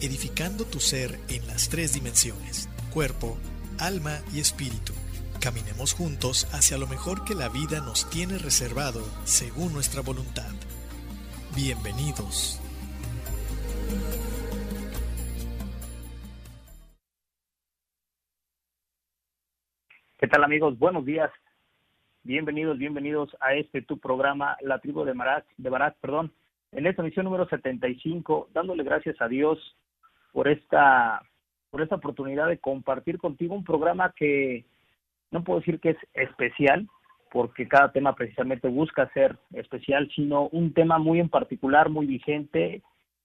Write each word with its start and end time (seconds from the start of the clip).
edificando 0.00 0.64
tu 0.64 0.78
ser 0.78 1.18
en 1.28 1.46
las 1.46 1.68
tres 1.70 1.94
dimensiones, 1.94 2.68
cuerpo, 2.92 3.38
alma 3.78 4.18
y 4.32 4.40
espíritu. 4.40 4.92
Caminemos 5.40 5.94
juntos 5.94 6.46
hacia 6.52 6.76
lo 6.76 6.86
mejor 6.86 7.24
que 7.24 7.34
la 7.34 7.48
vida 7.48 7.80
nos 7.80 8.08
tiene 8.10 8.38
reservado 8.38 9.00
según 9.24 9.72
nuestra 9.72 10.02
voluntad. 10.02 10.52
Bienvenidos. 11.54 12.60
¿Qué 20.18 20.26
tal 20.26 20.44
amigos? 20.44 20.78
Buenos 20.78 21.04
días. 21.04 21.30
Bienvenidos, 22.22 22.76
bienvenidos 22.76 23.36
a 23.40 23.54
este 23.54 23.82
tu 23.82 23.98
programa, 23.98 24.56
La 24.60 24.80
Tribu 24.80 25.04
de 25.04 25.12
Barak, 25.12 25.46
de 25.56 25.70
Barak, 25.70 25.96
perdón, 26.00 26.32
en 26.72 26.86
esta 26.86 27.02
misión 27.02 27.24
número 27.24 27.48
75, 27.48 28.48
dándole 28.52 28.82
gracias 28.82 29.14
a 29.20 29.28
Dios 29.28 29.58
por 30.36 30.48
esta 30.48 31.22
por 31.70 31.80
esta 31.80 31.94
oportunidad 31.94 32.48
de 32.48 32.58
compartir 32.58 33.16
contigo 33.16 33.54
un 33.54 33.64
programa 33.64 34.12
que 34.14 34.66
no 35.30 35.42
puedo 35.42 35.60
decir 35.60 35.80
que 35.80 35.90
es 35.90 35.96
especial, 36.12 36.86
porque 37.32 37.66
cada 37.66 37.90
tema 37.90 38.14
precisamente 38.14 38.68
busca 38.68 39.10
ser 39.14 39.38
especial, 39.54 40.10
sino 40.14 40.48
un 40.48 40.74
tema 40.74 40.98
muy 40.98 41.20
en 41.20 41.30
particular, 41.30 41.88
muy 41.88 42.04
vigente 42.04 42.82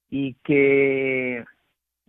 y 0.10 0.36
que 0.36 1.44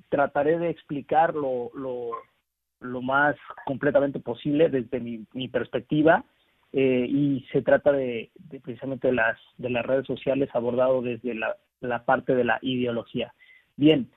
trataré 0.09 0.61
de 0.61 0.71
explicar 0.71 1.35
lo, 1.35 1.73
lo, 1.75 3.03
más 3.03 3.35
completamente 3.67 4.21
posible 4.21 4.69
desde 4.69 5.01
mi, 5.01 5.27
mi 5.33 5.49
perspectiva 5.49 6.25
eh, 6.73 7.07
y 7.09 7.45
se 7.51 7.63
trata 7.63 7.91
de, 7.91 8.31
de, 8.37 8.61
precisamente 8.61 9.09
de 9.09 9.15
las 9.15 9.37
de 9.59 9.71
las 9.71 9.85
redes 9.85 10.07
sociales 10.07 10.49
abordado 10.53 11.03
desde 11.03 11.35
la, 11.35 11.57
la 11.81 12.05
parte 12.05 12.37
de 12.37 12.45
la 12.45 12.61
ideología. 12.63 13.35
Bien, 13.77 14.09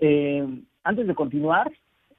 eh, 0.00 0.46
antes 0.82 1.06
de 1.06 1.14
continuar, 1.14 1.70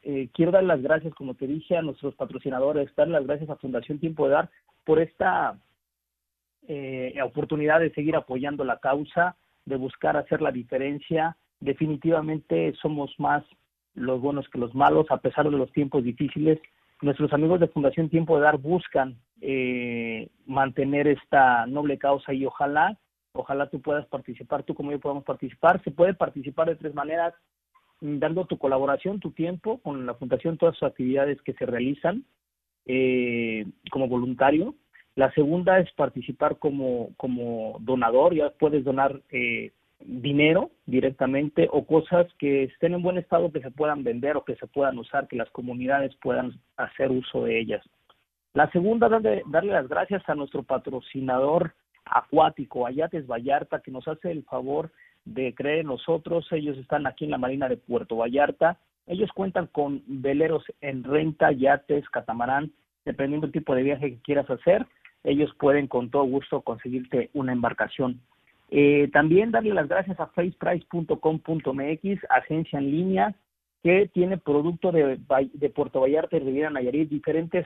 eh, 0.03 0.29
quiero 0.33 0.51
dar 0.51 0.63
las 0.63 0.81
gracias, 0.81 1.13
como 1.13 1.35
te 1.35 1.47
dije, 1.47 1.77
a 1.77 1.81
nuestros 1.81 2.15
patrocinadores, 2.15 2.93
dar 2.95 3.07
las 3.07 3.25
gracias 3.25 3.49
a 3.49 3.55
Fundación 3.57 3.99
Tiempo 3.99 4.25
de 4.25 4.33
Dar 4.33 4.49
por 4.83 4.99
esta 4.99 5.59
eh, 6.67 7.15
oportunidad 7.23 7.79
de 7.79 7.91
seguir 7.91 8.15
apoyando 8.15 8.63
la 8.63 8.77
causa, 8.77 9.35
de 9.65 9.75
buscar 9.75 10.17
hacer 10.17 10.41
la 10.41 10.51
diferencia. 10.51 11.37
Definitivamente 11.59 12.73
somos 12.81 13.13
más 13.19 13.43
los 13.93 14.21
buenos 14.21 14.47
que 14.49 14.57
los 14.57 14.73
malos, 14.73 15.05
a 15.09 15.17
pesar 15.17 15.49
de 15.49 15.57
los 15.57 15.71
tiempos 15.71 16.03
difíciles. 16.03 16.59
Nuestros 17.01 17.33
amigos 17.33 17.59
de 17.59 17.67
Fundación 17.67 18.09
Tiempo 18.09 18.37
de 18.37 18.43
Dar 18.43 18.57
buscan 18.57 19.17
eh, 19.41 20.29
mantener 20.45 21.07
esta 21.07 21.65
noble 21.65 21.97
causa 21.97 22.33
y 22.33 22.45
ojalá, 22.45 22.97
ojalá 23.33 23.69
tú 23.69 23.81
puedas 23.81 24.05
participar, 24.07 24.63
tú 24.63 24.73
como 24.73 24.91
yo 24.91 24.99
podamos 24.99 25.23
participar. 25.23 25.81
Se 25.83 25.91
puede 25.91 26.13
participar 26.13 26.69
de 26.69 26.75
tres 26.75 26.93
maneras 26.93 27.33
dando 28.01 28.45
tu 28.45 28.57
colaboración, 28.57 29.19
tu 29.19 29.31
tiempo 29.31 29.79
con 29.79 30.05
la 30.05 30.15
fundación, 30.15 30.57
todas 30.57 30.75
sus 30.75 30.87
actividades 30.87 31.41
que 31.43 31.53
se 31.53 31.65
realizan 31.65 32.25
eh, 32.85 33.65
como 33.91 34.07
voluntario. 34.07 34.75
La 35.15 35.31
segunda 35.33 35.79
es 35.79 35.91
participar 35.93 36.57
como, 36.57 37.09
como 37.17 37.77
donador, 37.79 38.33
ya 38.33 38.49
puedes 38.49 38.83
donar 38.83 39.21
eh, 39.29 39.71
dinero 39.99 40.71
directamente 40.85 41.67
o 41.71 41.85
cosas 41.85 42.27
que 42.39 42.63
estén 42.63 42.95
en 42.95 43.03
buen 43.03 43.17
estado 43.17 43.51
que 43.51 43.61
se 43.61 43.71
puedan 43.71 44.03
vender 44.03 44.35
o 44.35 44.45
que 44.45 44.55
se 44.55 44.67
puedan 44.67 44.97
usar, 44.97 45.27
que 45.27 45.35
las 45.35 45.49
comunidades 45.51 46.15
puedan 46.21 46.59
hacer 46.77 47.11
uso 47.11 47.43
de 47.43 47.59
ellas. 47.59 47.85
La 48.53 48.69
segunda, 48.71 49.09
darle, 49.09 49.43
darle 49.45 49.73
las 49.73 49.87
gracias 49.87 50.27
a 50.27 50.35
nuestro 50.35 50.63
patrocinador 50.63 51.73
acuático, 52.05 52.87
Ayates 52.87 53.27
Vallarta, 53.27 53.79
que 53.79 53.91
nos 53.91 54.07
hace 54.07 54.31
el 54.31 54.43
favor 54.43 54.91
de 55.25 55.53
creer 55.53 55.85
nosotros. 55.85 56.47
Ellos 56.51 56.77
están 56.77 57.07
aquí 57.07 57.25
en 57.25 57.31
la 57.31 57.37
Marina 57.37 57.69
de 57.69 57.77
Puerto 57.77 58.17
Vallarta. 58.17 58.79
Ellos 59.07 59.29
cuentan 59.33 59.67
con 59.67 60.03
veleros 60.07 60.63
en 60.81 61.03
renta, 61.03 61.51
yates, 61.51 62.07
catamarán, 62.09 62.71
dependiendo 63.05 63.47
del 63.47 63.53
tipo 63.53 63.75
de 63.75 63.83
viaje 63.83 64.11
que 64.11 64.21
quieras 64.21 64.49
hacer. 64.49 64.85
Ellos 65.23 65.53
pueden 65.59 65.87
con 65.87 66.09
todo 66.09 66.23
gusto 66.23 66.61
conseguirte 66.61 67.29
una 67.33 67.51
embarcación. 67.51 68.21
Eh, 68.69 69.09
también 69.11 69.51
darle 69.51 69.73
las 69.73 69.87
gracias 69.87 70.19
a 70.19 70.27
faceprice.com.mx, 70.27 72.19
agencia 72.29 72.79
en 72.79 72.91
línea 72.91 73.35
que 73.83 74.09
tiene 74.13 74.37
producto 74.37 74.91
de, 74.91 75.19
de 75.53 75.69
Puerto 75.69 76.01
Vallarta 76.01 76.37
y 76.37 76.39
Riviera 76.39 76.69
Nayarit, 76.69 77.09
diferentes 77.09 77.65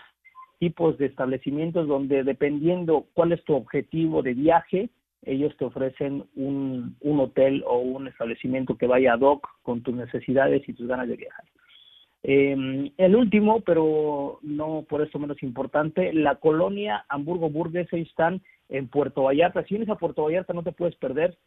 tipos 0.59 0.97
de 0.97 1.07
establecimientos 1.07 1.87
donde 1.87 2.23
dependiendo 2.23 3.05
cuál 3.13 3.33
es 3.33 3.43
tu 3.43 3.53
objetivo 3.53 4.21
de 4.23 4.33
viaje, 4.33 4.89
ellos 5.25 5.55
te 5.57 5.65
ofrecen 5.65 6.25
un, 6.35 6.95
un 7.01 7.19
hotel 7.19 7.63
o 7.67 7.79
un 7.79 8.07
establecimiento 8.07 8.77
que 8.77 8.87
vaya 8.87 9.13
ad 9.13 9.21
hoc 9.21 9.47
con 9.63 9.81
tus 9.81 9.95
necesidades 9.95 10.67
y 10.67 10.73
tus 10.73 10.87
ganas 10.87 11.07
de 11.07 11.17
viajar. 11.17 11.45
Eh, 12.27 12.91
el 12.97 13.15
último, 13.15 13.61
pero 13.61 14.39
no 14.41 14.83
por 14.89 15.03
eso 15.03 15.19
menos 15.19 15.43
importante, 15.43 16.11
la 16.11 16.35
colonia 16.35 17.05
Hamburgo 17.07 17.51
Burgues, 17.51 17.91
ellos 17.93 18.09
están 18.09 18.41
en 18.67 18.87
Puerto 18.87 19.23
Vallarta. 19.23 19.63
Si 19.63 19.75
vienes 19.75 19.89
a 19.89 19.97
Puerto 19.97 20.23
Vallarta 20.23 20.53
no 20.53 20.63
te 20.63 20.71
puedes 20.71 20.95
perder 20.95 21.37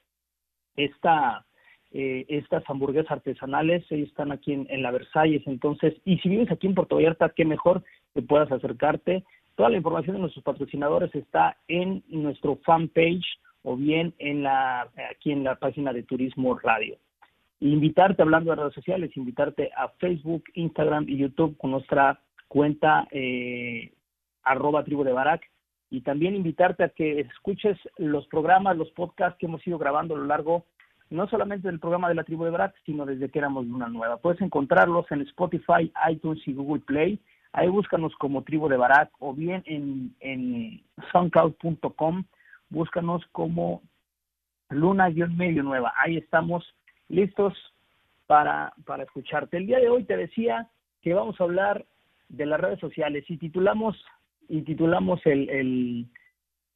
esta, 0.76 1.44
eh, 1.90 2.26
estas 2.28 2.62
hamburguesas 2.68 3.10
artesanales, 3.10 3.84
ellos 3.90 4.08
están 4.08 4.30
aquí 4.30 4.52
en, 4.52 4.68
en, 4.70 4.82
la 4.82 4.92
Versalles, 4.92 5.42
entonces, 5.46 5.94
y 6.04 6.18
si 6.18 6.28
vives 6.28 6.52
aquí 6.52 6.68
en 6.68 6.76
Puerto 6.76 6.94
Vallarta, 6.94 7.32
qué 7.34 7.44
mejor 7.44 7.82
que 8.14 8.22
puedas 8.22 8.52
acercarte. 8.52 9.24
Toda 9.56 9.70
la 9.70 9.78
información 9.78 10.14
de 10.14 10.20
nuestros 10.20 10.44
patrocinadores 10.44 11.12
está 11.12 11.56
en 11.66 12.04
nuestro 12.06 12.54
fanpage 12.64 13.26
o 13.68 13.76
bien 13.76 14.14
en 14.18 14.44
la, 14.44 14.88
aquí 15.10 15.30
en 15.30 15.44
la 15.44 15.56
página 15.56 15.92
de 15.92 16.02
Turismo 16.02 16.58
Radio. 16.58 16.96
Invitarte, 17.60 18.22
hablando 18.22 18.50
de 18.50 18.56
redes 18.56 18.72
sociales, 18.72 19.14
invitarte 19.14 19.70
a 19.76 19.88
Facebook, 19.98 20.44
Instagram 20.54 21.04
y 21.06 21.18
YouTube 21.18 21.54
con 21.58 21.72
nuestra 21.72 22.18
cuenta 22.48 23.06
eh, 23.10 23.92
arroba 24.42 24.84
tribu 24.84 25.04
de 25.04 25.12
Barak 25.12 25.42
y 25.90 26.00
también 26.00 26.34
invitarte 26.34 26.82
a 26.82 26.88
que 26.88 27.20
escuches 27.20 27.76
los 27.98 28.26
programas, 28.28 28.78
los 28.78 28.90
podcasts 28.92 29.38
que 29.38 29.44
hemos 29.44 29.66
ido 29.66 29.76
grabando 29.76 30.14
a 30.14 30.18
lo 30.18 30.24
largo 30.24 30.64
no 31.10 31.28
solamente 31.28 31.68
del 31.68 31.78
programa 31.78 32.08
de 32.08 32.14
la 32.14 32.24
tribu 32.24 32.44
de 32.44 32.50
Barak, 32.50 32.74
sino 32.86 33.04
desde 33.04 33.28
que 33.28 33.38
éramos 33.38 33.66
una 33.66 33.88
nueva. 33.88 34.16
Puedes 34.16 34.40
encontrarlos 34.40 35.04
en 35.10 35.20
Spotify, 35.22 35.92
iTunes 36.10 36.40
y 36.48 36.54
Google 36.54 36.82
Play. 36.86 37.20
Ahí 37.52 37.68
búscanos 37.68 38.14
como 38.16 38.44
tribu 38.44 38.68
de 38.68 38.78
Barak 38.78 39.10
o 39.18 39.34
bien 39.34 39.62
en, 39.66 40.14
en 40.20 40.82
soundcloud.com 41.12 42.24
búscanos 42.70 43.24
como 43.32 43.82
Luna-Medio 44.70 45.62
Nueva. 45.62 45.92
Ahí 45.96 46.16
estamos 46.16 46.64
listos 47.08 47.54
para, 48.26 48.72
para 48.84 49.04
escucharte. 49.04 49.56
El 49.56 49.66
día 49.66 49.78
de 49.78 49.88
hoy 49.88 50.04
te 50.04 50.16
decía, 50.16 50.70
que 51.02 51.14
vamos 51.14 51.40
a 51.40 51.44
hablar 51.44 51.86
de 52.28 52.46
las 52.46 52.60
redes 52.60 52.80
sociales 52.80 53.24
y 53.28 53.38
titulamos, 53.38 53.96
y 54.48 54.62
titulamos 54.62 55.24
el, 55.24 55.48
el, 55.48 56.06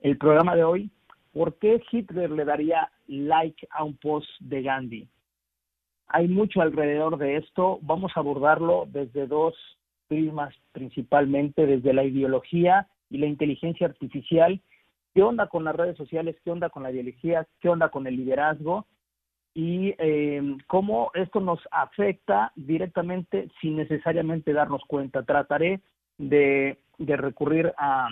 el 0.00 0.18
programa 0.18 0.56
de 0.56 0.64
hoy, 0.64 0.90
¿por 1.32 1.58
qué 1.58 1.82
Hitler 1.90 2.30
le 2.30 2.44
daría 2.44 2.90
like 3.06 3.66
a 3.70 3.84
un 3.84 3.96
post 3.96 4.28
de 4.40 4.62
Gandhi? 4.62 5.08
Hay 6.08 6.28
mucho 6.28 6.60
alrededor 6.60 7.16
de 7.18 7.36
esto, 7.36 7.78
vamos 7.82 8.12
a 8.14 8.20
abordarlo 8.20 8.86
desde 8.88 9.26
dos 9.26 9.54
prismas 10.08 10.54
principalmente, 10.72 11.66
desde 11.66 11.94
la 11.94 12.04
ideología 12.04 12.86
y 13.08 13.18
la 13.18 13.26
inteligencia 13.26 13.86
artificial, 13.86 14.60
qué 15.14 15.23
onda 15.23 15.47
con 15.49 15.64
las 15.64 15.76
redes 15.76 15.97
sociales, 15.97 16.37
qué 16.44 16.50
onda 16.50 16.70
con 16.70 16.82
la 16.82 16.91
ideología, 16.91 17.47
qué 17.61 17.69
onda 17.69 17.91
con 17.91 18.06
el 18.06 18.17
liderazgo 18.17 18.87
y 19.55 19.94
eh, 19.99 20.56
cómo 20.67 21.11
esto 21.14 21.41
nos 21.41 21.61
afecta 21.70 22.53
directamente 22.56 23.49
sin 23.61 23.76
necesariamente 23.76 24.53
darnos 24.53 24.82
cuenta. 24.87 25.25
Trataré 25.25 25.81
de, 26.19 26.79
recurrir 26.99 27.73
a, 27.76 28.09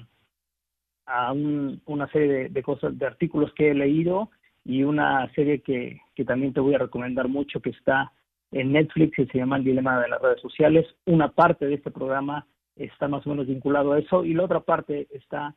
una 1.86 2.06
serie 2.12 2.48
de, 2.50 2.62
cosas, 2.62 2.96
de 2.96 3.06
artículos 3.06 3.52
que 3.54 3.70
he 3.70 3.74
leído 3.74 4.30
y 4.64 4.84
una 4.84 5.32
serie 5.34 5.60
que, 5.60 6.00
que 6.14 6.24
también 6.24 6.52
te 6.52 6.60
voy 6.60 6.74
a 6.74 6.78
recomendar 6.78 7.28
mucho 7.28 7.60
que 7.60 7.70
está 7.70 8.12
en 8.52 8.72
Netflix 8.72 9.16
que 9.16 9.26
se 9.26 9.38
llama 9.38 9.56
El 9.56 9.64
Dilema 9.64 10.00
de 10.00 10.08
las 10.08 10.20
Redes 10.20 10.40
Sociales. 10.40 10.86
Una 11.06 11.32
parte 11.32 11.66
de 11.66 11.74
este 11.74 11.90
programa 11.90 12.46
está 12.76 13.08
más 13.08 13.26
o 13.26 13.30
menos 13.30 13.46
vinculado 13.46 13.92
a 13.92 13.98
eso 13.98 14.24
y 14.24 14.34
la 14.34 14.44
otra 14.44 14.60
parte 14.60 15.08
está 15.10 15.54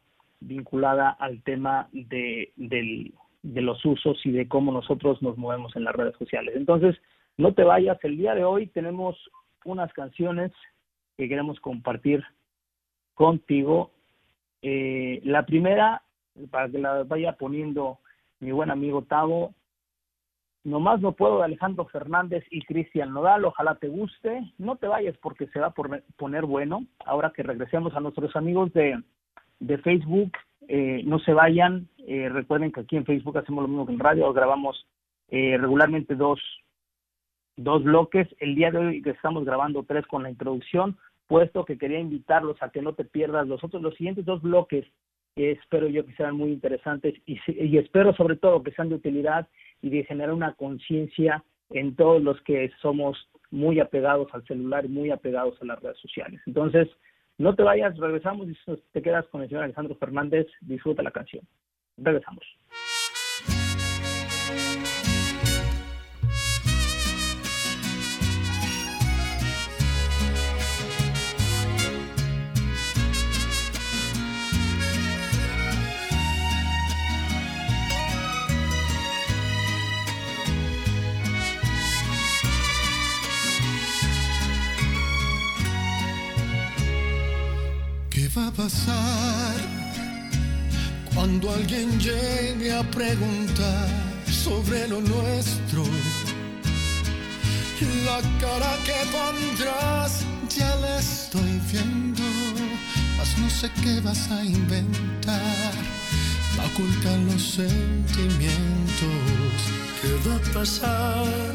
vinculada 0.47 1.09
al 1.09 1.41
tema 1.43 1.89
de, 1.91 2.51
del, 2.55 3.13
de 3.41 3.61
los 3.61 3.83
usos 3.85 4.19
y 4.25 4.31
de 4.31 4.47
cómo 4.47 4.71
nosotros 4.71 5.21
nos 5.21 5.37
movemos 5.37 5.75
en 5.75 5.83
las 5.83 5.95
redes 5.95 6.15
sociales. 6.17 6.55
Entonces, 6.55 6.95
no 7.37 7.53
te 7.53 7.63
vayas, 7.63 7.97
el 8.03 8.17
día 8.17 8.35
de 8.35 8.43
hoy 8.43 8.67
tenemos 8.67 9.17
unas 9.65 9.91
canciones 9.93 10.51
que 11.17 11.27
queremos 11.27 11.59
compartir 11.59 12.23
contigo. 13.13 13.91
Eh, 14.61 15.21
la 15.23 15.45
primera, 15.45 16.03
para 16.49 16.69
que 16.69 16.79
la 16.79 17.03
vaya 17.03 17.33
poniendo 17.33 17.99
mi 18.39 18.51
buen 18.51 18.71
amigo 18.71 19.03
Tavo, 19.03 19.53
Nomás 20.63 21.01
no 21.01 21.11
puedo 21.11 21.39
de 21.39 21.43
Alejandro 21.43 21.85
Fernández 21.85 22.45
y 22.49 22.61
Cristian 22.61 23.13
Nodal. 23.13 23.43
Ojalá 23.43 23.75
te 23.75 23.89
guste. 23.89 24.53
No 24.57 24.77
te 24.77 24.87
vayas 24.87 25.17
porque 25.17 25.47
se 25.47 25.59
va 25.59 25.67
a 25.67 25.73
poner 26.15 26.45
bueno. 26.45 26.85
Ahora 27.05 27.33
que 27.35 27.43
regresemos 27.43 27.93
a 27.93 27.99
nuestros 27.99 28.33
amigos 28.37 28.71
de, 28.71 28.97
de 29.63 29.77
Facebook, 29.77 30.31
eh, 30.67 31.01
no 31.05 31.19
se 31.19 31.33
vayan. 31.33 31.87
Eh, 32.05 32.29
recuerden 32.29 32.71
que 32.71 32.81
aquí 32.81 32.97
en 32.97 33.05
Facebook 33.05 33.37
hacemos 33.37 33.63
lo 33.63 33.67
mismo 33.69 33.85
que 33.85 33.93
en 33.93 33.99
radio. 33.99 34.33
Grabamos 34.33 34.85
eh, 35.29 35.57
regularmente 35.57 36.15
dos, 36.15 36.39
dos 37.55 37.83
bloques. 37.83 38.27
El 38.39 38.55
día 38.55 38.71
de 38.71 38.77
hoy 38.77 39.03
estamos 39.05 39.45
grabando 39.45 39.83
tres 39.83 40.05
con 40.07 40.23
la 40.23 40.29
introducción, 40.29 40.97
puesto 41.27 41.63
que 41.63 41.77
quería 41.77 41.99
invitarlos 41.99 42.61
a 42.61 42.69
que 42.69 42.81
no 42.81 42.93
te 42.93 43.05
pierdas 43.05 43.47
los 43.47 43.63
otros, 43.63 43.81
los 43.81 43.95
siguientes 43.95 44.25
dos 44.25 44.41
bloques 44.41 44.85
que 45.35 45.51
espero 45.51 45.87
yo 45.87 46.05
que 46.05 46.13
sean 46.13 46.35
muy 46.35 46.51
interesantes 46.51 47.15
y, 47.25 47.39
y 47.47 47.77
espero 47.77 48.13
sobre 48.13 48.35
todo 48.35 48.61
que 48.61 48.71
sean 48.71 48.89
de 48.89 48.95
utilidad 48.95 49.47
y 49.81 49.89
de 49.89 50.03
generar 50.03 50.33
una 50.33 50.53
conciencia 50.53 51.43
en 51.71 51.95
todos 51.95 52.21
los 52.21 52.39
que 52.41 52.69
somos 52.81 53.17
muy 53.49 53.79
apegados 53.79 54.27
al 54.33 54.45
celular, 54.45 54.87
muy 54.89 55.09
apegados 55.09 55.59
a 55.61 55.65
las 55.65 55.81
redes 55.81 55.97
sociales. 55.99 56.39
Entonces, 56.45 56.87
no 57.37 57.55
te 57.55 57.63
vayas, 57.63 57.97
regresamos 57.97 58.47
y 58.47 58.55
te 58.91 59.01
quedas 59.01 59.27
con 59.27 59.41
el 59.41 59.49
señor 59.49 59.63
Alejandro 59.63 59.95
Fernández, 59.95 60.47
disfruta 60.61 61.03
la 61.03 61.11
canción. 61.11 61.45
Regresamos. 61.97 62.43
Cuando 91.43 91.59
alguien 91.59 91.99
llegue 91.99 92.71
a 92.71 92.83
preguntar 92.83 93.87
sobre 94.25 94.87
lo 94.87 95.01
nuestro? 95.01 95.83
La 98.05 98.21
cara 98.39 98.77
que 98.85 98.93
pondrás 99.11 100.23
ya 100.49 100.75
la 100.77 100.99
estoy 100.99 101.59
viendo, 101.71 102.21
mas 103.17 103.37
no 103.37 103.49
sé 103.49 103.69
qué 103.83 103.99
vas 104.01 104.31
a 104.31 104.43
inventar 104.43 105.73
para 106.55 106.69
ocultar 106.69 107.19
los 107.19 107.43
sentimientos. 107.55 108.55
¿Qué 110.01 110.29
va 110.29 110.35
a 110.35 110.53
pasar 110.53 111.53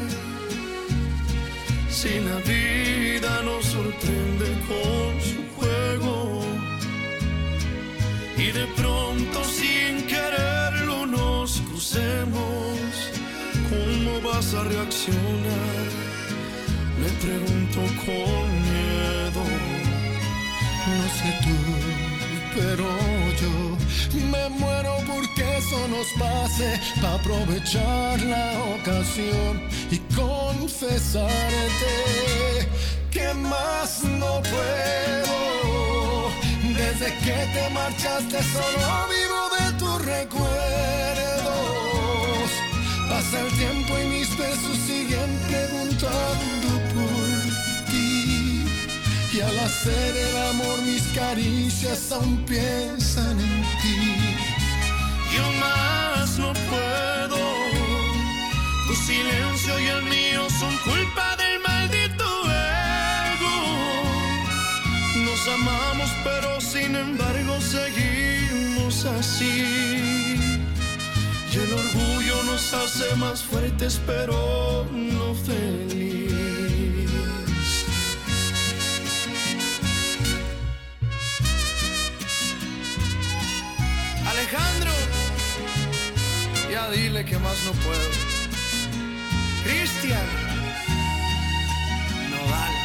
si 1.89 2.19
la 2.19 2.37
vida 2.37 3.41
nos 3.43 3.65
sorprende 3.65 4.47
con 4.67 5.21
su 5.21 5.55
juego? 5.55 6.38
Y 8.39 8.51
de 8.51 8.65
pronto 8.67 9.43
sin 9.43 10.07
quererlo 10.07 11.05
nos 11.05 11.59
crucemos. 11.61 12.79
¿Cómo 13.69 14.21
vas 14.21 14.53
a 14.53 14.63
reaccionar? 14.63 15.87
Me 17.01 17.09
pregunto 17.25 17.79
con 18.05 18.45
miedo. 18.69 19.43
No 20.87 21.05
sé 21.17 21.29
tú, 21.43 21.57
pero 22.55 22.87
yo 23.41 23.53
me 24.31 24.49
muero 24.57 24.93
porque 25.05 25.57
eso 25.57 25.79
nos 25.89 26.07
pase 26.17 26.79
para 27.01 27.15
aprovechar 27.15 28.21
la 28.21 28.47
ocasión 28.79 29.61
y 29.91 29.97
confesarte 30.15 31.29
que 33.11 33.33
más 33.33 34.03
no 34.03 34.41
puedo 34.41 35.58
desde 36.79 37.07
que 37.25 37.37
te 37.53 37.69
marchaste 37.71 38.39
solo 38.55 38.87
vivo 39.15 39.41
de 39.57 39.65
tus 39.79 39.97
recuerdos. 40.05 40.49
Pasa 43.09 43.35
el 43.41 43.51
tiempo 43.57 43.91
y 43.99 44.05
mis 44.15 44.29
besos 44.37 44.77
siguen 44.87 45.31
preguntando 45.49 46.69
por 46.93 47.27
ti. 47.91 48.65
Y 49.33 49.41
al 49.41 49.59
hacer 49.59 50.11
el 50.27 50.37
amor 50.51 50.81
mis 50.83 51.03
caricias 51.21 52.11
aún 52.11 52.45
piensan 52.45 53.39
en 53.39 53.61
ti. 53.81 53.99
Yo 55.35 55.45
más 55.63 56.39
no 56.39 56.53
puedo. 56.71 57.39
Tu 58.87 58.95
silencio 58.95 59.79
y 59.79 59.87
el 59.95 60.03
mío 60.03 60.41
son 60.59 60.75
culpa 60.77 61.35
del 61.35 61.59
maldito 61.67 62.25
ego. 63.35 63.57
Nos 65.25 65.41
amamos 65.47 66.09
embargo 66.99 67.59
seguimos 67.61 69.05
así. 69.05 70.35
Y 71.51 71.55
el 71.57 71.73
orgullo 71.73 72.43
nos 72.43 72.73
hace 72.73 73.15
más 73.15 73.41
fuertes, 73.43 73.99
pero 74.05 74.87
no 74.91 75.33
feliz. 75.33 77.09
Alejandro, 84.27 84.91
ya 86.71 86.89
dile 86.91 87.25
que 87.25 87.37
más 87.39 87.57
no 87.65 87.71
puedo. 87.71 88.09
Cristian. 89.63 90.27
No 92.31 92.78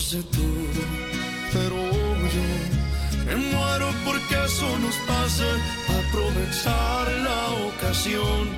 sé 0.00 0.22
tú, 0.24 0.42
pero 1.52 1.76
yo 2.34 2.46
me 3.26 3.36
muero 3.36 3.88
porque 4.04 4.34
eso 4.44 4.78
nos 4.78 4.96
pase. 5.08 5.48
Aprovechar 5.88 7.10
la 7.28 7.40
ocasión 7.68 8.48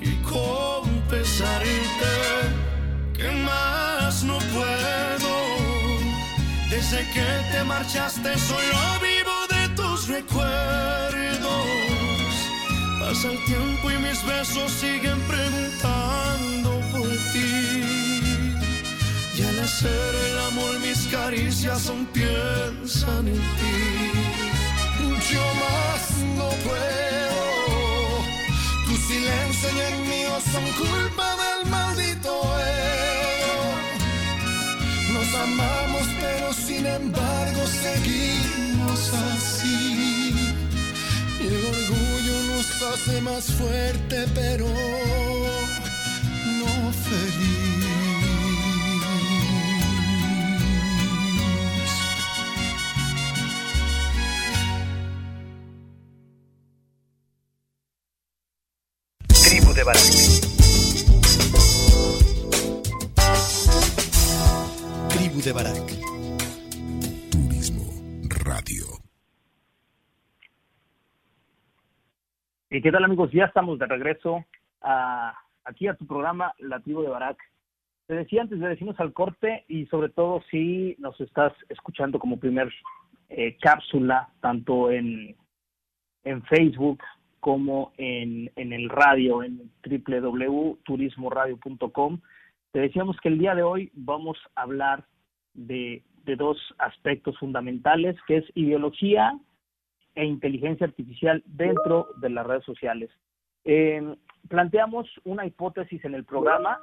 y 0.00 0.10
compensarte 0.22 2.14
que 3.16 3.30
más 3.44 4.24
no 4.24 4.38
puedo. 4.38 5.34
Desde 6.70 6.98
que 7.14 7.26
te 7.52 7.64
marchaste 7.64 8.38
solo 8.38 8.78
vivo 9.00 9.36
de 9.54 9.68
tus 9.76 10.08
recuerdos. 10.08 11.66
Pasa 13.00 13.30
el 13.30 13.44
tiempo 13.44 13.90
y 13.90 13.98
mis 13.98 14.24
besos 14.26 14.70
siguen 14.72 15.20
preguntando 15.28 16.80
por 16.92 17.08
ti 17.32 17.93
hacer 19.64 20.14
el 20.28 20.38
amor, 20.50 20.78
mis 20.80 21.06
caricias 21.08 21.80
son 21.80 22.04
piensan 22.06 23.28
en 23.28 23.40
ti. 23.58 23.80
yo 25.32 25.44
más 25.64 26.02
no 26.38 26.48
puedo. 26.66 27.42
Tu 28.86 28.94
silencio 29.08 29.68
y 29.76 29.80
el 29.90 29.98
mío 30.12 30.32
son 30.52 30.64
culpa 30.84 31.28
del 31.42 31.70
maldito 31.70 32.30
ego. 32.78 33.62
Nos 35.14 35.34
amamos, 35.46 36.06
pero 36.20 36.52
sin 36.52 36.84
embargo 36.86 37.62
seguimos 37.84 39.00
así. 39.32 40.34
Y 41.40 41.46
el 41.46 41.64
orgullo 41.74 42.36
nos 42.50 42.66
hace 42.82 43.20
más 43.22 43.44
fuerte, 43.58 44.26
pero 44.34 44.66
no 46.60 46.92
feliz. 47.06 47.73
Tribu 59.84 59.92
de 59.92 59.92
Barak. 59.92 60.96
Tribu 65.10 65.42
de 65.42 65.52
Barak. 65.52 65.86
Turismo 67.30 67.84
Radio. 68.46 68.86
¿Y 72.70 72.80
qué 72.80 72.90
tal 72.90 73.04
amigos? 73.04 73.30
Ya 73.32 73.44
estamos 73.44 73.78
de 73.78 73.84
regreso 73.84 74.46
a, 74.80 75.38
aquí 75.64 75.86
a 75.86 75.94
tu 75.96 76.06
programa 76.06 76.54
La 76.60 76.80
Tribu 76.80 77.02
de 77.02 77.10
Barak. 77.10 77.36
Te 78.06 78.14
decía 78.14 78.40
antes 78.40 78.60
de 78.60 78.68
decirnos 78.68 78.98
al 79.00 79.12
corte 79.12 79.66
y 79.68 79.84
sobre 79.86 80.08
todo 80.08 80.42
si 80.50 80.96
nos 80.98 81.20
estás 81.20 81.52
escuchando 81.68 82.18
como 82.18 82.40
primer 82.40 82.72
eh, 83.28 83.58
cápsula, 83.60 84.30
tanto 84.40 84.90
en, 84.90 85.36
en 86.22 86.42
Facebook 86.44 87.02
como 87.44 87.92
en, 87.98 88.50
en 88.56 88.72
el 88.72 88.88
radio, 88.88 89.42
en 89.42 89.70
www.turismoradio.com. 89.84 92.20
Te 92.72 92.80
decíamos 92.80 93.20
que 93.20 93.28
el 93.28 93.38
día 93.38 93.54
de 93.54 93.62
hoy 93.62 93.90
vamos 93.92 94.38
a 94.54 94.62
hablar 94.62 95.04
de, 95.52 96.02
de 96.24 96.36
dos 96.36 96.56
aspectos 96.78 97.38
fundamentales, 97.38 98.16
que 98.26 98.38
es 98.38 98.46
ideología 98.54 99.38
e 100.14 100.24
inteligencia 100.24 100.86
artificial 100.86 101.42
dentro 101.44 102.06
de 102.16 102.30
las 102.30 102.46
redes 102.46 102.64
sociales. 102.64 103.10
Planteamos 104.48 105.06
una 105.24 105.44
hipótesis 105.44 106.02
en 106.06 106.14
el 106.14 106.24
programa 106.24 106.78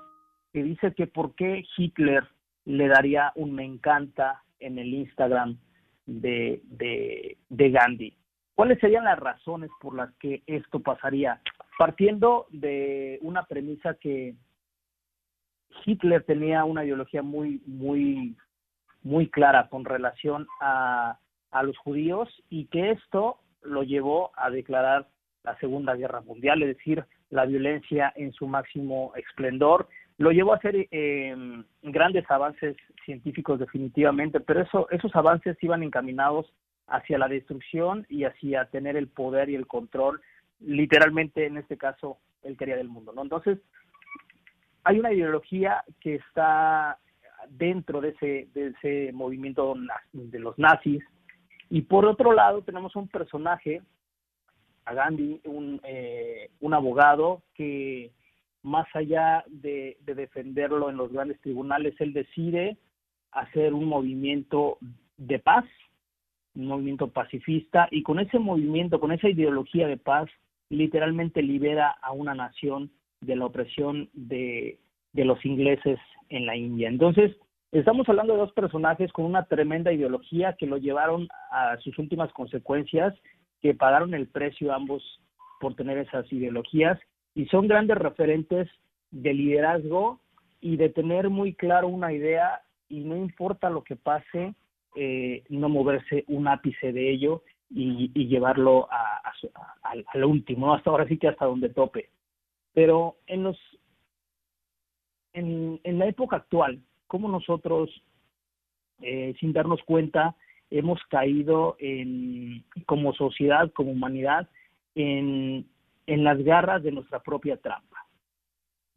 que 0.54 0.62
dice 0.62 0.94
que 0.94 1.08
por 1.08 1.34
qué 1.34 1.66
Hitler 1.76 2.24
le 2.66 2.88
daría 2.88 3.32
un 3.34 3.56
me 3.56 3.66
encanta 3.66 4.44
en 4.60 4.78
el 4.78 4.94
Instagram 4.94 5.58
de, 6.06 6.62
de 6.70 7.70
Gandhi. 7.72 8.16
¿Cuáles 8.56 8.80
serían 8.80 9.06
las 9.06 9.20
razones 9.20 9.70
por 9.80 9.96
las 9.96 10.12
que 10.16 10.44
esto 10.46 10.80
pasaría? 10.80 11.42
Partiendo 11.78 12.48
de 12.50 13.18
una 13.22 13.46
premisa 13.46 13.96
que 13.96 14.36
Hitler 15.86 16.24
tenía 16.24 16.64
una 16.66 16.84
ideología 16.84 17.22
muy, 17.22 17.62
muy, 17.66 18.36
muy 19.04 19.30
clara 19.30 19.68
con 19.70 19.86
relación 19.86 20.48
a, 20.60 21.18
a 21.52 21.64
los 21.64 21.78
judíos 21.78 22.30
y 22.50 22.66
que 22.66 22.92
esto 22.92 23.40
lo 23.64 23.84
llevó 23.84 24.32
a 24.36 24.50
declarar 24.50 25.08
la 25.44 25.58
Segunda 25.58 25.96
Guerra 25.96 26.22
Mundial, 26.22 26.62
es 26.62 26.78
decir, 26.78 27.04
la 27.30 27.46
violencia 27.46 28.12
en 28.16 28.32
su 28.34 28.48
máximo 28.48 29.14
esplendor. 29.16 29.88
Lo 30.18 30.32
llevó 30.32 30.54
a 30.54 30.58
hacer 30.58 30.88
eh, 30.92 31.64
grandes 31.82 32.30
avances 32.30 32.76
científicos 33.06 33.60
definitivamente, 33.60 34.40
pero 34.40 34.62
eso, 34.62 34.88
esos 34.92 35.16
avances 35.16 35.58
iban 35.62 35.84
encaminados 35.84 36.54
hacia 36.92 37.18
la 37.18 37.28
destrucción 37.28 38.06
y 38.10 38.26
hacia 38.26 38.66
tener 38.66 38.96
el 38.98 39.08
poder 39.08 39.50
y 39.50 39.56
el 39.56 39.66
control, 39.66 40.22
literalmente 40.60 41.46
en 41.46 41.58
este 41.58 41.78
caso, 41.78 42.18
él 42.44 42.58
quería 42.58 42.76
del 42.76 42.90
mundo, 42.90 43.14
¿no? 43.14 43.22
Entonces, 43.24 43.58
hay 44.84 45.00
una 45.00 45.14
ideología 45.14 45.84
que 46.00 46.16
está 46.16 47.00
dentro 47.50 48.02
de 48.02 48.10
ese, 48.10 48.50
de 48.54 48.68
ese 48.68 49.14
movimiento 49.14 49.76
de 50.12 50.40
los 50.40 50.58
nazis, 50.60 51.04
y 51.70 51.84
por 51.84 52.06
otro 52.06 52.34
lado 52.34 52.62
tenemos 52.62 52.96
un 52.96 53.08
personaje, 53.08 53.82
a 54.86 54.94
Gandhi, 54.94 55.40
un, 55.46 55.80
eh, 55.84 56.50
un 56.60 56.74
abogado 56.74 57.44
que 57.54 58.12
más 58.64 58.88
allá 58.94 59.44
de, 59.48 59.98
de 60.02 60.16
defenderlo 60.16 60.90
en 60.90 60.98
los 60.98 61.12
grandes 61.12 61.40
tribunales, 61.40 61.96
él 62.00 62.14
decide 62.14 62.78
hacer 63.32 63.74
un 63.74 63.86
movimiento 63.86 64.78
de 65.18 65.40
paz, 65.40 65.66
un 66.56 66.68
movimiento 66.68 67.08
pacifista, 67.10 67.88
y 67.92 68.04
con 68.04 68.20
ese 68.20 68.40
movimiento, 68.40 69.00
con 69.00 69.12
esa 69.12 69.30
ideología 69.30 69.88
de 69.88 69.98
paz, 69.98 70.30
literalmente 70.70 71.42
libera 71.42 71.96
a 72.02 72.12
una 72.12 72.34
nación 72.34 72.92
de 73.22 73.36
la 73.36 73.46
opresión 73.46 74.10
de, 74.14 74.80
de 75.14 75.26
los 75.26 75.44
ingleses 75.46 76.00
en 76.30 76.46
la 76.46 76.56
India. 76.56 76.90
Entonces, 76.90 77.36
estamos 77.72 78.08
hablando 78.10 78.34
de 78.34 78.40
dos 78.40 78.54
personajes 78.54 79.12
con 79.12 79.26
una 79.26 79.46
tremenda 79.46 79.92
ideología 79.92 80.54
que 80.54 80.68
lo 80.68 80.78
llevaron 80.78 81.28
a 81.52 81.78
sus 81.78 81.98
últimas 82.00 82.32
consecuencias, 82.34 83.14
que 83.62 83.74
pagaron 83.74 84.14
el 84.14 84.28
precio 84.28 84.74
ambos 84.74 85.04
por 85.60 85.76
tener 85.76 85.98
esas 85.98 86.32
ideologías, 86.32 87.00
y 87.36 87.46
son 87.46 87.68
grandes 87.68 87.98
referentes 87.98 88.68
de 89.12 89.34
liderazgo 89.34 90.20
y 90.60 90.78
de 90.78 90.90
tener 90.90 91.30
muy 91.30 91.54
claro 91.54 91.88
una 91.88 92.14
idea 92.14 92.62
y 92.88 93.02
no 93.02 93.16
importa 93.16 93.70
lo 93.70 93.84
que 93.84 93.96
pase, 93.96 94.54
eh, 94.96 95.44
no 95.50 95.70
moverse 95.70 96.26
un 96.28 96.48
ápice 96.48 96.92
de 96.92 97.12
ello 97.12 97.44
y, 97.70 98.12
y 98.14 98.28
llevarlo 98.28 98.88
a, 98.92 99.18
a, 99.18 99.32
a, 99.84 99.96
al 100.14 100.26
último, 100.26 100.74
hasta 100.74 100.90
ahora 100.90 101.08
sí 101.08 101.18
que 101.18 101.28
hasta 101.30 101.46
donde 101.46 101.70
tope. 101.70 102.10
Pero 102.74 103.18
en 103.28 103.44
los 103.44 103.58
en, 105.34 105.80
en 105.84 106.00
la 106.00 106.08
época 106.08 106.38
actual, 106.38 106.82
cómo 107.08 107.30
nosotros, 107.30 107.90
eh, 109.02 109.34
sin 109.40 109.54
darnos 109.54 109.82
cuenta, 109.84 110.36
hemos 110.70 111.02
caído 111.10 111.76
en, 111.80 112.64
como 112.86 113.14
sociedad, 113.14 113.72
como 113.74 113.92
humanidad, 113.92 114.50
en, 114.96 115.66
en 116.08 116.24
las 116.24 116.42
garras 116.44 116.84
de 116.84 116.92
nuestra 116.92 117.22
propia 117.22 117.58
trampa. 117.58 118.06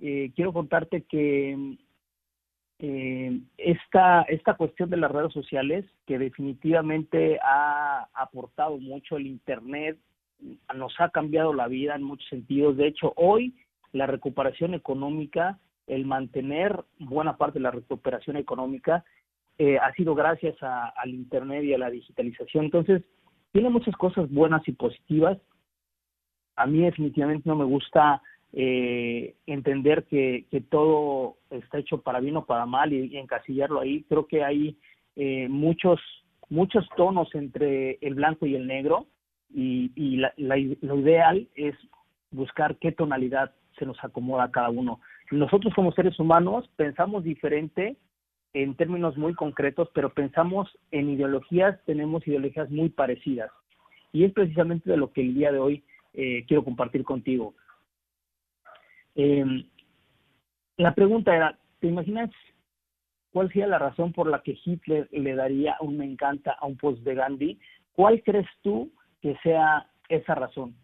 Eh, 0.00 0.32
quiero 0.34 0.52
contarte 0.52 1.02
que 1.02 1.76
eh, 2.86 3.40
esta, 3.56 4.22
esta 4.24 4.58
cuestión 4.58 4.90
de 4.90 4.98
las 4.98 5.10
redes 5.10 5.32
sociales, 5.32 5.86
que 6.06 6.18
definitivamente 6.18 7.38
ha 7.42 8.10
aportado 8.12 8.76
mucho 8.76 9.16
el 9.16 9.26
Internet, 9.26 9.96
nos 10.74 10.92
ha 11.00 11.08
cambiado 11.08 11.54
la 11.54 11.66
vida 11.66 11.94
en 11.94 12.02
muchos 12.02 12.28
sentidos. 12.28 12.76
De 12.76 12.86
hecho, 12.86 13.14
hoy 13.16 13.54
la 13.92 14.06
recuperación 14.06 14.74
económica, 14.74 15.58
el 15.86 16.04
mantener 16.04 16.84
buena 16.98 17.38
parte 17.38 17.58
de 17.58 17.62
la 17.62 17.70
recuperación 17.70 18.36
económica, 18.36 19.02
eh, 19.56 19.78
ha 19.78 19.90
sido 19.94 20.14
gracias 20.14 20.54
al 20.62 21.08
Internet 21.08 21.64
y 21.64 21.72
a 21.72 21.78
la 21.78 21.88
digitalización. 21.88 22.66
Entonces, 22.66 23.02
tiene 23.52 23.70
muchas 23.70 23.96
cosas 23.96 24.30
buenas 24.30 24.68
y 24.68 24.72
positivas. 24.72 25.38
A 26.56 26.66
mí 26.66 26.82
definitivamente 26.82 27.48
no 27.48 27.56
me 27.56 27.64
gusta 27.64 28.20
eh, 28.56 29.34
entender 29.46 30.04
que, 30.04 30.46
que, 30.48 30.60
todo 30.60 31.38
está 31.50 31.78
hecho 31.78 32.02
para 32.02 32.20
bien 32.20 32.36
o 32.36 32.46
para 32.46 32.66
mal 32.66 32.92
y, 32.92 33.16
encasillarlo 33.16 33.80
ahí. 33.80 34.04
Creo 34.08 34.26
que 34.28 34.44
hay 34.44 34.78
eh, 35.16 35.48
muchos 35.48 36.00
muchos 36.50 36.88
tonos 36.96 37.34
entre 37.34 37.98
el 38.00 38.14
blanco 38.14 38.46
y 38.46 38.54
el 38.54 38.66
negro 38.66 39.06
y, 39.52 39.90
y 39.96 40.18
la, 40.18 40.32
la, 40.36 40.56
lo 40.82 41.00
ideal 41.00 41.48
es 41.56 41.74
buscar 42.30 42.76
qué 42.76 42.92
tonalidad 42.92 43.52
se 43.76 43.86
nos 43.86 43.96
acomoda 44.04 44.44
a 44.44 44.50
cada 44.50 44.70
uno. 44.70 45.00
Nosotros 45.32 45.74
como 45.74 45.90
seres 45.92 46.18
humanos 46.20 46.68
pensamos 46.76 47.24
diferente 47.24 47.96
en 48.52 48.76
términos 48.76 49.16
muy 49.16 49.34
concretos, 49.34 49.88
pero 49.94 50.14
pensamos 50.14 50.70
en 50.92 51.10
ideologías, 51.10 51.76
tenemos 51.86 52.24
ideologías 52.26 52.70
muy 52.70 52.88
parecidas. 52.88 53.50
Y 54.12 54.22
es 54.22 54.32
precisamente 54.32 54.88
de 54.88 54.96
lo 54.96 55.12
que 55.12 55.22
el 55.22 55.34
día 55.34 55.50
de 55.50 55.58
hoy 55.58 55.82
eh, 56.12 56.44
quiero 56.46 56.62
compartir 56.62 57.02
contigo. 57.02 57.54
Eh, 59.14 59.64
la 60.76 60.94
pregunta 60.94 61.34
era, 61.34 61.58
¿te 61.80 61.88
imaginas 61.88 62.30
cuál 63.32 63.48
sería 63.48 63.66
la 63.66 63.78
razón 63.78 64.12
por 64.12 64.28
la 64.28 64.42
que 64.42 64.58
Hitler 64.64 65.08
le 65.12 65.34
daría 65.34 65.76
un 65.80 65.98
me 65.98 66.04
encanta 66.04 66.52
a 66.52 66.66
un 66.66 66.76
post 66.76 67.02
de 67.02 67.14
Gandhi? 67.14 67.58
¿Cuál 67.92 68.22
crees 68.22 68.46
tú 68.62 68.90
que 69.20 69.36
sea 69.42 69.88
esa 70.08 70.34
razón? 70.34 70.74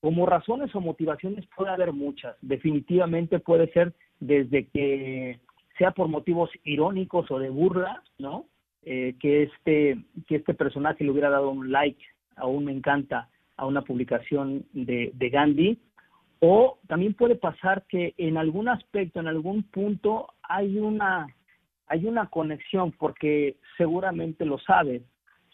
Como 0.00 0.26
razones 0.26 0.74
o 0.74 0.80
motivaciones 0.80 1.46
puede 1.56 1.70
haber 1.70 1.92
muchas. 1.92 2.36
Definitivamente 2.42 3.38
puede 3.38 3.72
ser 3.72 3.92
desde 4.20 4.66
que 4.68 5.40
sea 5.78 5.92
por 5.92 6.08
motivos 6.08 6.50
irónicos 6.64 7.30
o 7.30 7.38
de 7.38 7.50
burla, 7.50 8.02
¿no? 8.18 8.46
Eh, 8.82 9.16
que 9.20 9.44
este 9.44 9.98
que 10.28 10.36
este 10.36 10.54
personaje 10.54 11.02
le 11.02 11.10
hubiera 11.10 11.28
dado 11.28 11.50
un 11.50 11.72
like 11.72 12.02
a 12.36 12.46
un 12.46 12.66
me 12.66 12.72
encanta 12.72 13.28
a 13.56 13.66
una 13.66 13.82
publicación 13.82 14.64
de, 14.72 15.10
de 15.14 15.28
Gandhi 15.28 15.80
o 16.48 16.78
también 16.86 17.14
puede 17.14 17.34
pasar 17.34 17.84
que 17.88 18.14
en 18.18 18.36
algún 18.36 18.68
aspecto, 18.68 19.18
en 19.18 19.26
algún 19.26 19.64
punto 19.64 20.28
hay 20.42 20.78
una 20.78 21.26
hay 21.88 22.06
una 22.06 22.28
conexión 22.30 22.92
porque 22.92 23.56
seguramente 23.76 24.44
lo 24.44 24.58
sabes. 24.58 25.02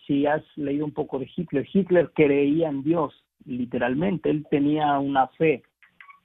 si 0.06 0.26
has 0.26 0.42
leído 0.56 0.84
un 0.84 0.92
poco 0.92 1.18
de 1.18 1.30
Hitler, 1.34 1.66
Hitler 1.72 2.10
creía 2.12 2.68
en 2.68 2.82
Dios, 2.82 3.14
literalmente, 3.46 4.30
él 4.30 4.44
tenía 4.50 4.98
una 4.98 5.28
fe, 5.28 5.62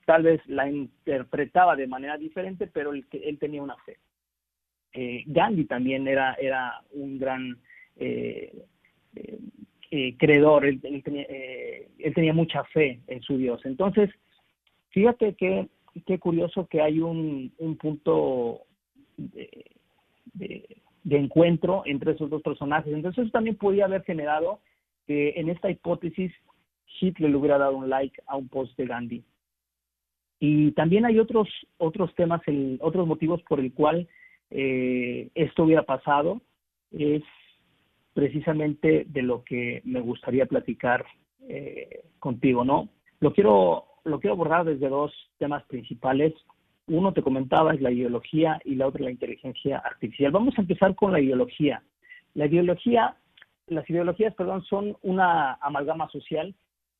tal 0.04 0.24
vez 0.24 0.40
la 0.48 0.68
interpretaba 0.68 1.76
de 1.76 1.86
manera 1.86 2.16
diferente, 2.18 2.66
pero 2.66 2.92
él, 2.92 3.06
él 3.12 3.38
tenía 3.38 3.62
una 3.62 3.76
fe. 3.86 3.98
Eh, 4.92 5.22
Gandhi 5.26 5.64
también 5.66 6.08
era, 6.08 6.34
era 6.34 6.82
un 6.90 7.18
gran 7.18 7.56
eh, 7.96 8.64
eh, 9.92 10.16
creedor, 10.18 10.66
él, 10.66 10.80
tenía, 10.80 11.26
él, 11.98 12.14
tenía, 12.14 12.32
mucha 12.32 12.64
fe 12.64 13.00
en 13.06 13.22
su 13.22 13.36
Dios. 13.36 13.64
Entonces, 13.64 14.10
fíjate 14.98 15.34
que 15.34 15.68
qué 16.06 16.18
curioso 16.18 16.66
que 16.66 16.80
hay 16.82 16.98
un, 17.00 17.52
un 17.58 17.76
punto 17.76 18.62
de, 19.16 19.76
de 21.04 21.16
encuentro 21.16 21.82
entre 21.86 22.12
esos 22.12 22.28
dos 22.28 22.42
personajes. 22.42 22.92
Entonces 22.92 23.22
eso 23.22 23.30
también 23.30 23.56
podría 23.56 23.84
haber 23.84 24.02
generado 24.02 24.60
que 25.06 25.34
en 25.36 25.50
esta 25.50 25.70
hipótesis 25.70 26.32
Hitler 27.00 27.30
le 27.30 27.36
hubiera 27.36 27.58
dado 27.58 27.76
un 27.76 27.88
like 27.88 28.20
a 28.26 28.36
un 28.36 28.48
post 28.48 28.76
de 28.76 28.86
Gandhi. 28.86 29.22
Y 30.40 30.72
también 30.72 31.04
hay 31.04 31.20
otros 31.20 31.48
otros 31.76 32.12
temas, 32.16 32.40
el, 32.46 32.78
otros 32.80 33.06
motivos 33.06 33.40
por 33.42 33.60
el 33.60 33.72
cual 33.72 34.08
eh, 34.50 35.28
esto 35.34 35.62
hubiera 35.62 35.84
pasado. 35.84 36.40
Es 36.90 37.22
precisamente 38.14 39.04
de 39.06 39.22
lo 39.22 39.44
que 39.44 39.80
me 39.84 40.00
gustaría 40.00 40.46
platicar 40.46 41.06
eh, 41.48 42.04
contigo, 42.18 42.64
¿no? 42.64 42.88
Lo 43.20 43.32
quiero 43.32 43.87
lo 44.04 44.20
quiero 44.20 44.34
abordar 44.34 44.64
desde 44.64 44.88
dos 44.88 45.12
temas 45.38 45.64
principales. 45.64 46.34
Uno 46.86 47.12
te 47.12 47.22
comentaba 47.22 47.74
es 47.74 47.80
la 47.80 47.90
ideología 47.90 48.60
y 48.64 48.74
la 48.74 48.86
otra 48.86 49.04
la 49.04 49.10
inteligencia 49.10 49.78
artificial. 49.78 50.32
Vamos 50.32 50.56
a 50.56 50.62
empezar 50.62 50.94
con 50.94 51.12
la 51.12 51.20
ideología. 51.20 51.82
La 52.34 52.46
ideología, 52.46 53.16
las 53.66 53.88
ideologías, 53.90 54.34
perdón, 54.34 54.62
son 54.64 54.96
una 55.02 55.54
amalgama 55.54 56.08
social 56.10 56.54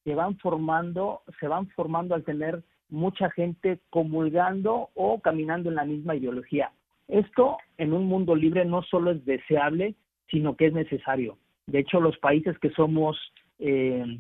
que 0.05 0.15
van 0.15 0.37
formando, 0.39 1.23
se 1.41 1.49
van 1.49 1.69
formando 1.69 2.15
al 2.15 2.25
tener 2.25 2.63
mucha 2.89 3.31
gente 3.31 3.81
comulgando 3.91 4.91
o 4.95 5.21
caminando 5.21 5.69
en 5.69 5.77
la 5.77 5.85
misma 5.85 6.17
ideología. 6.17 6.73
Esto 7.07 7.57
en 7.79 7.93
un 7.93 8.07
mundo 8.07 8.35
libre 8.35 8.65
no 8.65 8.83
solo 8.83 9.11
es 9.11 9.25
deseable, 9.25 9.95
sino 10.31 10.57
que 10.57 10.67
es 10.67 10.73
necesario. 10.73 11.39
De 11.67 11.81
hecho, 11.81 12.01
los 12.01 12.17
países 12.19 12.59
que 12.59 12.71
somos 12.71 13.19
eh, 13.59 14.19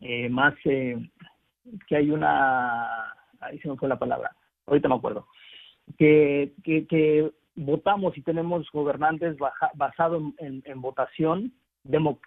eh, 0.00 0.28
más, 0.28 0.54
eh, 0.64 0.96
que 1.86 1.96
hay 1.96 2.10
una, 2.10 3.12
ahí 3.40 3.58
se 3.60 3.68
me 3.68 3.76
fue 3.76 3.88
la 3.88 3.98
palabra, 3.98 4.34
ahorita 4.66 4.88
me 4.88 4.94
acuerdo, 4.94 5.26
que, 5.98 6.52
que, 6.64 7.30
votamos 7.56 8.16
y 8.16 8.22
tenemos 8.22 8.70
gobernantes 8.72 9.36
basados 9.74 10.22
en, 10.38 10.80
votación 10.80 11.52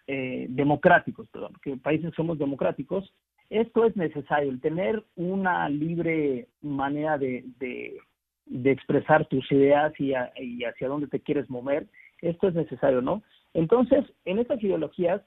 eh, 0.08 0.46
democráticos, 0.50 1.28
perdón, 1.30 1.54
que 1.64 1.78
países 1.78 2.14
somos 2.16 2.38
democráticos, 2.38 3.12
esto 3.50 3.86
es 3.86 3.96
necesario, 3.96 4.52
el 4.52 4.62
tener 4.62 5.04
una 5.16 5.70
libre 5.70 6.50
manera 6.62 7.18
de, 7.18 7.46
de, 7.58 8.72
expresar 8.72 9.26
tus 9.28 9.50
ideas 9.52 9.94
y, 10.00 10.14
y, 10.40 10.64
hacia 10.66 10.88
dónde 10.88 11.08
te 11.08 11.22
quieres 11.22 11.50
mover, 11.50 11.88
esto 12.22 12.48
es 12.50 12.54
necesario, 12.54 13.02
¿no? 13.02 13.24
Entonces, 13.54 14.06
en 14.26 14.40
estas 14.40 14.62
ideologías 14.62 15.22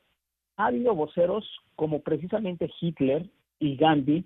ha 0.56 0.66
habido 0.66 0.94
voceros 0.94 1.44
como 1.74 2.02
precisamente 2.02 2.70
Hitler 2.80 3.28
y 3.58 3.76
Gandhi 3.76 4.24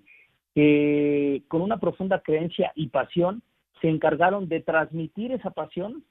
que 0.53 1.43
con 1.47 1.61
una 1.61 1.79
profunda 1.79 2.21
creencia 2.21 2.71
y 2.75 2.87
pasión 2.87 3.41
se 3.81 3.89
encargaron 3.89 4.47
de 4.47 4.61
transmitir 4.61 5.31
esa 5.31 5.51
pasión 5.51 6.03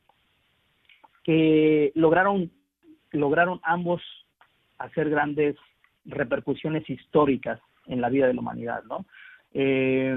que 1.25 1.93
lograron, 1.95 2.50
lograron 3.13 3.61
ambos 3.63 4.02
hacer 4.78 5.11
grandes 5.11 5.56
repercusiones 6.06 6.89
históricas 6.89 7.61
en 7.87 8.00
la 8.00 8.09
vida 8.09 8.26
de 8.26 8.35
la 8.35 8.41
humanidad, 8.41 8.83
¿no? 8.85 9.04
Eh, 9.52 10.17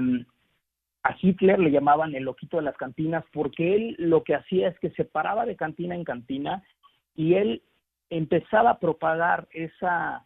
a 1.02 1.14
Hitler 1.20 1.58
le 1.58 1.70
llamaban 1.70 2.14
el 2.14 2.24
loquito 2.24 2.56
de 2.56 2.62
las 2.62 2.76
cantinas 2.76 3.24
porque 3.32 3.74
él 3.74 3.96
lo 3.98 4.24
que 4.24 4.34
hacía 4.34 4.68
es 4.68 4.78
que 4.78 4.90
se 4.90 5.04
paraba 5.04 5.44
de 5.44 5.54
cantina 5.54 5.94
en 5.94 6.02
cantina 6.02 6.62
y 7.14 7.34
él 7.34 7.62
empezaba 8.08 8.70
a 8.70 8.78
propagar 8.78 9.46
esa, 9.52 10.24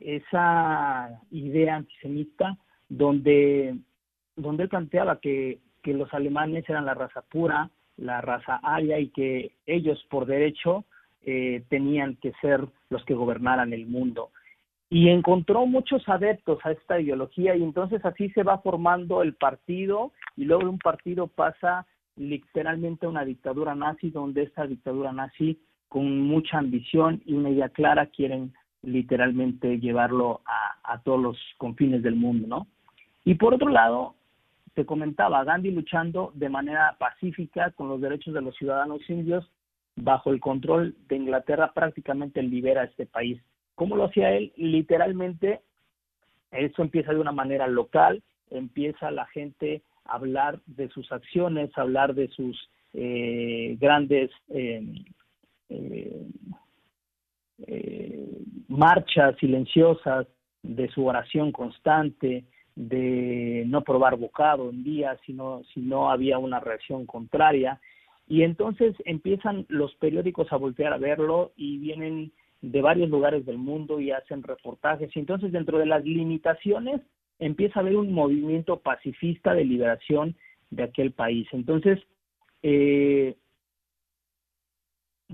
esa 0.00 1.20
idea 1.30 1.76
antisemita 1.76 2.56
donde, 2.88 3.76
donde 4.36 4.64
él 4.64 4.68
planteaba 4.68 5.20
que, 5.20 5.60
que 5.82 5.94
los 5.94 6.12
alemanes 6.14 6.68
eran 6.68 6.86
la 6.86 6.94
raza 6.94 7.22
pura, 7.22 7.70
la 7.96 8.20
raza 8.20 8.56
aria 8.62 8.98
y 8.98 9.08
que 9.08 9.52
ellos 9.66 10.04
por 10.10 10.26
derecho 10.26 10.84
eh, 11.26 11.64
tenían 11.68 12.16
que 12.16 12.32
ser 12.40 12.66
los 12.90 13.04
que 13.04 13.14
gobernaran 13.14 13.72
el 13.72 13.86
mundo. 13.86 14.30
Y 14.90 15.08
encontró 15.08 15.66
muchos 15.66 16.08
adeptos 16.08 16.58
a 16.64 16.72
esta 16.72 17.00
ideología 17.00 17.56
y 17.56 17.62
entonces 17.62 18.04
así 18.04 18.28
se 18.30 18.42
va 18.42 18.58
formando 18.58 19.22
el 19.22 19.34
partido 19.34 20.12
y 20.36 20.44
luego 20.44 20.68
un 20.68 20.78
partido 20.78 21.26
pasa 21.26 21.86
literalmente 22.16 23.06
a 23.06 23.08
una 23.08 23.24
dictadura 23.24 23.74
nazi 23.74 24.10
donde 24.10 24.42
esta 24.42 24.66
dictadura 24.66 25.12
nazi 25.12 25.58
con 25.88 26.20
mucha 26.20 26.58
ambición 26.58 27.22
y 27.24 27.34
una 27.34 27.50
idea 27.50 27.68
clara 27.70 28.06
quieren 28.06 28.52
literalmente 28.86 29.78
llevarlo 29.78 30.40
a, 30.46 30.92
a 30.94 31.02
todos 31.02 31.20
los 31.20 31.38
confines 31.58 32.02
del 32.02 32.16
mundo, 32.16 32.46
¿no? 32.46 32.66
Y 33.24 33.34
por 33.34 33.54
otro 33.54 33.68
lado, 33.68 34.14
te 34.74 34.84
comentaba, 34.84 35.44
Gandhi 35.44 35.70
luchando 35.70 36.32
de 36.34 36.48
manera 36.48 36.96
pacífica 36.98 37.70
con 37.70 37.88
los 37.88 38.00
derechos 38.00 38.34
de 38.34 38.42
los 38.42 38.56
ciudadanos 38.56 39.08
indios, 39.08 39.48
bajo 39.96 40.30
el 40.32 40.40
control 40.40 40.96
de 41.08 41.16
Inglaterra, 41.16 41.72
prácticamente 41.72 42.42
libera 42.42 42.84
este 42.84 43.06
país. 43.06 43.40
¿Cómo 43.74 43.96
lo 43.96 44.04
hacía 44.04 44.32
él? 44.32 44.52
Literalmente, 44.56 45.60
eso 46.50 46.82
empieza 46.82 47.12
de 47.12 47.20
una 47.20 47.32
manera 47.32 47.66
local, 47.68 48.22
empieza 48.50 49.10
la 49.10 49.26
gente 49.26 49.82
a 50.04 50.14
hablar 50.14 50.60
de 50.66 50.88
sus 50.88 51.10
acciones, 51.12 51.70
hablar 51.76 52.14
de 52.14 52.28
sus 52.28 52.68
eh, 52.92 53.76
grandes 53.80 54.30
eh, 54.48 54.84
eh, 55.68 56.26
eh, 57.66 58.38
marchas 58.68 59.36
silenciosas, 59.38 60.26
de 60.64 60.88
su 60.88 61.06
oración 61.06 61.52
constante, 61.52 62.44
de 62.74 63.64
no 63.66 63.84
probar 63.84 64.16
bocado 64.16 64.70
en 64.70 64.82
día 64.82 65.16
si 65.24 65.32
no, 65.32 65.62
si 65.72 65.80
no 65.80 66.10
había 66.10 66.38
una 66.38 66.58
reacción 66.58 67.06
contraria. 67.06 67.80
Y 68.26 68.42
entonces 68.42 68.96
empiezan 69.04 69.66
los 69.68 69.94
periódicos 69.96 70.50
a 70.52 70.56
voltear 70.56 70.92
a 70.92 70.98
verlo 70.98 71.52
y 71.56 71.78
vienen 71.78 72.32
de 72.62 72.80
varios 72.80 73.10
lugares 73.10 73.44
del 73.44 73.58
mundo 73.58 74.00
y 74.00 74.10
hacen 74.10 74.42
reportajes. 74.42 75.14
Y 75.14 75.18
entonces 75.18 75.52
dentro 75.52 75.78
de 75.78 75.86
las 75.86 76.02
limitaciones 76.04 77.02
empieza 77.38 77.78
a 77.78 77.82
haber 77.82 77.96
un 77.96 78.12
movimiento 78.12 78.80
pacifista 78.80 79.54
de 79.54 79.64
liberación 79.64 80.34
de 80.70 80.84
aquel 80.84 81.12
país. 81.12 81.46
Entonces, 81.52 82.00
eh, 82.62 83.36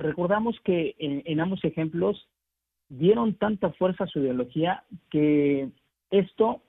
recordamos 0.00 0.58
que 0.64 0.96
en, 0.98 1.22
en 1.24 1.40
ambos 1.40 1.64
ejemplos 1.64 2.28
dieron 2.88 3.34
tanta 3.34 3.70
fuerza 3.72 4.04
a 4.04 4.06
su 4.08 4.18
ideología 4.18 4.84
que 5.10 5.70
esto 6.10 6.60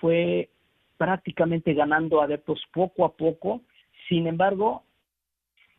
fue 0.00 0.50
prácticamente 0.96 1.72
ganando 1.72 2.20
adeptos 2.20 2.60
poco 2.72 3.04
a 3.04 3.12
poco. 3.12 3.62
Sin 4.08 4.26
embargo, 4.26 4.82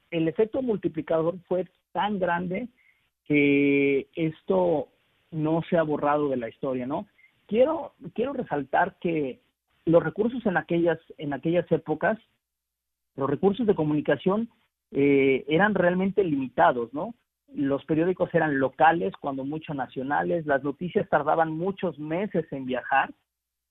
el 0.10 0.28
efecto 0.28 0.62
multiplicador 0.62 1.38
fue 1.48 1.68
tan 1.92 2.20
grande 2.20 2.70
que 3.26 4.08
esto 4.16 4.88
no 5.32 5.62
se 5.70 5.78
ha 5.78 5.84
borrado 5.84 6.30
de 6.30 6.38
la 6.38 6.50
historia, 6.50 6.88
¿no? 6.88 7.06
Quiero, 7.46 7.94
quiero 8.14 8.34
resaltar 8.34 8.96
que 9.00 9.40
los 9.86 10.04
recursos 10.04 10.44
en 10.46 10.58
aquellas, 10.58 11.00
en 11.18 11.34
aquellas 11.34 11.70
épocas, 11.72 12.18
los 13.16 13.30
recursos 13.30 13.68
de 13.68 13.76
comunicación 13.76 14.50
eh, 14.92 15.46
eran 15.48 15.76
realmente 15.76 16.24
limitados, 16.24 16.94
¿no? 16.94 17.14
Los 17.54 17.84
periódicos 17.86 18.34
eran 18.34 18.60
locales, 18.60 19.14
cuando 19.20 19.44
mucho 19.44 19.74
nacionales, 19.74 20.46
las 20.46 20.64
noticias 20.64 21.08
tardaban 21.10 21.52
muchos 21.52 21.98
meses 21.98 22.46
en 22.52 22.66
viajar, 22.66 23.12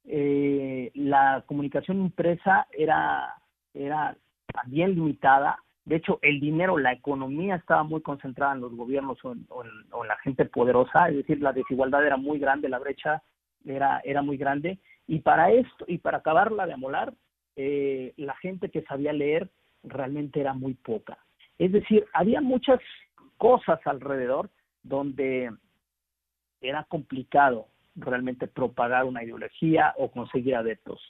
eh, 0.04 0.90
la 0.94 1.44
comunicación 1.46 1.98
impresa 1.98 2.66
era, 2.72 3.35
era 3.74 4.16
también 4.52 4.94
limitada. 4.94 5.59
De 5.85 5.96
hecho, 5.96 6.18
el 6.22 6.40
dinero, 6.40 6.78
la 6.78 6.92
economía 6.92 7.57
estaba 7.57 7.83
muy 7.83 8.00
concentrada 8.00 8.54
en 8.54 8.61
los 8.61 8.74
gobiernos 8.74 9.18
o 9.24 9.33
en, 9.33 9.46
la 10.07 10.16
gente 10.22 10.44
poderosa, 10.46 11.09
es 11.09 11.16
decir, 11.16 11.40
la 11.40 11.52
desigualdad 11.52 12.04
era 12.04 12.16
muy 12.16 12.38
grande, 12.38 12.68
la 12.68 12.78
brecha 12.78 13.22
era, 13.64 14.00
era 14.04 14.22
muy 14.22 14.37
grande. 14.37 14.78
Y 15.07 15.20
para 15.20 15.50
esto, 15.50 15.85
y 15.87 15.98
para 15.98 16.18
acabarla 16.18 16.66
de 16.66 16.72
amolar, 16.74 17.14
eh, 17.57 18.12
la 18.16 18.35
gente 18.37 18.70
que 18.70 18.83
sabía 18.83 19.12
leer 19.12 19.50
realmente 19.82 20.40
era 20.40 20.54
muy 20.54 20.74
poca. 20.74 21.18
Es 21.58 21.72
decir, 21.72 22.06
había 22.12 22.40
muchas 22.40 22.80
cosas 23.36 23.80
alrededor 23.84 24.50
donde 24.82 25.50
era 26.60 26.84
complicado 26.84 27.68
realmente 27.96 28.46
propagar 28.46 29.04
una 29.04 29.24
ideología 29.24 29.94
o 29.96 30.10
conseguir 30.10 30.54
adeptos. 30.54 31.00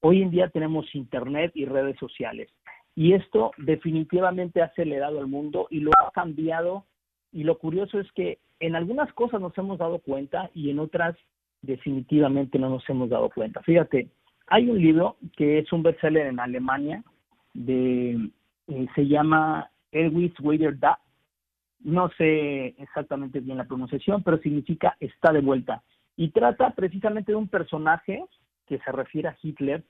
Hoy 0.00 0.22
en 0.22 0.30
día 0.30 0.48
tenemos 0.48 0.92
Internet 0.94 1.52
y 1.54 1.64
redes 1.64 1.98
sociales 1.98 2.48
y 2.94 3.12
esto 3.12 3.52
definitivamente 3.58 4.62
ha 4.62 4.66
acelerado 4.66 5.20
el 5.20 5.26
mundo 5.26 5.68
y 5.70 5.80
lo 5.80 5.90
ha 5.98 6.10
cambiado 6.12 6.84
y 7.32 7.44
lo 7.44 7.58
curioso 7.58 8.00
es 8.00 8.10
que 8.12 8.38
en 8.60 8.74
algunas 8.74 9.12
cosas 9.12 9.40
nos 9.40 9.56
hemos 9.58 9.78
dado 9.78 9.98
cuenta 9.98 10.50
y 10.54 10.70
en 10.70 10.78
otras 10.78 11.16
definitivamente 11.62 12.58
no 12.58 12.70
nos 12.70 12.88
hemos 12.88 13.10
dado 13.10 13.28
cuenta. 13.30 13.62
Fíjate, 13.62 14.08
hay 14.46 14.70
un 14.70 14.80
libro 14.80 15.16
que 15.36 15.58
es 15.58 15.72
un 15.72 15.82
bestseller 15.82 16.26
en 16.26 16.40
Alemania, 16.40 17.02
de, 17.56 18.30
eh, 18.68 18.86
se 18.94 19.06
llama 19.06 19.70
Elwis 19.92 20.32
Wader 20.40 20.78
Da. 20.78 20.98
No 21.80 22.10
sé 22.16 22.74
exactamente 22.78 23.40
bien 23.40 23.58
la 23.58 23.64
pronunciación, 23.64 24.22
pero 24.22 24.38
significa 24.38 24.96
está 25.00 25.32
de 25.32 25.40
vuelta. 25.40 25.82
Y 26.16 26.30
trata 26.30 26.70
precisamente 26.70 27.32
de 27.32 27.36
un 27.36 27.48
personaje 27.48 28.24
que 28.66 28.78
se 28.78 28.92
refiere 28.92 29.28
a 29.28 29.36
Hitler, 29.40 29.84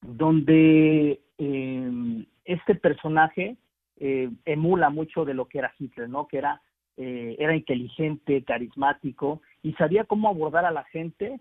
donde 0.00 1.20
eh, 1.38 2.24
este 2.44 2.74
personaje 2.74 3.56
eh, 3.98 4.30
emula 4.44 4.90
mucho 4.90 5.24
de 5.24 5.34
lo 5.34 5.46
que 5.46 5.58
era 5.58 5.74
Hitler, 5.78 6.08
¿no? 6.08 6.26
Que 6.26 6.38
era, 6.38 6.60
eh, 6.96 7.36
era 7.38 7.54
inteligente, 7.54 8.44
carismático 8.44 9.42
y 9.62 9.72
sabía 9.74 10.04
cómo 10.04 10.28
abordar 10.28 10.64
a 10.64 10.70
la 10.70 10.84
gente 10.84 11.40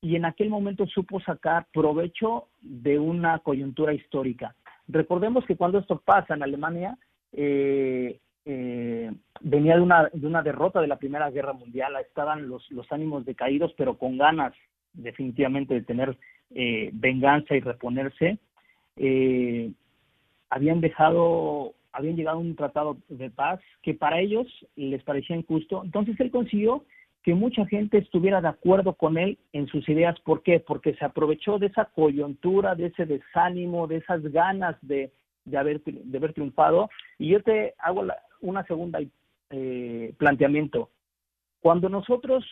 y 0.00 0.16
en 0.16 0.24
aquel 0.24 0.50
momento 0.50 0.86
supo 0.86 1.20
sacar 1.20 1.66
provecho 1.72 2.48
de 2.60 2.98
una 2.98 3.38
coyuntura 3.40 3.92
histórica. 3.92 4.54
Recordemos 4.88 5.44
que 5.46 5.56
cuando 5.56 5.78
esto 5.78 6.00
pasa 6.04 6.34
en 6.34 6.42
Alemania, 6.42 6.96
eh, 7.32 8.18
venía 9.40 9.76
de 9.76 9.80
una, 9.80 10.08
de 10.12 10.26
una 10.26 10.42
derrota 10.42 10.80
de 10.80 10.86
la 10.86 10.98
Primera 10.98 11.30
Guerra 11.30 11.52
Mundial, 11.52 11.94
estaban 12.00 12.48
los, 12.48 12.70
los 12.70 12.90
ánimos 12.92 13.24
decaídos, 13.24 13.74
pero 13.76 13.98
con 13.98 14.16
ganas 14.18 14.54
definitivamente 14.92 15.74
de 15.74 15.82
tener 15.82 16.16
venganza 16.92 17.56
y 17.56 17.60
reponerse. 17.60 18.38
habían 20.48 20.80
dejado 20.80 21.74
habían 21.96 22.16
llegado 22.16 22.38
a 22.38 22.40
un 22.40 22.54
tratado 22.54 22.98
de 23.08 23.30
paz 23.30 23.60
que 23.82 23.94
para 23.94 24.20
ellos 24.20 24.46
les 24.76 25.02
parecía 25.02 25.36
injusto. 25.36 25.82
Entonces 25.82 26.18
él 26.20 26.30
consiguió 26.30 26.84
que 27.26 27.34
mucha 27.34 27.66
gente 27.66 27.98
estuviera 27.98 28.40
de 28.40 28.46
acuerdo 28.46 28.94
con 28.94 29.18
él 29.18 29.36
en 29.52 29.66
sus 29.66 29.88
ideas. 29.88 30.14
¿Por 30.20 30.44
qué? 30.44 30.60
Porque 30.60 30.94
se 30.94 31.04
aprovechó 31.04 31.58
de 31.58 31.66
esa 31.66 31.86
coyuntura, 31.86 32.76
de 32.76 32.86
ese 32.86 33.04
desánimo, 33.04 33.88
de 33.88 33.96
esas 33.96 34.22
ganas 34.30 34.76
de, 34.80 35.10
de, 35.44 35.58
haber, 35.58 35.82
de 35.82 36.18
haber 36.18 36.34
triunfado. 36.34 36.88
Y 37.18 37.30
yo 37.30 37.42
te 37.42 37.74
hago 37.78 38.04
la, 38.04 38.16
una 38.42 38.62
segunda 38.62 39.00
eh, 39.50 40.14
planteamiento. 40.18 40.90
Cuando 41.58 41.88
nosotros 41.88 42.44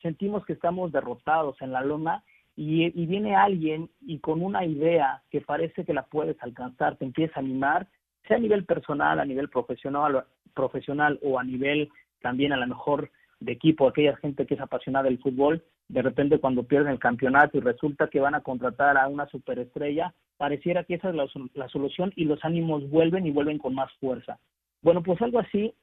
sentimos 0.00 0.46
que 0.46 0.54
estamos 0.54 0.90
derrotados 0.90 1.60
en 1.60 1.70
la 1.70 1.82
loma 1.82 2.24
y, 2.56 2.86
y, 2.98 3.04
viene 3.04 3.36
alguien 3.36 3.90
y 4.00 4.18
con 4.20 4.40
una 4.42 4.64
idea 4.64 5.22
que 5.30 5.42
parece 5.42 5.84
que 5.84 5.92
la 5.92 6.06
puedes 6.06 6.42
alcanzar, 6.42 6.96
te 6.96 7.04
empieza 7.04 7.34
a 7.36 7.40
animar, 7.40 7.86
sea 8.26 8.38
a 8.38 8.40
nivel 8.40 8.64
personal, 8.64 9.20
a 9.20 9.26
nivel 9.26 9.50
profesional, 9.50 10.24
profesional 10.54 11.18
o 11.20 11.38
a 11.38 11.44
nivel 11.44 11.90
también 12.22 12.54
a 12.54 12.56
lo 12.56 12.66
mejor 12.66 13.10
de 13.44 13.52
equipo, 13.52 13.86
aquella 13.86 14.16
gente 14.16 14.46
que 14.46 14.54
es 14.54 14.60
apasionada 14.60 15.04
del 15.04 15.18
fútbol, 15.18 15.62
de 15.88 16.02
repente 16.02 16.38
cuando 16.38 16.62
pierden 16.62 16.92
el 16.92 16.98
campeonato 16.98 17.58
y 17.58 17.60
resulta 17.60 18.08
que 18.08 18.20
van 18.20 18.34
a 18.34 18.42
contratar 18.42 18.96
a 18.96 19.08
una 19.08 19.26
superestrella, 19.26 20.14
pareciera 20.36 20.84
que 20.84 20.94
esa 20.94 21.10
es 21.10 21.14
la, 21.54 21.68
solución 21.68 22.12
y 22.16 22.24
los 22.24 22.44
ánimos 22.44 22.88
vuelven 22.90 23.26
y 23.26 23.30
vuelven 23.30 23.58
con 23.58 23.74
más 23.74 23.92
fuerza. 24.00 24.38
Bueno, 24.82 25.02
pues 25.02 25.20
algo 25.22 25.38
así, 25.38 25.74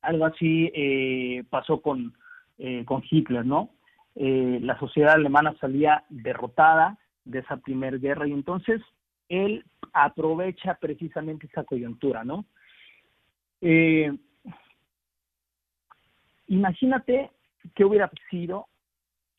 algo 0.00 0.26
así 0.26 0.70
eh, 0.74 1.44
pasó 1.50 1.80
con, 1.80 2.14
eh, 2.58 2.84
con 2.84 3.02
Hitler, 3.08 3.44
¿no? 3.44 3.70
Eh, 4.14 4.58
la 4.62 4.78
sociedad 4.78 5.14
alemana 5.14 5.54
salía 5.60 6.04
derrotada 6.08 6.98
de 7.24 7.38
esa 7.38 7.56
primera 7.56 7.96
guerra 7.96 8.26
y 8.26 8.32
entonces 8.32 8.82
él 9.28 9.64
aprovecha 9.92 10.74
precisamente 10.80 11.46
esa 11.46 11.64
coyuntura, 11.64 12.24
¿no? 12.24 12.44
Eh, 13.60 14.12
imagínate 16.46 17.30
qué 17.74 17.84
hubiera 17.84 18.10
sido 18.30 18.66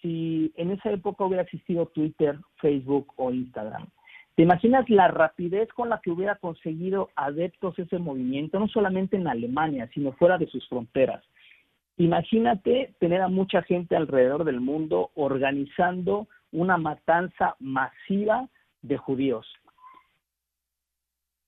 si 0.02 0.52
en 0.56 0.72
esa 0.72 0.92
época 0.92 1.24
hubiera 1.24 1.44
existido 1.44 1.86
Twitter, 1.88 2.38
Facebook 2.58 3.14
o 3.16 3.32
Instagram. 3.32 3.88
¿Te 4.36 4.44
imaginas 4.44 4.90
la 4.90 5.08
rapidez 5.08 5.70
con 5.74 5.90
la 5.90 6.02
que 6.02 6.10
hubiera 6.10 6.36
conseguido 6.36 7.10
adeptos 7.16 7.78
ese 7.78 8.00
movimiento, 8.00 8.60
no 8.60 8.68
solamente 8.68 9.16
en 9.16 9.28
Alemania, 9.28 9.90
sino 9.94 10.12
fuera 10.14 10.38
de 10.38 10.48
sus 10.48 10.68
fronteras? 10.68 11.24
Imagínate 11.98 12.96
tener 13.00 13.22
a 13.22 13.28
mucha 13.28 13.62
gente 13.62 13.96
alrededor 13.96 14.44
del 14.44 14.60
mundo 14.60 15.12
organizando 15.14 16.28
una 16.52 16.78
matanza 16.78 17.56
masiva 17.60 18.50
de 18.82 18.98
judíos. 18.98 19.48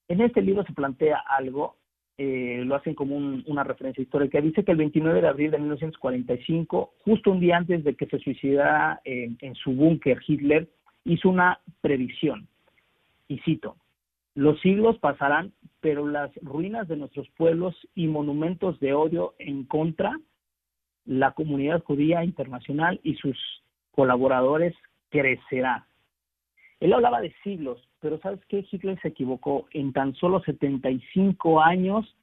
En 0.07 0.21
este 0.21 0.43
libro 0.43 0.63
se 0.63 0.73
plantea 0.73 1.17
algo, 1.27 1.77
eh, 2.17 2.61
lo 2.65 2.75
hacen 2.75 2.95
como 2.95 3.17
una 3.17 3.63
referencia 3.63 4.01
histórica, 4.01 4.39
dice 4.39 4.63
que 4.63 4.71
el 4.71 4.77
29 4.77 5.21
de 5.21 5.27
abril 5.27 5.51
de 5.51 5.59
1945, 5.59 6.93
justo 7.03 7.31
un 7.31 7.39
día 7.39 7.57
antes 7.57 7.83
de 7.83 7.95
que 7.95 8.05
se 8.05 8.19
suicidara 8.19 9.01
en, 9.03 9.37
en 9.41 9.55
su 9.55 9.71
búnker 9.71 10.19
Hitler, 10.25 10.69
hizo 11.03 11.29
una 11.29 11.59
predicción, 11.81 12.47
y 13.27 13.39
cito, 13.39 13.75
los 14.35 14.59
siglos 14.59 14.97
pasarán, 14.99 15.53
pero 15.79 16.07
las 16.07 16.29
ruinas 16.41 16.87
de 16.87 16.97
nuestros 16.97 17.29
pueblos 17.31 17.75
y 17.95 18.07
monumentos 18.07 18.79
de 18.79 18.93
odio 18.93 19.33
en 19.39 19.63
contra, 19.63 20.19
la 21.05 21.31
comunidad 21.31 21.83
judía 21.83 22.23
internacional 22.23 22.99
y 23.03 23.15
sus 23.15 23.37
colaboradores 23.91 24.75
crecerá. 25.09 25.87
Él 26.81 26.93
hablaba 26.93 27.21
de 27.21 27.33
siglos, 27.43 27.87
pero 28.05 28.19
¿sabes 28.19 28.39
qué? 28.49 28.63
Hitler 28.69 29.01
se 29.01 29.07
equivocó. 29.07 29.65
En 29.71 29.91
tan 29.91 30.13
solo 30.13 30.39
75 30.43 31.59
años, 31.59 32.15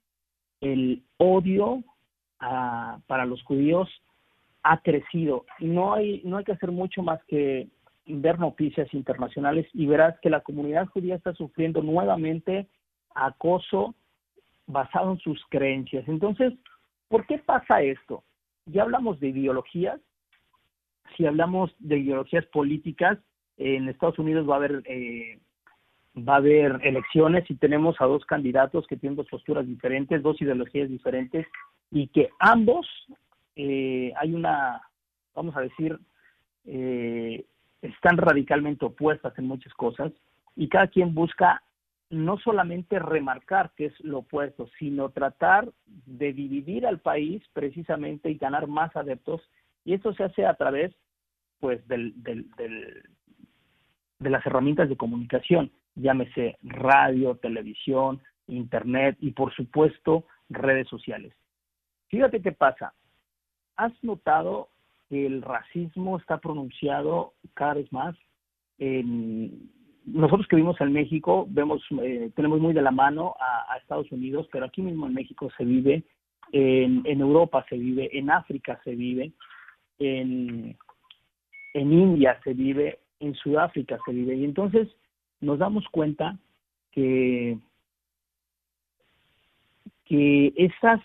el 0.60 1.02
odio 1.16 1.82
a, 2.38 3.00
para 3.08 3.26
los 3.26 3.42
judíos 3.42 3.88
ha 4.62 4.80
crecido. 4.80 5.44
No 5.58 5.94
hay, 5.94 6.22
no 6.24 6.36
hay 6.36 6.44
que 6.44 6.52
hacer 6.52 6.70
mucho 6.70 7.02
más 7.02 7.18
que 7.24 7.66
ver 8.06 8.38
noticias 8.38 8.94
internacionales 8.94 9.66
y 9.72 9.86
verás 9.86 10.14
que 10.20 10.30
la 10.30 10.42
comunidad 10.42 10.86
judía 10.86 11.16
está 11.16 11.34
sufriendo 11.34 11.82
nuevamente 11.82 12.68
acoso 13.12 13.96
basado 14.68 15.10
en 15.10 15.18
sus 15.18 15.44
creencias. 15.48 16.06
Entonces, 16.06 16.52
¿por 17.08 17.26
qué 17.26 17.38
pasa 17.38 17.82
esto? 17.82 18.22
Ya 18.66 18.82
hablamos 18.82 19.18
de 19.18 19.30
ideologías, 19.30 20.00
si 21.16 21.26
hablamos 21.26 21.74
de 21.80 21.98
ideologías 21.98 22.46
políticas, 22.46 23.18
en 23.56 23.88
Estados 23.88 24.20
Unidos 24.20 24.48
va 24.48 24.54
a 24.54 24.58
haber 24.58 24.82
eh, 24.86 25.40
va 26.16 26.34
a 26.34 26.38
haber 26.38 26.80
elecciones 26.82 27.48
y 27.50 27.54
tenemos 27.54 27.96
a 28.00 28.06
dos 28.06 28.24
candidatos 28.26 28.86
que 28.86 28.96
tienen 28.96 29.16
dos 29.16 29.28
posturas 29.28 29.66
diferentes, 29.66 30.22
dos 30.22 30.40
ideologías 30.40 30.88
diferentes 30.88 31.46
y 31.90 32.08
que 32.08 32.30
ambos 32.38 32.86
eh, 33.56 34.12
hay 34.16 34.34
una, 34.34 34.82
vamos 35.34 35.56
a 35.56 35.60
decir, 35.60 35.98
eh, 36.66 37.44
están 37.80 38.16
radicalmente 38.16 38.84
opuestas 38.84 39.36
en 39.38 39.46
muchas 39.46 39.72
cosas 39.74 40.12
y 40.54 40.68
cada 40.68 40.86
quien 40.88 41.14
busca 41.14 41.62
no 42.10 42.36
solamente 42.38 42.98
remarcar 42.98 43.72
que 43.74 43.86
es 43.86 44.00
lo 44.00 44.18
opuesto, 44.18 44.68
sino 44.78 45.08
tratar 45.08 45.72
de 45.86 46.34
dividir 46.34 46.86
al 46.86 47.00
país 47.00 47.42
precisamente 47.54 48.30
y 48.30 48.36
ganar 48.36 48.66
más 48.66 48.94
adeptos 48.96 49.40
y 49.84 49.94
esto 49.94 50.12
se 50.12 50.24
hace 50.24 50.44
a 50.44 50.54
través 50.54 50.94
pues 51.58 51.86
del, 51.88 52.12
del, 52.22 52.50
del 52.52 53.02
de 54.22 54.30
las 54.30 54.44
herramientas 54.46 54.88
de 54.88 54.96
comunicación, 54.96 55.72
llámese 55.94 56.56
radio, 56.62 57.36
televisión, 57.36 58.20
internet 58.46 59.16
y 59.20 59.32
por 59.32 59.54
supuesto 59.54 60.24
redes 60.48 60.88
sociales. 60.88 61.34
Fíjate 62.08 62.42
qué 62.42 62.52
pasa. 62.52 62.94
¿Has 63.76 63.92
notado 64.02 64.68
que 65.08 65.26
el 65.26 65.42
racismo 65.42 66.18
está 66.18 66.38
pronunciado 66.38 67.34
cada 67.54 67.74
vez 67.74 67.92
más? 67.92 68.16
nosotros 70.04 70.48
que 70.48 70.56
vivimos 70.56 70.80
en 70.80 70.92
México, 70.92 71.46
vemos, 71.48 71.80
eh, 72.02 72.32
tenemos 72.34 72.58
muy 72.58 72.72
de 72.72 72.82
la 72.82 72.90
mano 72.90 73.36
a, 73.38 73.76
Estados 73.76 74.10
Unidos, 74.10 74.48
pero 74.50 74.64
aquí 74.64 74.82
mismo 74.82 75.06
en 75.06 75.14
México 75.14 75.48
se 75.56 75.64
vive, 75.64 76.02
en, 76.50 77.02
en 77.04 77.20
Europa 77.20 77.64
se 77.68 77.76
vive, 77.76 78.10
en 78.16 78.30
África 78.30 78.80
se 78.82 78.96
vive, 78.96 79.32
en, 80.00 80.76
en 81.74 81.92
India 81.92 82.40
se 82.42 82.54
vive, 82.54 82.98
en 83.20 83.34
Sudáfrica 83.34 83.98
se 84.04 84.12
vive. 84.12 84.34
Y 84.34 84.44
entonces 84.44 84.88
nos 85.42 85.58
damos 85.58 85.86
cuenta 85.88 86.38
que, 86.90 87.58
que 90.04 90.52
estas 90.56 91.00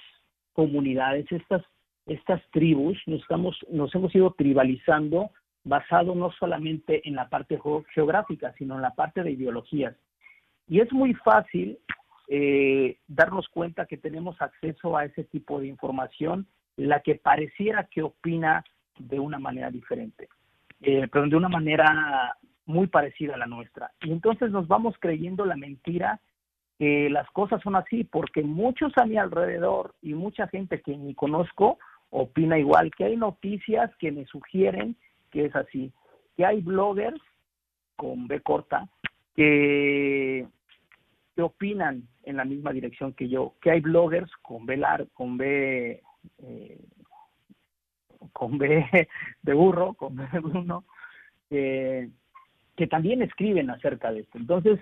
comunidades, 0.54 1.30
estas, 1.32 1.63
estas 2.06 2.41
tribus, 2.52 2.97
nos, 3.06 3.21
estamos, 3.21 3.58
nos 3.69 3.93
hemos 3.93 4.15
ido 4.15 4.32
tribalizando 4.32 5.32
basado 5.65 6.15
no 6.15 6.32
solamente 6.32 7.06
en 7.08 7.15
la 7.15 7.28
parte 7.28 7.60
geográfica, 7.93 8.54
sino 8.58 8.76
en 8.76 8.82
la 8.82 8.95
parte 8.95 9.21
de 9.21 9.32
ideologías. 9.32 9.95
Y 10.69 10.80
es 10.80 10.91
muy 10.93 11.13
fácil 11.15 11.78
eh, 12.30 12.97
darnos 13.08 13.50
cuenta 13.50 13.86
que 13.86 13.97
tenemos 13.97 14.41
acceso 14.41 14.95
a 14.95 15.04
ese 15.04 15.26
tipo 15.26 15.60
de 15.60 15.67
información, 15.67 16.47
la 16.78 17.02
que 17.02 17.15
pareciera 17.15 17.84
que 17.86 18.02
opina 18.02 18.63
de 18.97 19.19
una 19.19 19.39
manera 19.39 19.69
diferente 19.69 20.30
eh, 20.82 21.08
pero 21.12 21.28
de 21.28 21.36
una 21.36 21.50
manera 21.50 22.36
muy 22.67 22.88
parecida 22.88 23.34
a 23.34 23.38
la 23.38 23.47
nuestra. 23.47 23.91
Y 24.01 24.12
entonces 24.12 24.51
nos 24.51 24.67
vamos 24.67 24.95
creyendo 24.99 25.45
la 25.45 25.56
mentira 25.56 26.19
que 26.77 27.10
las 27.10 27.27
cosas 27.32 27.62
son 27.63 27.75
así, 27.75 28.03
porque 28.03 28.43
muchos 28.43 28.93
a 28.97 29.06
mi 29.06 29.17
alrededor 29.17 29.95
y 30.01 30.13
mucha 30.13 30.47
gente 30.47 30.82
que 30.82 30.95
ni 30.95 31.15
conozco 31.15 31.80
opina 32.12 32.60
igual, 32.60 32.91
que 32.95 33.06
hay 33.06 33.17
noticias 33.17 33.91
que 33.97 34.12
me 34.12 34.25
sugieren 34.25 34.95
que 35.32 35.45
es 35.45 35.56
así, 35.56 35.91
que 36.36 36.45
hay 36.45 36.62
bloggers 36.62 37.21
con 37.95 38.27
B 38.27 38.41
corta 38.41 38.88
que, 39.36 40.47
que 41.36 41.41
opinan 41.41 42.08
en 42.23 42.38
la 42.38 42.45
misma 42.45 42.71
dirección 42.71 43.13
que 43.13 43.27
yo, 43.27 43.56
que 43.62 43.71
hay 43.71 43.82
bloggers 43.82 44.32
con 44.38 44.65
B 44.65 44.77
lar, 44.77 45.08
con 45.13 45.38
B 45.38 46.01
eh, 46.43 46.80
con 48.34 48.58
B 48.58 48.86
de 49.41 49.53
burro, 49.53 49.93
con 49.93 50.15
B 50.15 50.27
de 50.32 50.39
Bruno, 50.39 50.86
que 52.77 52.87
también 52.87 53.21
escriben 53.21 53.69
acerca 53.69 54.11
de 54.11 54.21
esto. 54.21 54.37
Entonces, 54.37 54.79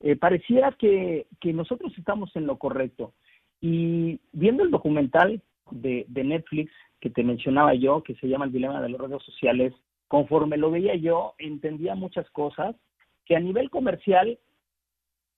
eh, 0.00 0.16
pareciera 0.16 0.72
que, 0.72 1.26
que, 1.40 1.52
nosotros 1.52 1.92
estamos 1.96 2.34
en 2.36 2.46
lo 2.46 2.58
correcto. 2.58 3.14
Y 3.60 4.20
viendo 4.32 4.62
el 4.62 4.70
documental 4.70 5.40
de, 5.70 6.04
de, 6.08 6.24
Netflix 6.24 6.70
que 7.00 7.08
te 7.08 7.22
mencionaba 7.22 7.72
yo, 7.74 8.02
que 8.02 8.16
se 8.16 8.28
llama 8.28 8.44
El 8.44 8.52
Dilema 8.52 8.82
de 8.82 8.90
las 8.90 9.00
Redes 9.00 9.22
Sociales, 9.22 9.72
conforme 10.08 10.58
lo 10.58 10.70
veía 10.70 10.96
yo, 10.96 11.34
entendía 11.38 11.94
muchas 11.94 12.28
cosas 12.30 12.76
que 13.24 13.36
a 13.36 13.40
nivel 13.40 13.70
comercial 13.70 14.38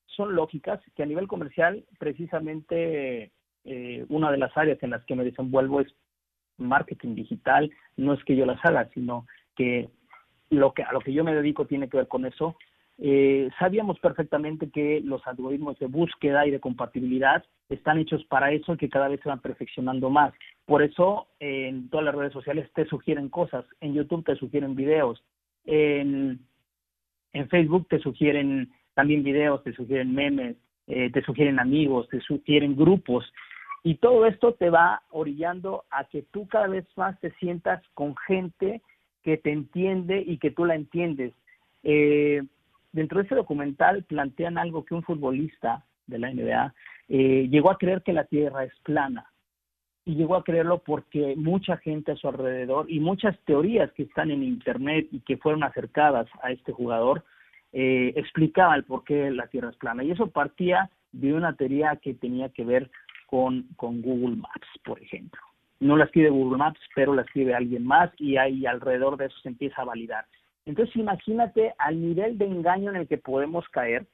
son 0.07 0.35
lógicas, 0.35 0.81
que 0.97 1.03
a 1.03 1.07
nivel 1.07 1.29
comercial 1.29 1.85
precisamente 1.99 3.31
eh, 3.65 4.05
una 4.09 4.33
de 4.33 4.39
las 4.39 4.57
áreas 4.57 4.83
en 4.83 4.91
las 4.91 5.05
que 5.05 5.15
me 5.15 5.25
desenvuelvo 5.25 5.81
es 5.81 5.95
marketing 6.57 7.15
digital, 7.15 7.71
no 7.97 8.15
es 8.15 8.25
que 8.25 8.35
yo 8.35 8.45
las 8.45 8.59
haga, 8.65 8.89
sino 8.95 9.27
que 9.55 9.89
lo 10.51 10.73
que 10.73 10.83
a 10.83 10.93
lo 10.93 11.01
que 11.01 11.13
yo 11.13 11.25
me 11.25 11.35
dedico 11.35 11.67
tiene 11.67 11.89
que 11.89 11.99
ver 11.99 12.09
con 12.09 12.25
eso 12.25 12.57
eh, 13.01 13.49
sabíamos 13.61 14.01
perfectamente 14.01 14.71
que 14.71 15.01
los 15.05 15.25
algoritmos 15.25 15.79
de 15.79 15.87
búsqueda 15.87 16.47
y 16.47 16.51
de 16.51 16.59
compatibilidad 16.59 17.45
están 17.69 17.99
hechos 17.99 18.25
para 18.25 18.51
eso 18.51 18.75
y 18.75 18.77
que 18.77 18.89
cada 18.89 19.07
vez 19.07 19.21
se 19.23 19.29
van 19.29 19.41
perfeccionando 19.41 20.11
más. 20.11 20.35
Por 20.67 20.83
eso 20.83 21.29
en 21.39 21.89
todas 21.91 22.07
las 22.07 22.15
redes 22.17 22.33
sociales 22.33 22.69
te 22.75 22.87
sugieren 22.87 23.29
cosas, 23.29 23.65
en 23.81 23.95
YouTube 23.95 24.25
te 24.25 24.35
sugieren 24.35 24.75
videos, 24.75 25.23
en, 25.65 26.41
Facebook 27.51 27.87
te 27.89 28.01
sugieren 28.01 28.73
también 28.95 29.23
videos, 29.23 29.63
te 29.63 29.73
sugieren 29.73 30.13
memes, 30.13 30.57
eh, 30.89 31.09
te 31.13 31.23
sugieren 31.23 31.61
amigos, 31.61 32.09
te 32.09 32.21
sugieren 32.21 32.75
grupos. 32.75 33.33
Y 33.85 33.95
todo 33.97 34.27
esto 34.27 34.55
te 34.55 34.71
va 34.71 35.03
orillando 35.11 35.85
a 35.91 36.03
que 36.05 36.23
tú 36.23 36.49
cada 36.49 36.67
vez 36.67 36.85
más 36.97 37.19
te 37.21 37.31
sientas 37.35 37.81
con 37.95 38.17
gente 38.27 38.83
que 39.23 39.37
te 39.37 39.53
entiende 39.53 40.23
y 40.27 40.39
que 40.39 40.51
tú 40.51 40.65
la 40.65 40.75
entiendes. 40.75 41.33
Eh, 41.83 42.43
dentro 42.93 43.19
de 43.19 43.27
ese 43.27 43.35
documental 43.35 44.05
plantean 44.05 44.59
algo 44.59 44.85
que 44.85 44.95
un 44.95 45.03
futbolista 45.03 45.85
de 46.07 46.19
la 46.19 46.33
NBA 46.33 46.75
eh, 47.09 47.49
llegó 47.51 47.71
a 47.71 47.79
creer 47.79 48.03
que 48.03 48.13
la 48.13 48.25
Tierra 48.25 48.65
es 48.65 48.73
plana. 48.83 49.31
Y 50.05 50.15
llegó 50.15 50.37
a 50.37 50.45
creerlo 50.45 50.79
porque 50.79 51.35
mucha 51.37 51.77
gente 51.77 52.13
a 52.13 52.17
su 52.17 52.29
alrededor 52.29 52.91
y 52.91 52.99
muchas 52.99 53.39
teorías 53.45 53.93
que 53.93 54.05
están 54.05 54.31
en 54.31 54.43
Internet 54.43 55.07
y 55.13 55.21
que 55.21 55.37
fueron 55.37 55.63
acercadas 55.63 56.27
a 56.43 56.51
este 56.51 56.73
jugador 56.73 57.25
eh, 57.73 58.15
explicaban 58.17 58.83
por 58.85 59.05
qué 59.05 59.31
la 59.31 59.49
Tierra 59.49 59.69
es 59.69 59.77
plana. 59.77 60.03
Y 60.03 60.11
eso 60.11 60.29
partía 60.29 60.91
de 61.13 61.35
una 61.35 61.55
teoría 61.55 61.97
que 61.97 62.15
tenía 62.15 62.49
que 62.49 62.65
ver 62.65 62.91
con, 63.27 63.67
con 63.77 64.01
Google 64.01 64.37
Maps, 64.37 64.69
por 64.83 65.03
ejemplo. 65.03 65.41
No 65.81 65.97
la 65.97 66.05
escribe 66.05 66.31
Google 66.31 66.59
Maps, 66.59 66.81
pero 66.95 67.15
la 67.15 67.23
escribe 67.23 67.55
alguien 67.55 67.87
más 67.87 68.11
y 68.19 68.37
ahí 68.37 68.67
alrededor 68.67 69.17
de 69.17 69.27
eso 69.27 69.39
se 69.43 69.49
empieza 69.49 69.83
a 69.83 69.87
validar. 69.87 70.25
Entonces 70.67 70.95
imagínate 70.97 71.75
al 71.79 72.01
nivel 72.01 72.37
de 72.37 72.47
engaño 72.47 72.91
en 72.91 72.97
el 72.97 73.09
que 73.09 73.19
podemos 73.19 73.67
caer, 73.69 74.07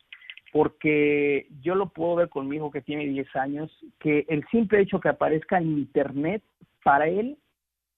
porque 0.53 1.49
yo 1.63 1.75
lo 1.75 1.89
puedo 1.89 2.15
ver 2.15 2.29
con 2.29 2.47
mi 2.47 2.57
hijo 2.57 2.71
que 2.71 2.81
tiene 2.81 3.07
10 3.07 3.35
años, 3.35 3.85
que 3.99 4.25
el 4.29 4.45
simple 4.53 4.81
hecho 4.81 5.01
que 5.01 5.09
aparezca 5.09 5.59
en 5.59 5.79
Internet, 5.79 6.43
para 6.85 7.09
él 7.09 7.37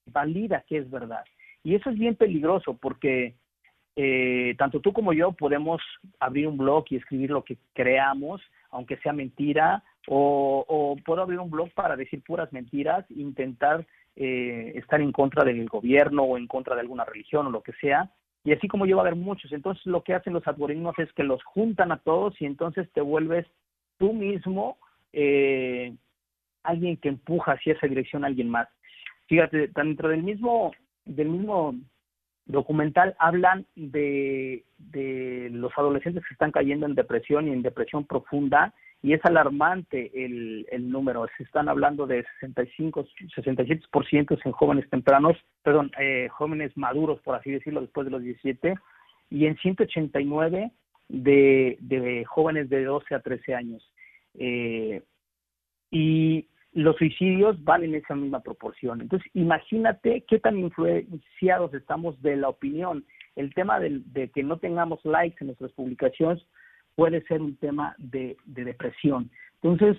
valida 0.07 0.65
que 0.67 0.79
es 0.79 0.91
verdad. 0.91 1.25
Y 1.63 1.75
eso 1.75 1.91
es 1.91 1.99
bien 1.99 2.15
peligroso 2.15 2.79
porque 2.81 3.35
eh, 3.97 4.55
tanto 4.57 4.81
tú 4.81 4.93
como 4.93 5.13
yo 5.13 5.33
podemos 5.33 5.83
abrir 6.21 6.47
un 6.47 6.57
blog 6.57 6.85
y 6.91 6.97
escribir 6.97 7.31
lo 7.31 7.45
que 7.45 7.59
creamos, 7.75 8.41
aunque 8.71 8.97
sea 8.99 9.13
mentira, 9.13 9.83
o, 10.07 10.97
puedo 11.05 11.23
abrir 11.23 11.41
un 11.41 11.51
blog 11.51 11.71
para 11.73 11.97
decir 11.97 12.23
puras 12.23 12.53
mentiras, 12.53 13.05
intentar 13.11 13.87
eh, 14.15 14.73
estar 14.77 15.01
en 15.01 15.13
contra 15.13 15.45
del 15.45 15.69
gobierno 15.69 16.23
o 16.23 16.39
en 16.39 16.47
contra 16.47 16.75
de 16.75 16.83
alguna 16.83 17.05
religión 17.05 17.47
o 17.47 17.51
lo 17.51 17.63
que 17.63 17.73
sea, 17.75 18.11
y 18.45 18.53
así 18.53 18.69
como 18.69 18.87
yo 18.87 18.97
va 18.97 19.03
a 19.03 19.07
haber 19.07 19.17
muchos. 19.17 19.53
Entonces 19.53 19.85
lo 19.87 20.03
que 20.03 20.15
hacen 20.15 20.33
los 20.33 20.47
algoritmos 20.47 20.99
es 20.99 21.13
que 21.15 21.25
los 21.25 21.43
juntan 21.43 21.91
a 21.91 21.99
todos 21.99 22.41
y 22.41 22.47
entonces 22.47 22.89
te 22.93 23.01
vuelves 23.01 23.47
tú 23.99 24.13
mismo 24.13 24.79
eh, 25.13 25.95
alguien 26.63 26.97
que 26.97 27.09
empuja 27.09 27.53
hacia 27.53 27.73
esa 27.73 27.89
dirección 27.89 28.23
a 28.23 28.29
alguien 28.29 28.49
más. 28.49 28.69
Fíjate, 29.27 29.69
dentro 29.75 30.09
del 30.09 30.23
mismo, 30.23 30.73
del 31.05 31.29
mismo 31.29 31.75
documental 32.45 33.17
hablan 33.19 33.67
de, 33.75 34.65
de 34.79 35.49
los 35.51 35.73
adolescentes 35.77 36.25
que 36.25 36.35
están 36.35 36.53
cayendo 36.53 36.87
en 36.87 36.95
depresión 36.95 37.49
y 37.49 37.53
en 37.53 37.63
depresión 37.63 38.05
profunda 38.05 38.73
y 39.03 39.13
es 39.13 39.25
alarmante 39.25 40.11
el, 40.25 40.67
el 40.71 40.91
número. 40.91 41.27
Se 41.37 41.45
están 41.45 41.69
hablando 41.69 42.07
de 42.07 42.25
65, 42.41 43.07
67% 43.37 44.39
en 44.45 44.53
jóvenes 44.53 44.89
tempranos, 44.91 45.37
perdón, 45.63 45.91
eh, 45.99 46.29
jóvenes 46.31 46.77
maduros, 46.77 47.21
por 47.21 47.37
así 47.37 47.51
decirlo, 47.51 47.81
después 47.81 48.07
de 48.07 48.11
los 48.11 48.23
17, 48.23 48.75
y 49.31 49.47
en 49.47 49.57
189 49.59 50.73
de, 51.09 51.77
de 51.81 52.25
jóvenes 52.25 52.69
de 52.69 52.85
12 52.85 53.15
a 53.15 53.21
13 53.21 53.55
años. 53.55 53.93
Eh, 54.35 55.03
y 55.91 56.49
los 56.73 56.97
suicidios 56.97 57.63
van 57.65 57.85
en 57.85 57.95
esa 57.95 58.15
misma 58.15 58.41
proporción. 58.41 59.01
Entonces, 59.01 59.31
imagínate 59.35 60.25
qué 60.29 60.39
tan 60.39 60.59
influenciados 60.59 61.73
estamos 61.75 62.21
de 62.23 62.37
la 62.37 62.49
opinión. 62.49 63.05
El 63.35 63.55
tema 63.55 63.81
de, 63.81 64.03
de 64.07 64.31
que 64.31 64.43
no 64.43 64.59
tengamos 64.59 65.05
likes 65.05 65.37
en 65.41 65.49
nuestras 65.49 65.73
publicaciones 65.73 66.45
puede 66.97 67.23
ser 67.27 67.41
un 67.41 67.57
tema 67.57 67.95
de, 67.99 68.37
depresión. 68.47 69.31
Entonces, 69.63 69.97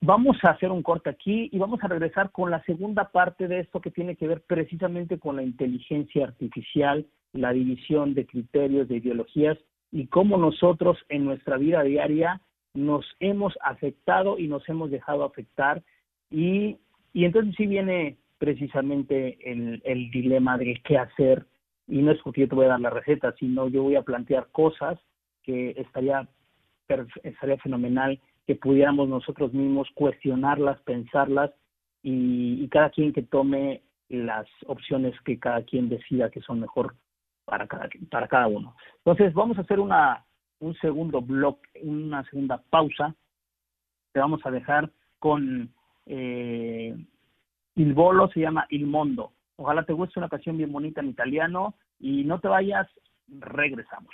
vamos 0.00 0.36
a 0.44 0.50
hacer 0.50 0.70
un 0.70 0.82
corte 0.82 1.10
aquí 1.10 1.48
y 1.50 1.58
vamos 1.58 1.82
a 1.82 1.88
regresar 1.88 2.30
con 2.30 2.50
la 2.50 2.62
segunda 2.64 3.10
parte 3.10 3.48
de 3.48 3.60
esto 3.60 3.80
que 3.80 3.90
tiene 3.90 4.14
que 4.14 4.28
ver 4.28 4.42
precisamente 4.42 5.18
con 5.18 5.36
la 5.36 5.42
inteligencia 5.42 6.26
artificial, 6.26 7.06
la 7.32 7.52
división 7.52 8.14
de 8.14 8.26
criterios, 8.26 8.86
de 8.88 8.98
ideologías 8.98 9.58
y 9.90 10.06
cómo 10.06 10.36
nosotros 10.36 10.98
en 11.08 11.24
nuestra 11.24 11.56
vida 11.56 11.82
diaria 11.82 12.40
nos 12.74 13.04
hemos 13.20 13.54
afectado 13.62 14.38
y 14.38 14.46
nos 14.46 14.66
hemos 14.68 14.90
dejado 14.90 15.24
afectar 15.24 15.82
y, 16.30 16.78
y 17.12 17.24
entonces 17.24 17.54
sí 17.56 17.66
viene 17.66 18.16
precisamente 18.38 19.38
el, 19.50 19.80
el 19.84 20.10
dilema 20.10 20.58
de 20.58 20.80
qué 20.84 20.98
hacer 20.98 21.46
y 21.86 22.02
no 22.02 22.12
es 22.12 22.20
porque 22.22 22.42
yo 22.42 22.48
te 22.48 22.54
voy 22.54 22.66
a 22.66 22.70
dar 22.70 22.80
la 22.80 22.90
receta, 22.90 23.34
sino 23.38 23.68
yo 23.68 23.82
voy 23.82 23.96
a 23.96 24.02
plantear 24.02 24.48
cosas 24.52 24.98
que 25.42 25.70
estaría, 25.70 26.28
estaría 27.22 27.58
fenomenal 27.58 28.20
que 28.46 28.56
pudiéramos 28.56 29.08
nosotros 29.08 29.52
mismos 29.52 29.88
cuestionarlas, 29.94 30.80
pensarlas 30.82 31.50
y, 32.02 32.68
cada 32.68 32.90
quien 32.90 33.12
que 33.12 33.22
tome 33.22 33.82
las 34.08 34.46
opciones 34.66 35.14
que 35.24 35.38
cada 35.38 35.62
quien 35.62 35.88
decida 35.88 36.30
que 36.30 36.40
son 36.40 36.60
mejor 36.60 36.94
para 37.44 37.66
cada, 37.66 37.88
para 38.10 38.28
cada 38.28 38.48
uno. 38.48 38.74
Entonces 38.98 39.32
vamos 39.34 39.58
a 39.58 39.62
hacer 39.62 39.80
una, 39.80 40.24
un 40.60 40.74
segundo 40.76 41.20
blog, 41.20 41.58
una 41.82 42.24
segunda 42.24 42.62
pausa. 42.70 43.14
Te 44.12 44.20
vamos 44.20 44.40
a 44.44 44.50
dejar 44.50 44.90
con 45.18 45.72
eh, 46.06 46.96
Il 47.76 47.94
Bolo, 47.94 48.28
se 48.28 48.40
llama 48.40 48.66
Il 48.70 48.86
Mondo. 48.86 49.32
Ojalá 49.62 49.84
te 49.84 49.92
guste 49.92 50.18
una 50.18 50.28
canción 50.28 50.56
bien 50.56 50.72
bonita 50.72 51.00
en 51.00 51.10
italiano 51.10 51.76
y 52.00 52.24
no 52.24 52.40
te 52.40 52.48
vayas, 52.48 52.88
regresamos. 53.28 54.12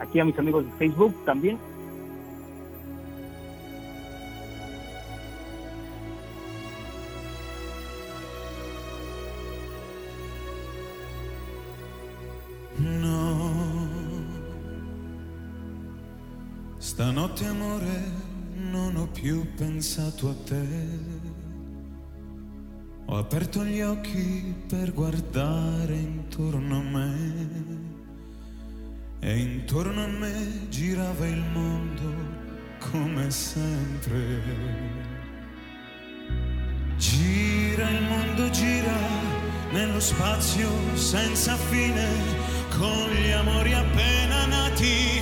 Aquí 0.00 0.18
a 0.18 0.24
mis 0.24 0.36
amigos 0.36 0.64
de 0.64 0.72
Facebook 0.72 1.14
también. 1.24 1.58
No, 12.78 13.52
stanotte 16.80 17.46
amore 17.46 18.00
non 18.72 18.96
ho 18.96 19.06
più 19.06 19.46
pensato 19.56 20.30
a 20.30 20.34
te. 20.46 21.39
Ho 23.12 23.18
aperto 23.18 23.64
gli 23.64 23.80
occhi 23.80 24.54
per 24.68 24.92
guardare 24.92 25.94
intorno 25.94 26.76
a 26.76 26.80
me 26.80 27.14
e 29.18 29.36
intorno 29.36 30.04
a 30.04 30.06
me 30.06 30.68
girava 30.68 31.26
il 31.26 31.42
mondo 31.52 32.08
come 32.78 33.28
sempre. 33.32 34.40
Gira 36.98 37.90
il 37.90 38.02
mondo, 38.04 38.48
gira 38.50 38.96
nello 39.72 39.98
spazio 39.98 40.70
senza 40.94 41.56
fine 41.56 42.06
con 42.78 43.10
gli 43.10 43.30
amori 43.32 43.72
aperti 43.72 44.46
nati, 44.46 45.20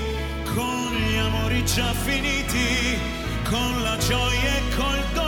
con 0.54 0.92
gli 0.92 1.16
amori 1.16 1.64
già 1.64 1.90
finiti, 1.94 2.98
con 3.48 3.82
la 3.82 3.96
gioia 3.96 4.56
e 4.56 4.76
col 4.76 5.04
dolore 5.14 5.27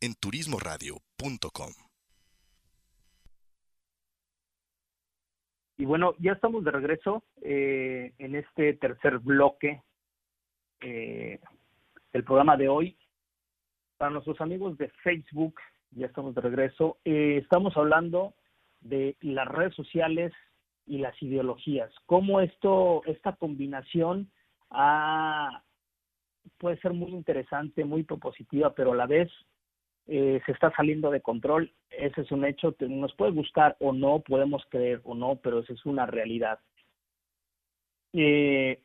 en 0.00 0.14
turismoradio.com. 0.14 1.72
Y 5.78 5.84
bueno, 5.84 6.14
ya 6.18 6.32
estamos 6.32 6.64
de 6.64 6.70
regreso 6.70 7.22
eh, 7.42 8.14
en 8.18 8.34
este 8.34 8.74
tercer 8.74 9.18
bloque 9.18 9.82
eh, 10.80 11.38
del 12.12 12.24
programa 12.24 12.56
de 12.56 12.68
hoy. 12.68 12.96
Para 13.98 14.10
nuestros 14.10 14.40
amigos 14.40 14.78
de 14.78 14.88
Facebook, 15.02 15.54
ya 15.90 16.06
estamos 16.06 16.34
de 16.34 16.40
regreso. 16.40 16.98
Eh, 17.04 17.38
estamos 17.42 17.76
hablando 17.76 18.34
de 18.80 19.16
las 19.20 19.48
redes 19.48 19.74
sociales 19.74 20.32
y 20.86 20.98
las 20.98 21.20
ideologías. 21.22 21.92
Cómo 22.06 22.40
esto, 22.40 23.02
esta 23.06 23.34
combinación 23.36 24.30
puede 26.58 26.78
ser 26.80 26.92
muy 26.92 27.10
interesante, 27.10 27.84
muy 27.84 28.02
propositiva, 28.02 28.74
pero 28.74 28.92
a 28.92 28.96
la 28.96 29.06
vez 29.06 29.30
eh, 30.08 30.40
se 30.46 30.52
está 30.52 30.72
saliendo 30.74 31.10
de 31.10 31.20
control. 31.20 31.72
Ese 31.90 32.20
es 32.20 32.30
un 32.30 32.44
hecho 32.44 32.76
que 32.76 32.88
nos 32.88 33.14
puede 33.14 33.32
gustar 33.32 33.76
o 33.80 33.92
no, 33.92 34.20
podemos 34.20 34.64
creer 34.68 35.00
o 35.04 35.14
no, 35.14 35.36
pero 35.36 35.60
esa 35.60 35.72
es 35.72 35.84
una 35.86 36.06
realidad. 36.06 36.60
Eh, 38.12 38.80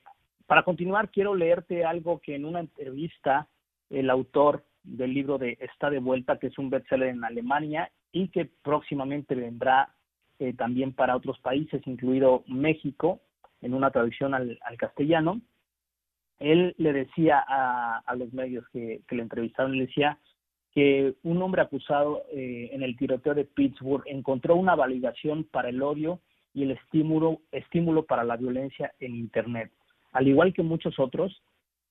para 0.45 0.63
continuar, 0.63 1.09
quiero 1.09 1.35
leerte 1.35 1.85
algo 1.85 2.19
que 2.19 2.35
en 2.35 2.45
una 2.45 2.59
entrevista 2.59 3.47
el 3.89 4.09
autor 4.09 4.65
del 4.83 5.13
libro 5.13 5.37
de 5.37 5.57
Está 5.59 5.89
de 5.89 5.99
vuelta, 5.99 6.39
que 6.39 6.47
es 6.47 6.57
un 6.57 6.69
bestseller 6.69 7.09
en 7.09 7.23
Alemania 7.23 7.91
y 8.11 8.29
que 8.29 8.45
próximamente 8.45 9.35
vendrá 9.35 9.93
eh, 10.39 10.53
también 10.53 10.93
para 10.93 11.15
otros 11.15 11.39
países, 11.39 11.85
incluido 11.85 12.43
México, 12.47 13.21
en 13.61 13.73
una 13.73 13.91
traducción 13.91 14.33
al, 14.33 14.59
castellano. 14.77 15.39
Él 16.39 16.73
le 16.77 16.93
decía 16.93 17.43
a, 17.47 18.15
los 18.15 18.33
medios 18.33 18.67
que, 18.69 19.01
le 19.09 19.21
entrevistaron, 19.21 19.77
le 19.77 19.85
decía 19.85 20.17
que 20.73 21.15
un 21.23 21.41
hombre 21.41 21.61
acusado 21.61 22.23
eh, 22.31 22.69
en 22.71 22.81
el 22.81 22.95
tiroteo 22.97 23.33
de 23.33 23.45
Pittsburgh 23.45 24.03
encontró 24.05 24.55
una 24.55 24.75
validación 24.75 25.43
para 25.43 25.69
el 25.69 25.81
odio 25.81 26.19
y 26.53 26.63
el 26.63 26.71
estímulo, 26.71 27.41
estímulo 27.51 28.05
para 28.05 28.23
la 28.23 28.37
violencia 28.37 28.93
en 28.99 29.15
Internet. 29.15 29.71
Al 30.13 30.27
igual 30.27 30.53
que 30.53 30.63
muchos 30.63 30.97
otros, 30.99 31.41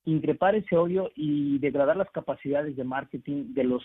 increpar 0.04 0.54
ese 0.54 0.76
odio 0.76 1.10
y 1.14 1.58
degradar 1.58 1.96
las 1.96 2.10
capacidades 2.10 2.76
de 2.76 2.84
marketing 2.84 3.54
de 3.54 3.64
los 3.64 3.82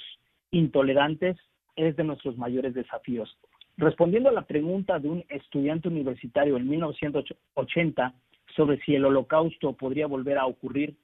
intolerantes 0.51 1.37
es 1.75 1.95
de 1.95 2.03
nuestros 2.03 2.37
mayores 2.37 2.73
desafíos. 2.73 3.37
Respondiendo 3.77 4.29
a 4.29 4.33
la 4.33 4.43
pregunta 4.43 4.99
de 4.99 5.09
un 5.09 5.25
estudiante 5.27 5.89
universitario 5.89 6.55
en 6.55 6.69
1980 6.69 8.13
sobre 8.55 8.79
si 8.81 8.95
el 8.95 9.05
holocausto 9.05 9.73
podría 9.73 10.07
volver 10.07 10.37
a 10.37 10.45
ocurrir, 10.45 10.95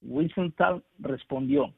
Wiesenthal 0.00 0.82
respondió, 0.98 1.74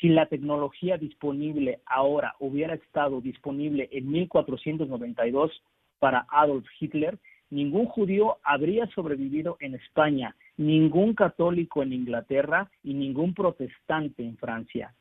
si 0.00 0.08
la 0.08 0.26
tecnología 0.26 0.98
disponible 0.98 1.80
ahora 1.86 2.34
hubiera 2.38 2.74
estado 2.74 3.20
disponible 3.20 3.88
en 3.92 4.10
1492 4.10 5.62
para 5.98 6.26
Adolf 6.30 6.66
Hitler, 6.78 7.18
ningún 7.50 7.86
judío 7.86 8.38
habría 8.42 8.86
sobrevivido 8.88 9.56
en 9.60 9.74
España, 9.74 10.36
ningún 10.56 11.14
católico 11.14 11.82
en 11.82 11.92
Inglaterra 11.92 12.70
y 12.82 12.94
ningún 12.94 13.34
protestante 13.34 14.22
en 14.22 14.36
Francia. 14.36 14.94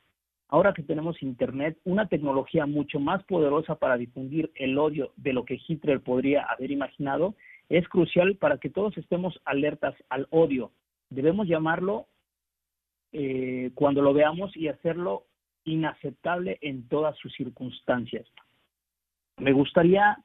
Ahora 0.47 0.73
que 0.73 0.83
tenemos 0.83 1.21
Internet, 1.23 1.77
una 1.85 2.07
tecnología 2.07 2.65
mucho 2.65 2.99
más 2.99 3.23
poderosa 3.23 3.75
para 3.75 3.97
difundir 3.97 4.51
el 4.55 4.77
odio 4.77 5.11
de 5.17 5.33
lo 5.33 5.43
que 5.43 5.59
Hitler 5.67 6.01
podría 6.01 6.43
haber 6.43 6.71
imaginado, 6.71 7.35
es 7.67 7.87
crucial 7.89 8.35
para 8.35 8.59
que 8.59 8.69
todos 8.69 8.95
estemos 8.97 9.41
alertas 9.43 9.95
al 10.09 10.27
odio. 10.29 10.71
Debemos 11.09 11.47
llamarlo 11.47 12.05
eh, 13.17 13.71
cuando 13.75 14.01
lo 14.01 14.13
veamos 14.13 14.55
y 14.57 14.67
hacerlo 14.67 15.23
inaceptable 15.63 16.57
en 16.61 16.85
todas 16.89 17.17
sus 17.17 17.33
circunstancias. 17.33 18.27
Me 19.37 19.53
gustaría 19.53 20.17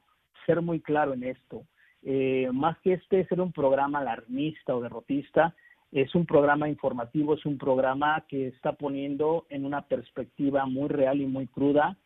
ser 0.44 0.60
muy 0.60 0.80
claro 0.80 1.14
en 1.14 1.22
esto. 1.22 1.66
Eh, 2.02 2.48
más 2.52 2.76
que 2.80 2.94
este 2.94 3.24
ser 3.26 3.40
un 3.40 3.52
programa 3.52 4.00
alarmista 4.00 4.74
o 4.74 4.80
derrotista, 4.80 5.54
es 5.92 6.12
un 6.16 6.26
programa 6.26 6.68
informativo, 6.68 7.34
es 7.34 7.46
un 7.46 7.58
programa 7.58 8.24
que 8.28 8.48
está 8.48 8.72
poniendo 8.72 9.46
en 9.50 9.64
una 9.64 9.82
perspectiva 9.82 10.66
muy 10.66 10.88
real 10.88 11.20
y 11.20 11.26
muy 11.26 11.46
cruda 11.46 11.96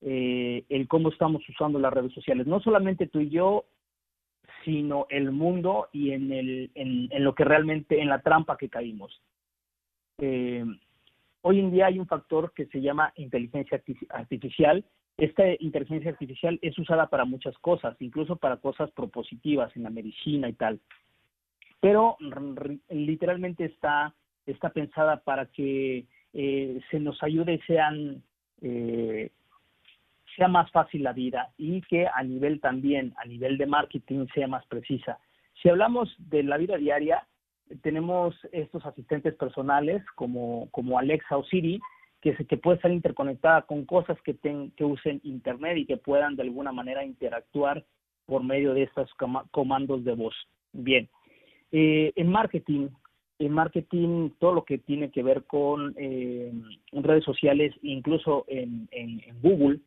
eh, 0.00 0.64
el 0.70 0.88
cómo 0.88 1.10
estamos 1.10 1.46
usando 1.50 1.78
las 1.78 1.92
redes 1.92 2.14
sociales. 2.14 2.46
No 2.46 2.60
solamente 2.60 3.08
tú 3.08 3.20
y 3.20 3.28
yo, 3.28 3.66
sino 4.64 5.06
el 5.10 5.32
mundo 5.32 5.88
y 5.92 6.12
en, 6.12 6.32
el, 6.32 6.70
en, 6.74 7.24
lo 7.24 7.34
que 7.34 7.44
realmente, 7.44 8.00
en 8.00 8.08
la 8.08 8.22
trampa 8.22 8.56
que 8.56 8.70
caímos. 8.70 9.20
Eh, 10.20 10.64
hoy 11.42 11.58
en 11.58 11.70
día 11.70 11.86
hay 11.86 11.98
un 11.98 12.06
factor 12.06 12.52
que 12.54 12.66
se 12.66 12.80
llama 12.80 13.12
inteligencia 13.16 13.82
artificial. 14.10 14.84
Esta 15.16 15.44
inteligencia 15.58 16.10
artificial 16.10 16.58
es 16.62 16.78
usada 16.78 17.08
para 17.08 17.24
muchas 17.24 17.56
cosas, 17.58 17.96
incluso 18.00 18.36
para 18.36 18.58
cosas 18.58 18.90
propositivas 18.92 19.74
en 19.76 19.82
la 19.82 19.90
medicina 19.90 20.48
y 20.48 20.54
tal 20.54 20.80
pero 21.80 22.16
literalmente 22.90 23.64
está, 23.64 24.14
está 24.46 24.70
pensada 24.70 25.20
para 25.20 25.46
que 25.46 26.06
eh, 26.34 26.80
se 26.90 27.00
nos 27.00 27.22
ayude, 27.22 27.60
sean, 27.66 28.22
eh, 28.60 29.30
sea 30.36 30.48
más 30.48 30.70
fácil 30.70 31.02
la 31.02 31.14
vida 31.14 31.52
y 31.56 31.80
que 31.82 32.06
a 32.06 32.22
nivel 32.22 32.60
también, 32.60 33.14
a 33.16 33.24
nivel 33.24 33.56
de 33.56 33.66
marketing, 33.66 34.26
sea 34.34 34.46
más 34.46 34.64
precisa. 34.66 35.18
Si 35.62 35.70
hablamos 35.70 36.14
de 36.18 36.42
la 36.42 36.58
vida 36.58 36.76
diaria, 36.76 37.26
tenemos 37.82 38.34
estos 38.52 38.84
asistentes 38.84 39.34
personales 39.34 40.02
como, 40.14 40.68
como 40.70 40.98
Alexa 40.98 41.36
o 41.36 41.44
Siri, 41.44 41.80
que, 42.20 42.34
que 42.34 42.56
puede 42.56 42.76
estar 42.76 42.90
interconectada 42.90 43.62
con 43.62 43.84
cosas 43.84 44.20
que, 44.22 44.36
que 44.76 44.84
usen 44.84 45.20
Internet 45.24 45.78
y 45.78 45.86
que 45.86 45.96
puedan 45.96 46.36
de 46.36 46.42
alguna 46.42 46.72
manera 46.72 47.04
interactuar 47.04 47.84
por 48.26 48.44
medio 48.44 48.74
de 48.74 48.84
estos 48.84 49.10
comandos 49.50 50.04
de 50.04 50.14
voz. 50.14 50.34
Bien, 50.72 51.08
eh, 51.72 52.12
en 52.14 52.28
marketing, 52.28 52.88
en 53.38 53.52
marketing, 53.52 54.30
todo 54.38 54.54
lo 54.54 54.64
que 54.64 54.78
tiene 54.78 55.10
que 55.10 55.22
ver 55.22 55.44
con 55.44 55.94
eh, 55.96 56.52
redes 56.92 57.24
sociales, 57.24 57.74
incluso 57.82 58.44
en, 58.48 58.88
Google, 59.42 59.80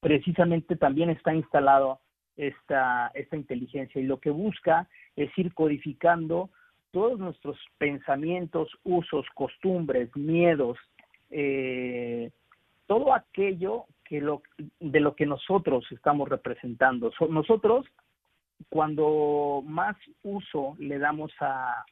precisamente 0.00 0.76
también 0.76 1.10
está 1.10 1.34
instalado 1.34 2.00
esta, 2.36 3.10
esta 3.14 3.36
inteligencia 3.36 4.00
y 4.00 4.04
lo 4.04 4.20
que 4.20 4.30
busca 4.30 4.88
es 5.16 5.30
ir 5.38 5.54
codificando 5.54 6.50
todos 6.98 7.20
nuestros 7.20 7.56
pensamientos, 7.78 8.76
usos, 8.82 9.24
costumbres, 9.34 10.10
miedos, 10.16 10.76
eh, 11.30 12.32
todo 12.88 13.14
aquello 13.14 13.84
que 14.04 14.20
lo, 14.20 14.42
de 14.80 14.98
lo 14.98 15.14
que 15.14 15.24
nosotros 15.24 15.86
estamos 15.92 16.28
representando. 16.28 17.12
nosotros 17.30 17.86
cuando 18.68 19.62
más 19.64 19.96
uso 20.24 20.74
le 20.80 20.98
damos 20.98 21.30
a, 21.38 21.84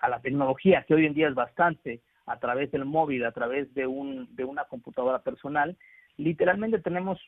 a 0.00 0.08
la 0.08 0.20
tecnología, 0.20 0.82
que 0.82 0.94
hoy 0.94 1.06
en 1.06 1.14
día 1.14 1.28
es 1.28 1.36
bastante, 1.36 2.00
a 2.26 2.40
través 2.40 2.72
del 2.72 2.86
móvil, 2.86 3.24
a 3.24 3.30
través 3.30 3.72
de, 3.74 3.86
un, 3.86 4.34
de 4.34 4.44
una 4.44 4.64
computadora 4.64 5.22
personal, 5.22 5.76
literalmente 6.16 6.80
tenemos 6.80 7.20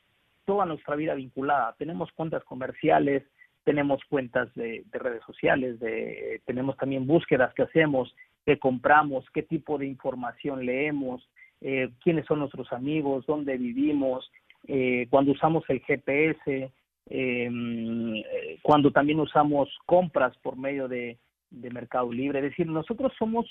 toda 0.45 0.66
nuestra 0.66 0.97
vida 0.97 1.14
vinculada. 1.14 1.72
Tenemos 1.78 2.11
cuentas 2.11 2.43
comerciales, 2.43 3.22
tenemos 3.64 4.00
cuentas 4.08 4.52
de, 4.54 4.84
redes 4.92 5.22
sociales, 5.24 5.78
de, 5.80 6.40
tenemos 6.46 6.76
también 6.76 7.06
búsquedas 7.06 7.52
que 7.54 7.62
hacemos, 7.62 8.14
qué 8.44 8.58
compramos, 8.58 9.24
qué 9.32 9.42
tipo 9.42 9.78
de 9.78 9.86
información 9.86 10.64
leemos, 10.64 11.28
eh, 11.61 11.90
quiénes 12.02 12.26
son 12.26 12.40
nuestros 12.40 12.72
amigos, 12.72 13.26
dónde 13.26 13.56
vivimos, 13.58 14.30
eh, 14.66 15.06
cuando 15.11 15.32
usamos 15.32 15.64
el 15.68 15.80
GPS, 15.80 16.72
Em, 17.12 18.14
eh, 18.14 18.58
cuando 18.62 18.92
también 18.92 19.18
usamos 19.18 19.68
compras 19.84 20.36
por 20.38 20.56
medio 20.56 20.86
de, 20.86 21.18
Mercado 21.50 22.12
Libre. 22.12 22.38
Es 22.38 22.44
decir, 22.44 22.68
nosotros 22.68 23.12
somos 23.18 23.46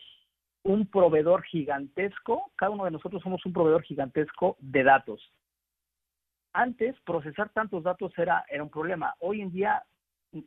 un 0.64 0.88
proveedor 0.88 1.43
gigantesco, 1.43 2.51
cada 2.55 2.72
uno 2.72 2.86
de 2.86 2.91
nosotros 2.91 3.22
somos 3.22 3.45
un 3.45 3.51
proveedor 3.51 3.84
gigantesco 3.84 4.55
de 4.60 4.84
datos. 4.84 5.22
Antes, 6.53 6.95
procesar 7.01 7.49
tantos 7.49 7.84
datos 7.84 8.18
era, 8.18 8.45
era 8.49 8.64
un 8.64 8.70
problema. 8.70 9.14
Hoy 9.20 9.41
en 9.41 9.51
día, 9.51 9.84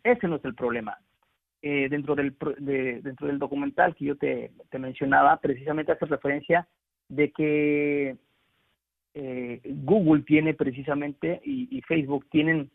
ese 0.05 0.29
no 0.29 0.37
es 0.37 0.45
el 0.45 0.55
problema. 0.55 0.99
Eh, 1.65 1.89
dentro, 1.89 2.17
del, 2.17 2.37
dentro 2.59 3.29
del 3.29 3.39
documental 3.39 3.95
que 3.95 4.07
yo 4.07 4.17
te, 4.17 4.51
mencionaba, 4.79 5.37
precisamente 5.37 5.93
hace 5.93 6.07
referencia 6.07 6.67
de 7.09 7.31
que 7.31 8.17
eh, 9.15 9.61
Google 9.65 10.23
tiene 10.23 10.55
precisamente 10.55 11.41
y 11.45 11.81
Facebook 11.83 12.27
tienen 12.31 12.71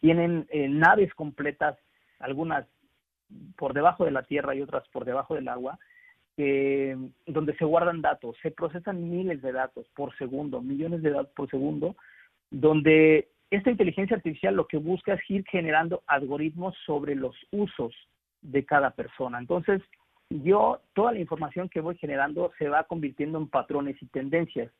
tienen 0.00 0.46
eh, 0.50 0.68
naves 0.68 1.12
completas, 1.14 1.76
algunas 2.18 2.66
por 3.56 3.74
debajo 3.74 4.04
de 4.04 4.10
la 4.10 4.22
tierra 4.22 4.54
y 4.54 4.62
otras 4.62 4.86
por 4.88 5.04
debajo 5.04 5.34
del 5.34 5.48
agua, 5.48 5.78
donde 6.36 7.56
se 7.58 7.64
guardan 7.64 8.00
datos, 8.00 8.36
se 8.42 8.52
procesan 8.52 9.10
miles 9.10 9.42
de 9.42 9.50
datos 9.50 9.88
por 9.96 10.16
segundo, 10.16 10.62
millones 10.62 11.02
de 11.02 11.10
datos 11.10 11.32
por 11.34 11.50
segundo, 11.50 11.96
donde 12.50 13.28
esta 13.50 13.70
inteligencia 13.70 14.16
artificial 14.16 14.54
lo 14.54 14.66
que 14.66 14.76
busca 14.76 15.14
es 15.14 15.30
ir 15.30 15.44
generando 15.48 16.02
algoritmos 16.06 16.76
sobre 16.84 17.14
los 17.14 17.34
usos 17.50 17.94
de 18.42 18.64
cada 18.64 18.90
persona. 18.90 19.38
Entonces, 19.38 19.82
yo, 20.30 20.80
toda 20.92 21.12
la 21.12 21.20
información 21.20 21.68
que 21.68 21.80
voy 21.80 21.96
generando 21.96 22.52
se 22.58 22.68
va 22.68 22.84
convirtiendo 22.84 23.38
en 23.38 23.48
patrones 23.48 23.96
y 24.02 24.06
tendencias. 24.06 24.70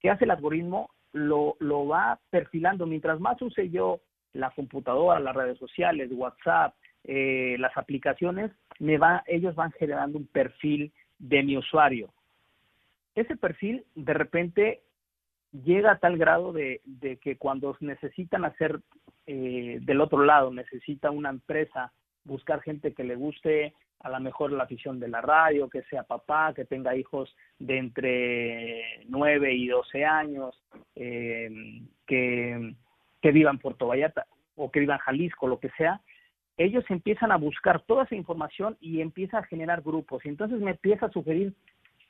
¿Qué 0.00 0.10
hace 0.10 0.24
el 0.24 0.30
algoritmo? 0.30 0.90
Lo, 1.12 1.56
lo 1.60 1.86
va 1.86 2.20
perfilando. 2.30 2.86
Mientras 2.86 3.18
más 3.18 3.40
use 3.40 3.70
yo 3.70 4.00
la 4.34 4.50
computadora, 4.50 5.20
las 5.20 5.34
redes 5.34 5.58
sociales, 5.58 6.10
WhatsApp, 6.12 6.74
eh, 7.04 7.56
las 7.58 7.76
aplicaciones, 7.76 8.50
me 8.78 8.98
va, 8.98 9.22
ellos 9.26 9.54
van 9.54 9.72
generando 9.72 10.18
un 10.18 10.26
perfil 10.26 10.92
de 11.18 11.42
mi 11.42 11.56
usuario. 11.56 12.10
Ese 13.14 13.36
perfil 13.36 13.84
de 13.94 14.14
repente 14.14 14.82
llega 15.52 15.92
a 15.92 15.98
tal 15.98 16.18
grado 16.18 16.52
de, 16.52 16.80
que 17.20 17.36
cuando 17.36 17.76
necesitan 17.80 18.44
hacer 18.44 18.80
eh, 19.26 19.78
del 19.82 20.00
otro 20.00 20.24
lado, 20.24 20.50
necesita 20.50 21.10
una 21.10 21.30
empresa 21.30 21.92
buscar 22.24 22.62
gente 22.62 22.94
que 22.94 23.04
le 23.04 23.16
guste 23.16 23.74
a 24.00 24.10
lo 24.10 24.18
mejor 24.18 24.50
la 24.50 24.64
afición 24.64 24.98
de 24.98 25.08
la 25.08 25.20
radio, 25.20 25.68
que 25.68 25.82
sea 25.84 26.02
papá, 26.02 26.52
que 26.54 26.64
tenga 26.64 26.96
hijos 26.96 27.36
de 27.58 27.78
entre 27.78 29.04
9 29.06 29.54
y 29.54 29.68
12 29.68 30.04
años, 30.04 30.60
eh, 30.96 31.48
que 32.06 32.74
que 33.22 33.30
vivan 33.30 33.58
Puerto 33.58 33.86
Vallarta 33.86 34.26
o 34.56 34.70
que 34.70 34.80
vivan 34.80 34.98
Jalisco, 34.98 35.46
lo 35.46 35.58
que 35.58 35.70
sea, 35.70 36.02
ellos 36.58 36.84
empiezan 36.90 37.32
a 37.32 37.36
buscar 37.36 37.80
toda 37.82 38.04
esa 38.04 38.16
información 38.16 38.76
y 38.80 39.00
empieza 39.00 39.38
a 39.38 39.44
generar 39.44 39.80
grupos. 39.80 40.26
Y 40.26 40.28
entonces 40.28 40.60
me 40.60 40.72
empieza 40.72 41.06
a 41.06 41.12
sugerir 41.12 41.54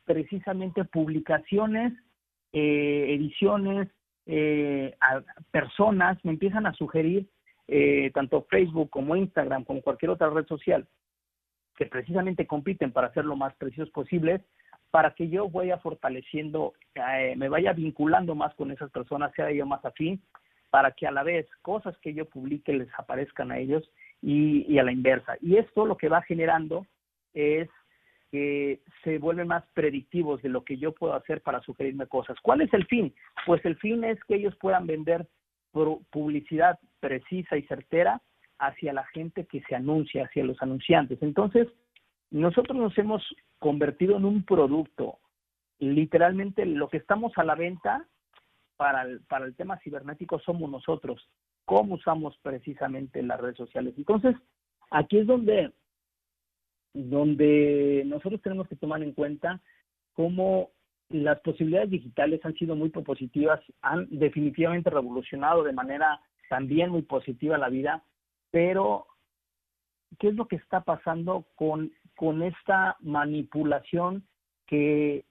precisamente 0.04 0.84
publicaciones 0.84 1.92
eh, 2.52 3.06
ediciones, 3.14 3.88
eh, 4.26 4.94
personas 5.50 6.22
me 6.24 6.32
empiezan 6.32 6.66
a 6.66 6.74
sugerir, 6.74 7.28
eh, 7.68 8.10
tanto 8.14 8.46
Facebook 8.50 8.90
como 8.90 9.16
Instagram, 9.16 9.64
como 9.64 9.82
cualquier 9.82 10.10
otra 10.10 10.30
red 10.30 10.46
social, 10.46 10.86
que 11.76 11.86
precisamente 11.86 12.46
compiten 12.46 12.92
para 12.92 13.12
ser 13.12 13.24
lo 13.24 13.36
más 13.36 13.54
precisos 13.56 13.90
posibles, 13.90 14.42
para 14.90 15.14
que 15.14 15.28
yo 15.28 15.48
vaya 15.48 15.78
fortaleciendo, 15.78 16.74
me 17.36 17.48
vaya 17.48 17.72
vinculando 17.72 18.34
más 18.34 18.54
con 18.54 18.70
esas 18.70 18.90
personas, 18.90 19.32
sea 19.34 19.50
yo 19.50 19.64
más 19.64 19.82
afín, 19.86 20.22
para 20.68 20.90
que 20.92 21.06
a 21.06 21.10
la 21.10 21.22
vez 21.22 21.48
cosas 21.62 21.96
que 21.98 22.12
yo 22.12 22.28
publique 22.28 22.74
les 22.74 22.88
aparezcan 22.98 23.50
a 23.50 23.58
ellos 23.58 23.90
y, 24.20 24.70
y 24.70 24.78
a 24.78 24.82
la 24.82 24.92
inversa. 24.92 25.36
Y 25.40 25.56
esto 25.56 25.86
lo 25.86 25.96
que 25.96 26.10
va 26.10 26.20
generando 26.22 26.86
es 27.32 27.68
que 28.32 28.80
se 29.04 29.18
vuelven 29.18 29.48
más 29.48 29.62
predictivos 29.74 30.40
de 30.40 30.48
lo 30.48 30.64
que 30.64 30.78
yo 30.78 30.92
puedo 30.92 31.12
hacer 31.12 31.42
para 31.42 31.60
sugerirme 31.60 32.06
cosas. 32.06 32.38
¿Cuál 32.40 32.62
es 32.62 32.72
el 32.72 32.86
fin? 32.86 33.14
Pues 33.44 33.62
el 33.66 33.76
fin 33.76 34.02
es 34.04 34.18
que 34.24 34.36
ellos 34.36 34.56
puedan 34.58 34.86
vender 34.86 35.28
publicidad 36.10 36.78
precisa 36.98 37.58
y 37.58 37.62
certera 37.64 38.22
hacia 38.58 38.94
la 38.94 39.04
gente 39.04 39.46
que 39.46 39.60
se 39.62 39.74
anuncia, 39.74 40.24
hacia 40.24 40.44
los 40.44 40.60
anunciantes. 40.62 41.22
Entonces, 41.22 41.68
nosotros 42.30 42.76
nos 42.76 42.96
hemos 42.96 43.22
convertido 43.58 44.16
en 44.16 44.24
un 44.24 44.44
producto. 44.44 45.18
Literalmente 45.78 46.64
lo 46.64 46.88
que 46.88 46.96
estamos 46.96 47.32
a 47.36 47.44
la 47.44 47.54
venta 47.54 48.06
para 48.78 49.02
el, 49.02 49.20
para 49.22 49.44
el 49.44 49.54
tema 49.56 49.78
cibernético 49.80 50.38
somos 50.38 50.70
nosotros. 50.70 51.28
¿Cómo 51.66 51.96
usamos 51.96 52.38
precisamente 52.38 53.22
las 53.22 53.40
redes 53.40 53.58
sociales? 53.58 53.92
Entonces, 53.98 54.36
aquí 54.90 55.18
es 55.18 55.26
donde 55.26 55.72
donde 56.94 58.02
nosotros 58.06 58.40
tenemos 58.42 58.68
que 58.68 58.76
tomar 58.76 59.02
en 59.02 59.12
cuenta 59.12 59.60
cómo 60.14 60.70
las 61.08 61.40
posibilidades 61.40 61.90
digitales 61.90 62.44
han 62.44 62.54
sido 62.54 62.74
muy 62.74 62.90
propositivas, 62.90 63.60
han 63.82 64.06
definitivamente 64.10 64.90
revolucionado 64.90 65.62
de 65.62 65.72
manera 65.72 66.20
también 66.48 66.90
muy 66.90 67.02
positiva 67.02 67.58
la 67.58 67.68
vida, 67.68 68.02
pero 68.50 69.06
¿qué 70.18 70.28
es 70.28 70.34
lo 70.34 70.48
que 70.48 70.56
está 70.56 70.82
pasando 70.82 71.46
con, 71.54 71.92
con 72.16 72.42
esta 72.42 72.96
manipulación 73.00 74.24
que 74.66 75.24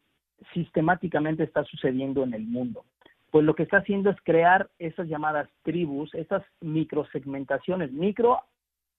sistemáticamente 0.54 1.44
está 1.44 1.64
sucediendo 1.64 2.24
en 2.24 2.34
el 2.34 2.44
mundo? 2.44 2.86
Pues 3.30 3.46
lo 3.46 3.56
que 3.56 3.64
está 3.64 3.78
haciendo 3.78 4.10
es 4.10 4.18
crear 4.24 4.70
esas 4.78 5.08
llamadas 5.08 5.50
tribus, 5.64 6.14
esas 6.16 6.44
microsegmentaciones, 6.60 7.92
micro 7.92 8.40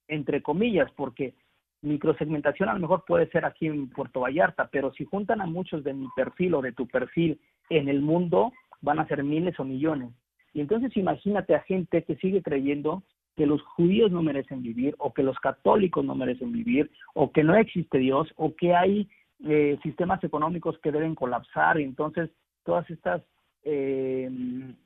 entre 0.08 0.42
comillas, 0.42 0.90
porque 0.92 1.34
microsegmentación 1.82 2.68
a 2.68 2.74
lo 2.74 2.80
mejor 2.80 3.04
puede 3.06 3.28
ser 3.30 3.44
aquí 3.44 3.66
en 3.66 3.90
Puerto 3.90 4.20
Vallarta, 4.20 4.68
pero 4.70 4.92
si 4.92 5.04
juntan 5.04 5.40
a 5.40 5.46
muchos 5.46 5.84
de 5.84 5.92
mi 5.92 6.06
perfil 6.14 6.54
o 6.54 6.62
de 6.62 6.72
tu 6.72 6.86
perfil 6.86 7.40
en 7.68 7.88
el 7.88 8.00
mundo, 8.00 8.52
van 8.80 8.98
a 8.98 9.06
ser 9.06 9.22
miles 9.22 9.58
o 9.58 9.64
millones. 9.64 10.10
Y 10.54 10.60
entonces 10.60 10.96
imagínate 10.96 11.54
a 11.54 11.62
gente 11.62 12.02
que 12.04 12.16
sigue 12.16 12.42
creyendo 12.42 13.02
que 13.36 13.46
los 13.46 13.62
judíos 13.62 14.12
no 14.12 14.22
merecen 14.22 14.62
vivir, 14.62 14.94
o 14.98 15.12
que 15.12 15.22
los 15.22 15.38
católicos 15.38 16.04
no 16.04 16.14
merecen 16.14 16.52
vivir, 16.52 16.90
o 17.14 17.32
que 17.32 17.42
no 17.42 17.54
existe 17.56 17.98
Dios, 17.98 18.32
o 18.36 18.54
que 18.54 18.74
hay 18.74 19.08
eh, 19.44 19.78
sistemas 19.82 20.22
económicos 20.22 20.78
que 20.78 20.92
deben 20.92 21.14
colapsar. 21.14 21.80
Y 21.80 21.84
entonces 21.84 22.30
todas 22.64 22.88
estas 22.90 23.22
eh, 23.64 24.30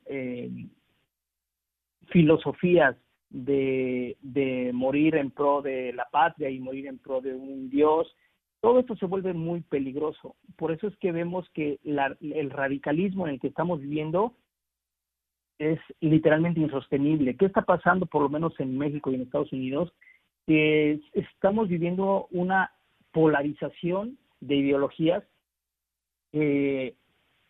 eh, 0.07 0.51
filosofías 2.09 2.97
de, 3.31 4.17
de 4.21 4.71
morir 4.73 5.17
en 5.17 5.31
pro 5.31 5.63
de 5.63 5.93
la 5.93 6.09
patria 6.11 6.51
y 6.51 6.59
morir 6.61 6.87
en 6.87 6.99
pro 6.99 7.21
de 7.21 7.35
un 7.35 7.69
Dios, 7.69 8.15
todo 8.61 8.81
esto 8.81 8.97
se 8.97 9.07
vuelve 9.07 9.33
muy 9.33 9.61
peligroso. 9.61 10.37
Por 10.57 10.73
eso 10.73 10.89
es 10.89 10.97
que 10.97 11.13
vemos 11.13 11.49
que 11.51 11.79
la, 11.83 12.17
el 12.21 12.51
radicalismo 12.51 13.27
en 13.27 13.35
el 13.35 13.41
que 13.41 13.49
estamos 13.49 13.81
viviendo 13.81 14.35
es 15.59 15.79
literalmente 16.01 16.61
insostenible. 16.61 17.37
¿Qué 17.37 17.47
está 17.47 17.63
pasando, 17.63 18.07
por 18.07 18.23
lo 18.23 18.29
menos 18.29 18.59
en 18.61 18.77
México 18.77 19.11
y 19.11 19.15
en 19.15 19.23
Estados 19.23 19.53
Unidos? 19.53 19.93
Estamos 20.47 21.69
viviendo 21.69 22.29
una 22.31 22.73
polarización 23.13 24.19
de 24.41 24.57
ideologías 24.57 25.25
que 26.33 26.95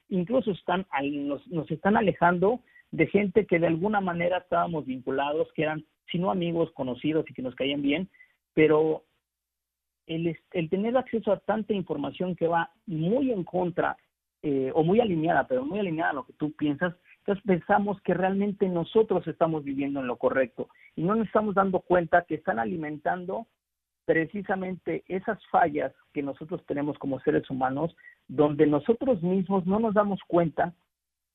incluso 0.08 0.52
están, 0.52 0.86
nos, 1.02 1.46
nos 1.48 1.70
están 1.70 1.96
alejando 1.96 2.60
de 2.90 3.06
gente 3.06 3.46
que 3.46 3.58
de 3.58 3.66
alguna 3.66 4.00
manera 4.00 4.38
estábamos 4.38 4.86
vinculados, 4.86 5.48
que 5.54 5.62
eran, 5.62 5.84
si 6.10 6.18
no 6.18 6.30
amigos, 6.30 6.70
conocidos 6.72 7.24
y 7.28 7.34
que 7.34 7.42
nos 7.42 7.54
caían 7.54 7.82
bien, 7.82 8.08
pero 8.54 9.04
el, 10.06 10.38
el 10.52 10.70
tener 10.70 10.96
acceso 10.96 11.32
a 11.32 11.40
tanta 11.40 11.72
información 11.72 12.36
que 12.36 12.46
va 12.46 12.70
muy 12.86 13.32
en 13.32 13.44
contra 13.44 13.96
eh, 14.42 14.70
o 14.74 14.84
muy 14.84 15.00
alineada, 15.00 15.46
pero 15.48 15.64
muy 15.64 15.80
alineada 15.80 16.10
a 16.10 16.14
lo 16.14 16.26
que 16.26 16.32
tú 16.34 16.52
piensas, 16.52 16.94
entonces 17.18 17.42
pensamos 17.44 18.00
que 18.02 18.14
realmente 18.14 18.68
nosotros 18.68 19.26
estamos 19.26 19.64
viviendo 19.64 19.98
en 19.98 20.06
lo 20.06 20.16
correcto 20.16 20.68
y 20.94 21.02
no 21.02 21.16
nos 21.16 21.26
estamos 21.26 21.54
dando 21.56 21.80
cuenta 21.80 22.24
que 22.28 22.36
están 22.36 22.60
alimentando 22.60 23.48
precisamente 24.04 25.02
esas 25.08 25.44
fallas 25.50 25.92
que 26.12 26.22
nosotros 26.22 26.64
tenemos 26.66 26.96
como 26.98 27.18
seres 27.20 27.50
humanos, 27.50 27.96
donde 28.28 28.66
nosotros 28.66 29.20
mismos 29.22 29.66
no 29.66 29.80
nos 29.80 29.94
damos 29.94 30.20
cuenta 30.28 30.72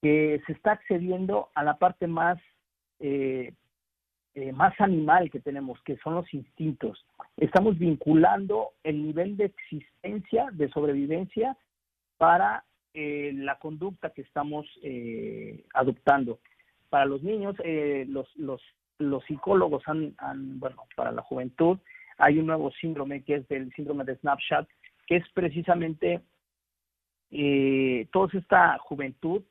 que 0.01 0.41
se 0.45 0.53
está 0.53 0.73
accediendo 0.73 1.49
a 1.53 1.63
la 1.63 1.77
parte 1.77 2.07
más, 2.07 2.39
eh, 2.99 3.53
eh, 4.33 4.51
más 4.51 4.73
animal 4.81 5.29
que 5.29 5.39
tenemos, 5.39 5.81
que 5.83 5.97
son 5.97 6.15
los 6.15 6.33
instintos. 6.33 7.05
Estamos 7.37 7.77
vinculando 7.77 8.71
el 8.83 9.03
nivel 9.05 9.37
de 9.37 9.45
existencia, 9.45 10.47
de 10.53 10.69
sobrevivencia, 10.69 11.55
para 12.17 12.65
eh, 12.93 13.31
la 13.35 13.59
conducta 13.59 14.09
que 14.09 14.21
estamos 14.21 14.67
adoptando. 15.73 16.39
Para 16.89 17.05
los 17.05 17.23
niños, 17.23 17.55
los, 18.07 18.27
los, 18.35 18.61
los 18.97 19.23
psicólogos 19.25 19.83
han, 19.87 20.15
bueno, 20.59 20.83
para 20.95 21.11
la 21.11 21.21
juventud, 21.21 21.77
hay 22.17 22.37
un 22.37 22.47
nuevo 22.47 22.71
síndrome 22.71 23.23
que 23.23 23.35
es 23.35 23.51
el 23.51 23.71
síndrome 23.73 24.03
de 24.03 24.17
Snapchat, 24.17 24.67
que 25.07 25.17
es 25.17 25.29
precisamente 25.33 26.21
toda 28.11 28.29
esta 28.33 28.77
juventud 28.79 29.41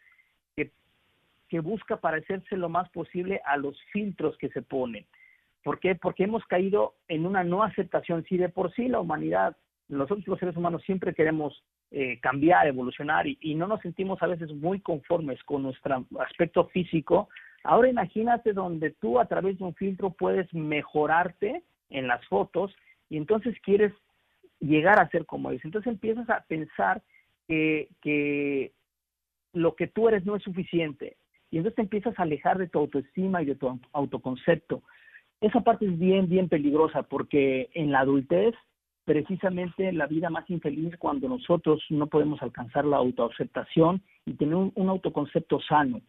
que 1.50 1.60
busca 1.60 1.96
parecerse 1.96 2.56
lo 2.56 2.68
más 2.68 2.88
posible 2.90 3.42
a 3.44 3.56
los 3.56 3.76
filtros 3.92 4.38
que 4.38 4.48
se 4.50 4.62
ponen. 4.62 5.04
¿Por 5.64 5.80
qué? 5.80 5.96
Porque 5.96 6.24
hemos 6.24 6.44
caído 6.46 6.94
en 7.08 7.26
una 7.26 7.44
no 7.44 7.64
aceptación. 7.64 8.24
Si 8.28 8.38
de 8.38 8.48
por 8.48 8.72
sí 8.72 8.88
la 8.88 9.00
humanidad, 9.00 9.56
nosotros 9.88 10.26
los 10.28 10.38
seres 10.38 10.56
humanos 10.56 10.82
siempre 10.84 11.12
queremos 11.12 11.62
eh, 11.90 12.20
cambiar, 12.20 12.68
evolucionar 12.68 13.26
y, 13.26 13.36
y, 13.40 13.56
no 13.56 13.66
nos 13.66 13.80
sentimos 13.80 14.22
a 14.22 14.28
veces 14.28 14.54
muy 14.54 14.80
conformes 14.80 15.42
con 15.42 15.64
nuestro 15.64 16.06
aspecto 16.20 16.66
físico, 16.68 17.28
ahora 17.64 17.88
imagínate 17.88 18.52
donde 18.52 18.92
tú 18.92 19.18
a 19.18 19.26
través 19.26 19.58
de 19.58 19.64
un 19.64 19.74
filtro 19.74 20.10
puedes 20.10 20.54
mejorarte 20.54 21.64
en 21.90 22.06
las 22.06 22.24
fotos 22.28 22.72
y 23.08 23.16
entonces 23.16 23.56
quieres 23.60 23.92
llegar 24.60 25.00
a 25.00 25.08
ser 25.08 25.26
como 25.26 25.50
ellos. 25.50 25.64
Entonces 25.64 25.92
empiezas 25.92 26.30
a 26.30 26.44
pensar 26.44 27.02
que, 27.48 27.88
que 28.00 28.70
lo 29.52 29.74
que 29.74 29.88
tú 29.88 30.08
eres 30.08 30.24
no 30.24 30.36
es 30.36 30.44
suficiente 30.44 31.16
y 31.50 31.56
entonces 31.56 31.76
te 31.76 31.82
empiezas 31.82 32.18
a 32.18 32.22
alejar 32.22 32.58
de 32.58 32.68
tu 32.68 32.78
autoestima 32.78 33.42
y 33.42 33.46
de 33.46 33.56
tu 33.56 33.78
autoconcepto. 33.92 34.82
Esa 35.40 35.62
parte 35.62 35.86
es 35.86 35.98
bien, 35.98 36.28
bien 36.28 36.48
peligrosa 36.48 37.02
porque 37.02 37.70
en 37.74 37.90
la 37.90 38.00
adultez, 38.00 38.54
precisamente 39.04 39.92
la 39.92 40.06
vida 40.06 40.30
más 40.30 40.48
infeliz 40.50 40.96
cuando 40.98 41.28
nosotros 41.28 41.82
no 41.88 42.06
podemos 42.06 42.40
alcanzar 42.42 42.84
la 42.84 42.98
autoaceptación 42.98 44.02
y 44.26 44.34
tener 44.34 44.54
un, 44.54 44.88
autoconcepto 44.88 45.60
sano. 45.60 46.00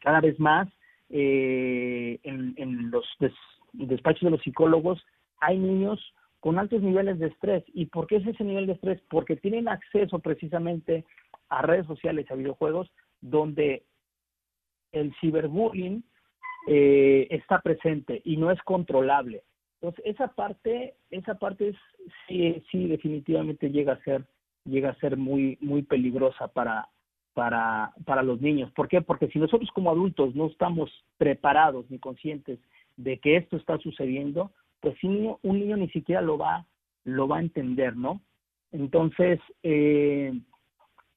Cada 0.00 0.20
vez 0.20 0.38
más 0.38 0.68
eh, 1.08 2.20
en, 2.22 2.90
los 2.90 3.04
despachos 3.72 4.22
de 4.22 4.30
los 4.30 4.42
psicólogos 4.42 5.02
hay 5.40 5.58
niños 5.58 6.14
con 6.40 6.58
altos 6.58 6.82
niveles 6.82 7.18
de 7.18 7.28
estrés. 7.28 7.64
¿Y 7.68 7.86
por 7.86 8.06
qué 8.06 8.16
es 8.16 8.26
ese 8.26 8.44
nivel 8.44 8.66
de 8.66 8.74
estrés? 8.74 9.00
Porque 9.08 9.36
tienen 9.36 9.68
acceso 9.68 10.18
precisamente 10.20 11.04
a 11.48 11.62
redes 11.62 11.86
sociales, 11.86 12.30
a 12.30 12.34
videojuegos, 12.34 12.90
donde 13.20 13.84
el 14.92 15.14
ciberbullying 15.20 16.02
eh, 16.66 17.26
está 17.30 17.60
presente 17.60 18.20
y 18.24 18.36
no 18.36 18.50
es 18.50 18.60
controlable. 18.62 19.42
Entonces, 19.80 20.04
esa 20.06 20.28
parte, 20.28 20.94
esa 21.10 21.38
parte 21.38 21.68
es, 21.68 21.76
sí, 22.26 22.62
sí, 22.70 22.86
definitivamente 22.88 23.70
llega 23.70 23.94
a 23.94 24.02
ser, 24.02 24.24
llega 24.64 24.90
a 24.90 24.98
ser 24.98 25.16
muy, 25.16 25.56
muy 25.60 25.82
peligrosa 25.82 26.48
para, 26.48 26.88
para, 27.32 27.92
para 28.04 28.22
los 28.22 28.40
niños. 28.40 28.72
¿Por 28.72 28.88
qué? 28.88 29.00
Porque 29.00 29.28
si 29.28 29.38
nosotros 29.38 29.70
como 29.72 29.90
adultos 29.90 30.34
no 30.34 30.46
estamos 30.46 30.90
preparados 31.16 31.88
ni 31.90 31.98
conscientes 31.98 32.58
de 32.96 33.18
que 33.18 33.36
esto 33.36 33.56
está 33.56 33.78
sucediendo, 33.78 34.50
pues 34.80 34.96
un 35.02 35.38
niño, 35.42 35.76
ni 35.76 35.88
siquiera 35.90 36.20
lo 36.20 36.38
va, 36.38 36.66
lo 37.04 37.28
va 37.28 37.38
a 37.38 37.42
entender, 37.42 37.96
¿no? 37.96 38.20
Entonces, 38.72 39.40
eh, 39.62 40.32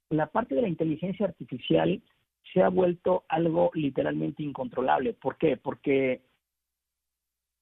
la 0.09 0.27
parte 0.27 0.55
de 0.55 0.61
la 0.61 0.67
inteligencia 0.67 1.25
artificial 1.25 2.01
se 2.53 2.61
ha 2.61 2.69
vuelto 2.69 3.23
algo 3.29 3.71
literalmente 3.73 4.43
incontrolable. 4.43 5.13
¿Por 5.13 5.37
qué? 5.37 5.57
Porque 5.57 6.21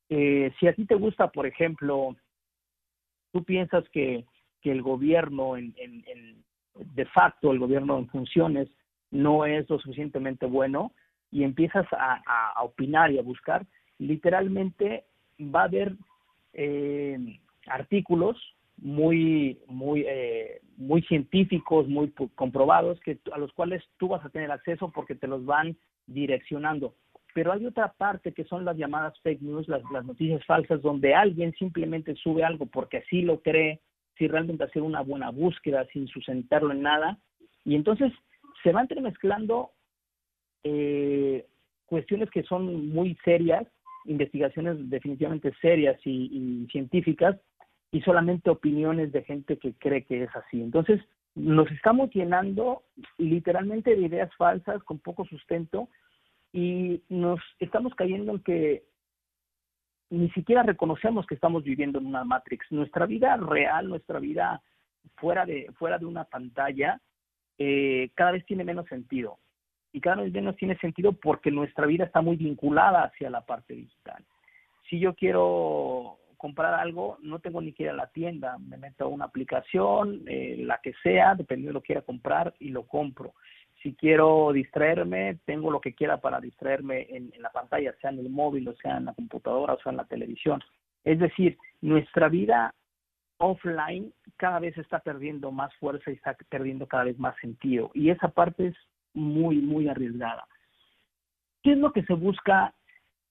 eh, 0.10 0.52
si 0.60 0.68
a 0.68 0.74
ti 0.74 0.86
te 0.86 0.96
gusta, 0.96 1.32
por 1.32 1.46
ejemplo, 1.46 2.16
tú 3.32 3.44
piensas 3.44 3.88
que, 3.90 4.26
que 4.62 4.72
el 4.72 4.82
gobierno, 4.82 5.58
en, 5.58 5.74
en, 5.78 6.44
de 6.74 7.06
facto, 7.06 7.52
el 7.52 7.60
gobierno 7.60 7.98
en 7.98 8.08
funciones, 8.08 8.68
no 9.12 9.46
es 9.46 9.70
lo 9.70 9.80
suficientemente 9.80 10.46
bueno 10.46 10.94
y 11.32 11.44
empiezas 11.44 11.86
a, 11.92 12.22
a 12.56 12.64
opinar 12.64 13.12
y 13.12 13.20
a 13.20 13.24
buscar, 13.24 13.66
literalmente 14.00 15.06
va 15.40 15.62
a 15.62 15.66
haber 15.66 15.96
eh, 16.54 17.40
artículos 17.68 18.38
muy 18.82 19.60
muy 19.68 20.06
eh, 20.08 20.62
muy 20.78 21.02
científicos 21.04 21.88
muy 21.88 22.12
comprobados 22.36 23.00
que 23.02 23.20
a 23.32 23.38
los 23.38 23.52
cuales 23.54 23.84
tú 23.98 24.10
vas 24.10 24.24
a 24.26 24.30
tener 24.30 24.52
acceso 24.52 24.92
porque 24.92 25.16
te 25.16 25.28
los 25.28 25.46
van 25.46 25.78
direccionando. 26.08 26.96
Pero 27.34 27.52
hay 27.52 27.66
otra 27.66 27.94
parte 27.94 28.34
que 28.34 28.46
son 28.46 28.66
las 28.66 28.78
llamadas 28.78 29.20
fake 29.22 29.42
news 29.42 29.68
las, 29.68 29.84
noticias 30.06 30.44
falsas 30.46 30.82
donde 30.82 31.14
alguien 31.14 31.54
simplemente 31.54 32.16
sube 32.16 32.44
algo 32.44 32.66
porque 32.66 32.98
así 32.98 33.22
lo 33.22 33.42
cree 33.42 33.82
sin 34.18 34.30
realmente 34.30 34.64
hacer 34.64 34.82
una 34.82 35.02
buena 35.02 35.30
búsqueda 35.30 35.86
sin 35.94 36.08
sustentarlo 36.08 36.72
en 36.72 36.82
nada. 36.82 37.20
Y 37.66 37.76
entonces 37.76 38.12
se 38.64 38.72
van 38.72 38.84
entremezclando 38.84 39.72
eh, 40.64 41.46
cuestiones 41.86 42.30
que 42.32 42.44
son 42.44 42.90
muy 42.90 43.16
serias 43.24 43.66
investigaciones 44.06 44.90
definitivamente 44.90 45.54
serias 45.62 46.00
y, 46.06 46.68
científicas 46.72 47.38
y 47.92 48.02
solamente 48.02 48.50
opiniones 48.50 49.12
de 49.12 49.24
gente 49.24 49.58
que 49.58 49.74
cree 49.74 50.04
que 50.04 50.24
es 50.24 50.36
así. 50.36 50.62
Entonces, 50.62 51.02
nos 51.36 51.70
estamos 51.72 52.10
llenando 52.12 52.84
literalmente 53.18 53.96
de 53.96 54.02
ideas 54.04 54.34
falsas 54.36 54.84
con 54.84 55.00
poco 55.00 55.26
sustento 55.26 55.90
y 56.52 57.02
nos 57.10 57.40
estamos 57.60 57.94
cayendo 57.96 58.34
en 58.34 58.40
que 58.40 58.84
ni 60.10 60.30
siquiera 60.32 60.64
reconocemos 60.64 61.26
que 61.28 61.36
estamos 61.36 61.64
viviendo 61.64 62.00
en 62.00 62.08
una 62.08 62.24
Matrix. 62.24 62.72
Nuestra 62.72 63.06
vida 63.06 63.38
real, 63.38 63.88
nuestra 63.88 64.20
vida 64.20 64.62
fuera 65.16 65.46
de, 65.46 65.72
fuera 65.78 65.98
de 65.98 66.06
una 66.06 66.24
pantalla, 66.26 67.00
eh, 67.58 68.10
cada 68.16 68.32
vez 68.32 68.46
tiene 68.46 68.64
menos 68.64 68.88
sentido 68.88 69.38
y 69.92 70.02
cada 70.02 70.24
vez 70.24 70.32
menos 70.32 70.56
tiene 70.56 70.78
sentido 70.78 71.14
porque 71.14 71.52
nuestra 71.52 71.86
vida 71.86 72.06
está 72.06 72.22
muy 72.22 72.38
vinculada 72.38 73.04
hacia 73.04 73.30
la 73.30 73.46
parte 73.46 73.74
digital. 73.74 74.24
Si 74.90 75.00
yo 75.00 75.14
quiero 75.14 76.18
comprar 76.40 76.74
algo, 76.74 77.18
no 77.22 77.40
tengo 77.40 77.62
ni 77.62 77.74
que 77.74 77.84
ir 77.84 77.90
a 77.90 77.94
la 77.94 78.08
tienda, 78.08 78.58
me 78.58 78.78
meto 78.78 79.04
a 79.04 79.08
una 79.10 79.26
aplicación, 79.26 80.24
eh, 80.26 80.56
la 80.60 80.80
que 80.82 80.94
sea, 81.04 81.36
dependiendo 81.36 81.72
de 81.72 81.74
lo 81.74 81.82
que 81.82 81.88
quiera 81.88 82.02
comprar 82.02 82.56
y 82.60 82.70
lo 82.70 82.88
compro. 82.88 83.34
Si 83.84 83.94
quiero 83.94 84.52
distraerme, 84.54 85.40
tengo 85.46 85.70
lo 85.70 85.82
que 85.82 85.94
quiera 85.94 86.22
para 86.22 86.40
distraerme 86.40 87.08
en, 87.10 87.30
en 87.34 87.42
la 87.42 87.50
pantalla, 87.50 87.94
sea 88.00 88.10
en 88.12 88.20
el 88.20 88.30
móvil, 88.30 88.70
o 88.70 88.76
sea 88.78 88.98
en 88.98 89.06
la 89.06 89.14
computadora, 89.14 89.74
o 89.74 89.80
sea 89.82 89.92
en 89.92 89.98
la 89.98 90.06
televisión. 90.06 90.62
Es 91.04 91.20
decir, 91.20 91.58
nuestra 91.82 92.30
vida 92.30 92.74
offline 93.38 94.14
cada 94.38 94.60
vez 94.60 94.78
está 94.78 95.00
perdiendo 95.00 95.52
más 95.52 95.76
fuerza 95.76 96.10
y 96.10 96.14
está 96.14 96.38
perdiendo 96.50 96.88
cada 96.88 97.04
vez 97.04 97.20
más 97.20 97.36
sentido. 97.42 97.92
Y 97.94 98.12
esa 98.12 98.30
parte 98.30 98.68
es 98.68 98.76
muy, 99.14 99.58
muy 99.58 99.90
arriesgada. 99.90 100.48
¿Qué 101.64 101.74
es 101.74 101.78
lo 101.78 101.92
que 101.92 102.04
se 102.04 102.14
busca? 102.14 102.74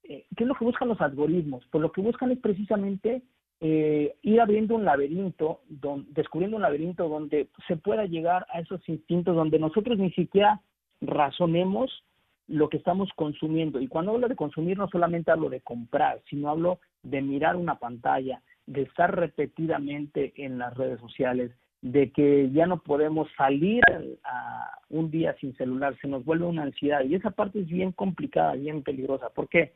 Eh, 0.08 0.24
¿Qué 0.36 0.44
es 0.44 0.48
lo 0.48 0.54
que 0.54 0.64
buscan 0.64 0.88
los 0.88 1.00
algoritmos? 1.00 1.64
Pues 1.70 1.82
lo 1.82 1.92
que 1.92 2.00
buscan 2.00 2.30
es 2.30 2.38
precisamente 2.38 3.22
eh, 3.60 4.16
ir 4.22 4.40
abriendo 4.40 4.74
un 4.74 4.84
laberinto, 4.84 5.60
descubriendo 6.08 6.56
un 6.56 6.62
laberinto 6.62 7.08
donde 7.08 7.48
se 7.66 7.76
pueda 7.76 8.06
llegar 8.06 8.46
a 8.50 8.60
esos 8.60 8.80
instintos 8.88 9.36
donde 9.36 9.58
nosotros 9.58 9.98
ni 9.98 10.10
siquiera 10.12 10.62
razonemos 11.02 12.04
lo 12.46 12.70
que 12.70 12.78
estamos 12.78 13.10
consumiendo. 13.16 13.80
Y 13.80 13.88
cuando 13.88 14.12
hablo 14.12 14.28
de 14.28 14.36
consumir 14.36 14.78
no 14.78 14.88
solamente 14.88 15.30
hablo 15.30 15.50
de 15.50 15.60
comprar, 15.60 16.22
sino 16.30 16.48
hablo 16.48 16.80
de 17.02 17.20
mirar 17.20 17.56
una 17.56 17.78
pantalla, 17.78 18.42
de 18.66 18.82
estar 18.82 19.14
repetidamente 19.14 20.32
en 20.36 20.58
las 20.58 20.74
redes 20.74 21.00
sociales, 21.00 21.52
de 21.82 22.10
que 22.12 22.50
ya 22.50 22.66
no 22.66 22.78
podemos 22.82 23.28
salir 23.36 23.82
a 24.24 24.78
un 24.88 25.10
día 25.10 25.36
sin 25.40 25.54
celular, 25.56 25.96
se 26.00 26.08
nos 26.08 26.24
vuelve 26.24 26.46
una 26.46 26.62
ansiedad 26.62 27.04
y 27.04 27.14
esa 27.14 27.30
parte 27.30 27.60
es 27.60 27.66
bien 27.66 27.92
complicada, 27.92 28.54
bien 28.54 28.82
peligrosa. 28.82 29.28
¿Por 29.28 29.48
qué? 29.48 29.74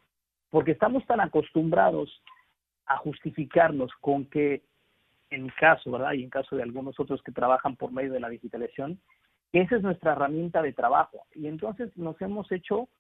Porque 0.52 0.72
estamos 0.72 1.04
tan 1.06 1.18
acostumbrados 1.20 2.22
a 2.84 2.98
justificarnos 2.98 3.90
con 4.02 4.26
que, 4.26 4.62
en 5.30 5.48
caso, 5.58 5.90
¿verdad? 5.90 6.12
Y 6.12 6.24
en 6.24 6.28
caso 6.28 6.56
de 6.56 6.62
algunos 6.62 7.00
otros 7.00 7.22
que 7.22 7.32
trabajan 7.32 7.74
por 7.74 7.90
medio 7.90 8.12
de 8.12 8.20
la 8.20 8.28
digitalización, 8.28 9.00
esa 9.54 9.76
es 9.76 9.82
nuestra 9.82 10.12
herramienta 10.12 10.60
de 10.60 10.74
trabajo. 10.74 11.24
Y 11.34 11.46
entonces 11.46 11.96
nos 11.96 12.20
hemos 12.20 12.52
hecho 12.52 12.90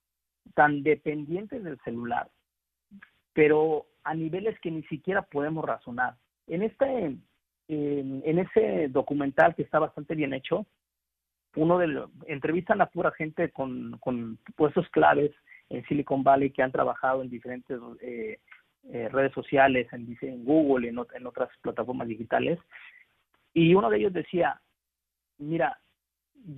tan 0.54 0.82
dependientes 0.82 1.62
del 1.62 1.78
celular, 1.80 2.30
pero 3.34 3.84
a 4.02 4.14
niveles 4.14 4.58
que 4.60 4.70
ni 4.70 4.82
siquiera 4.84 5.20
podemos 5.20 5.62
razonar. 5.62 6.14
En 6.46 6.62
este 6.62 7.18
en, 7.68 8.38
ese 8.38 8.88
documental 8.88 9.54
que 9.54 9.62
está 9.62 9.78
bastante 9.78 10.14
bien 10.14 10.32
hecho, 10.32 10.64
uno 11.56 11.76
de 11.76 12.02
entrevistan 12.28 12.80
a 12.80 12.86
pura 12.86 13.10
gente 13.12 13.50
con 13.50 14.38
puestos 14.56 14.88
claves 14.88 15.32
en 15.72 15.84
Silicon 15.86 16.22
Valley 16.22 16.50
que 16.50 16.62
han 16.62 16.72
trabajado 16.72 17.22
en 17.22 17.30
diferentes 17.30 17.78
eh, 18.00 18.38
eh, 18.92 19.08
redes 19.10 19.32
sociales, 19.32 19.88
en, 19.92 20.44
Google 20.44 20.88
en, 20.88 21.26
otras 21.26 21.48
plataformas 21.62 22.08
digitales. 22.08 22.58
Y 23.54 23.74
uno 23.74 23.88
de 23.90 23.98
ellos 23.98 24.12
decía, 24.12 24.60
mira, 25.38 25.78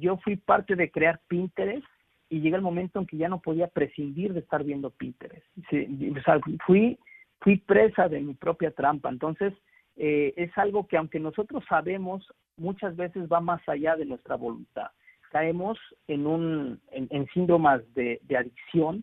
yo 0.00 0.16
fui 0.18 0.36
parte 0.36 0.74
de 0.74 0.90
crear 0.90 1.20
Pinterest 1.28 1.86
y 2.28 2.40
llega 2.40 2.56
el 2.56 2.62
momento 2.62 2.98
en 2.98 3.06
que 3.06 3.16
ya 3.16 3.28
no 3.28 3.40
podía 3.40 3.68
prescindir 3.68 4.32
de 4.32 4.40
estar 4.40 4.64
viendo 4.64 4.90
Pinterest. 4.90 5.46
o 5.56 6.22
sea, 6.24 6.40
fui, 6.66 6.98
fui 7.40 7.58
presa 7.58 8.08
de 8.08 8.20
mi 8.20 8.34
propia 8.34 8.72
trampa. 8.72 9.10
Entonces, 9.10 9.52
eh, 9.96 10.34
es 10.36 10.56
algo 10.58 10.88
que 10.88 10.96
aunque 10.96 11.20
nosotros 11.20 11.62
sabemos, 11.68 12.26
muchas 12.56 12.96
veces 12.96 13.28
va 13.30 13.40
más 13.40 13.60
allá 13.68 13.96
de 13.96 14.06
nuestra 14.06 14.36
voluntad. 14.36 14.90
Caemos 15.34 15.76
en, 16.06 16.26
un, 16.26 16.80
en, 16.92 17.26
síndromas 17.34 17.82
de, 17.94 18.20
adicción 18.38 19.02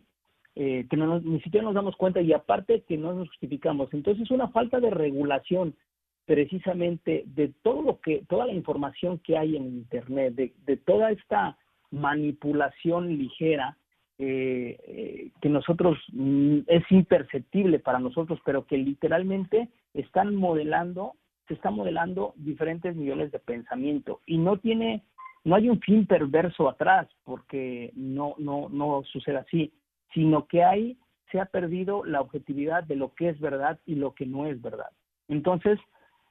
eh, 0.54 0.86
que 0.88 0.96
no 0.96 1.20
ni 1.20 1.40
siquiera 1.42 1.64
nos 1.64 1.74
damos 1.74 1.94
cuenta 1.96 2.22
y 2.22 2.32
aparte 2.32 2.84
que 2.88 2.96
no 2.96 3.12
nos 3.12 3.28
justificamos. 3.28 3.92
Entonces, 3.92 4.30
una 4.30 4.48
falta 4.48 4.80
de 4.80 4.90
regulación 4.90 5.76
precisamente 6.24 7.24
de 7.26 7.52
todo 7.62 7.82
lo 7.82 8.00
que, 8.00 8.24
toda 8.28 8.46
la 8.46 8.54
información 8.54 9.18
que 9.18 9.36
hay 9.36 9.56
en 9.56 9.64
Internet, 9.64 10.34
de, 10.34 10.54
de 10.64 10.76
toda 10.78 11.10
esta 11.10 11.58
manipulación 11.90 13.18
ligera 13.18 13.76
eh, 14.18 14.78
eh, 14.86 15.30
que 15.42 15.48
nosotros 15.50 15.98
mm, 16.12 16.60
es 16.66 16.84
imperceptible 16.90 17.78
para 17.78 17.98
nosotros, 17.98 18.40
pero 18.42 18.66
que 18.66 18.78
literalmente 18.78 19.68
están 19.92 20.34
modelando, 20.34 21.14
se 21.48 21.54
están 21.54 21.74
modelando 21.74 22.32
diferentes 22.36 22.96
niveles 22.96 23.32
de 23.32 23.40
pensamiento 23.40 24.20
y 24.24 24.38
no 24.38 24.58
tiene, 24.58 25.02
no 25.44 25.56
hay 25.56 25.68
un 25.68 25.80
fin 25.80 26.06
perverso 26.06 26.68
atrás, 26.68 27.08
porque 27.24 27.92
no, 27.94 28.34
no, 28.38 28.68
no 28.68 29.02
sucede 29.04 29.38
así, 29.38 29.72
sino 30.14 30.46
que 30.46 30.62
hay, 30.62 30.96
se 31.30 31.40
ha 31.40 31.46
perdido 31.46 32.04
la 32.04 32.20
objetividad 32.20 32.84
de 32.84 32.96
lo 32.96 33.14
que 33.14 33.30
es 33.30 33.40
verdad 33.40 33.80
y 33.86 33.96
lo 33.96 34.14
que 34.14 34.26
no 34.26 34.46
es 34.46 34.60
verdad. 34.62 34.90
Entonces, 35.28 35.78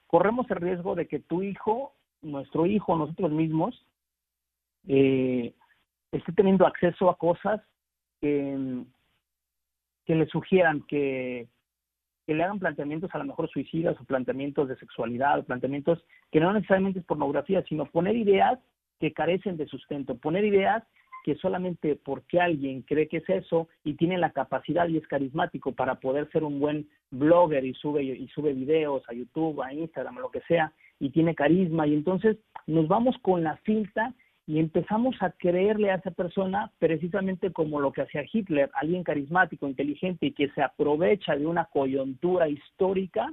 corremos 0.08 0.50
el 0.50 0.58
riesgo 0.58 0.96
de 0.96 1.08
que 1.08 1.20
tu 1.20 1.42
hijo, 1.42 1.94
nuestro 2.22 2.66
hijo, 2.66 2.96
nosotros 2.96 3.32
mismos, 3.32 3.86
eh, 4.88 5.54
esté 6.12 6.32
teniendo 6.34 6.66
acceso 6.66 7.10
a 7.10 7.18
cosas 7.18 7.62
que, 8.20 8.86
le 10.08 10.26
sugieran 10.28 10.82
que, 10.84 11.48
que 12.28 12.34
le 12.34 12.44
hagan 12.44 12.60
planteamientos 12.60 13.10
a 13.14 13.18
lo 13.18 13.24
mejor 13.26 13.50
suicidas 13.50 14.00
o 14.00 14.04
planteamientos 14.04 14.68
de 14.68 14.76
sexualidad 14.76 15.40
o 15.40 15.44
planteamientos 15.44 16.04
que 16.32 16.42
no 16.42 16.52
necesariamente 16.52 17.00
es 17.00 17.06
pornografía, 17.06 17.64
sino 17.64 17.86
poner 17.86 18.16
ideas 18.18 18.60
que 19.02 19.12
carecen 19.12 19.58
de 19.58 19.66
sustento, 19.66 20.16
poner 20.16 20.46
ideas 20.46 20.84
que 21.24 21.36
solamente 21.36 21.96
porque 21.96 22.40
alguien 22.40 22.82
cree 22.84 23.08
que 23.08 23.18
es 23.18 23.30
eso 23.30 23.68
y 23.84 23.96
tiene 23.96 24.18
la 24.18 24.32
capacidad 24.32 24.88
y 24.88 24.98
es 24.98 25.08
carismático 25.08 25.74
para 25.74 25.96
poder 25.96 26.30
ser 26.32 26.44
un 26.44 26.60
buen 26.60 26.88
blogger 27.12 27.66
y 27.66 27.74
sube 27.74 28.04
y 28.04 28.28
sube 28.30 28.54
videos 28.54 29.04
a 29.10 29.14
YouTube, 29.14 29.62
a 29.62 29.74
Instagram, 29.74 30.18
lo 30.20 30.32
que 30.32 30.42
sea, 30.42 30.74
y 31.00 31.10
tiene 31.10 31.36
carisma. 31.36 31.86
Y 31.88 31.94
entonces 31.94 32.38
nos 32.68 32.88
vamos 32.88 33.16
con 33.22 33.44
la 33.44 33.60
cinta 33.66 34.14
y 34.48 34.60
empezamos 34.60 35.16
a 35.22 35.32
creerle 35.32 35.92
a 35.92 35.96
esa 35.96 36.12
persona 36.12 36.72
precisamente 36.80 37.52
como 37.52 37.80
lo 37.80 37.92
que 37.92 38.02
hacía 38.02 38.24
Hitler, 38.32 38.72
alguien 38.74 39.04
carismático, 39.04 39.68
inteligente 39.68 40.28
y 40.28 40.34
que 40.34 40.50
se 40.50 40.62
aprovecha 40.62 41.36
de 41.36 41.46
una 41.46 41.66
coyuntura 41.66 42.50
histórica, 42.50 43.32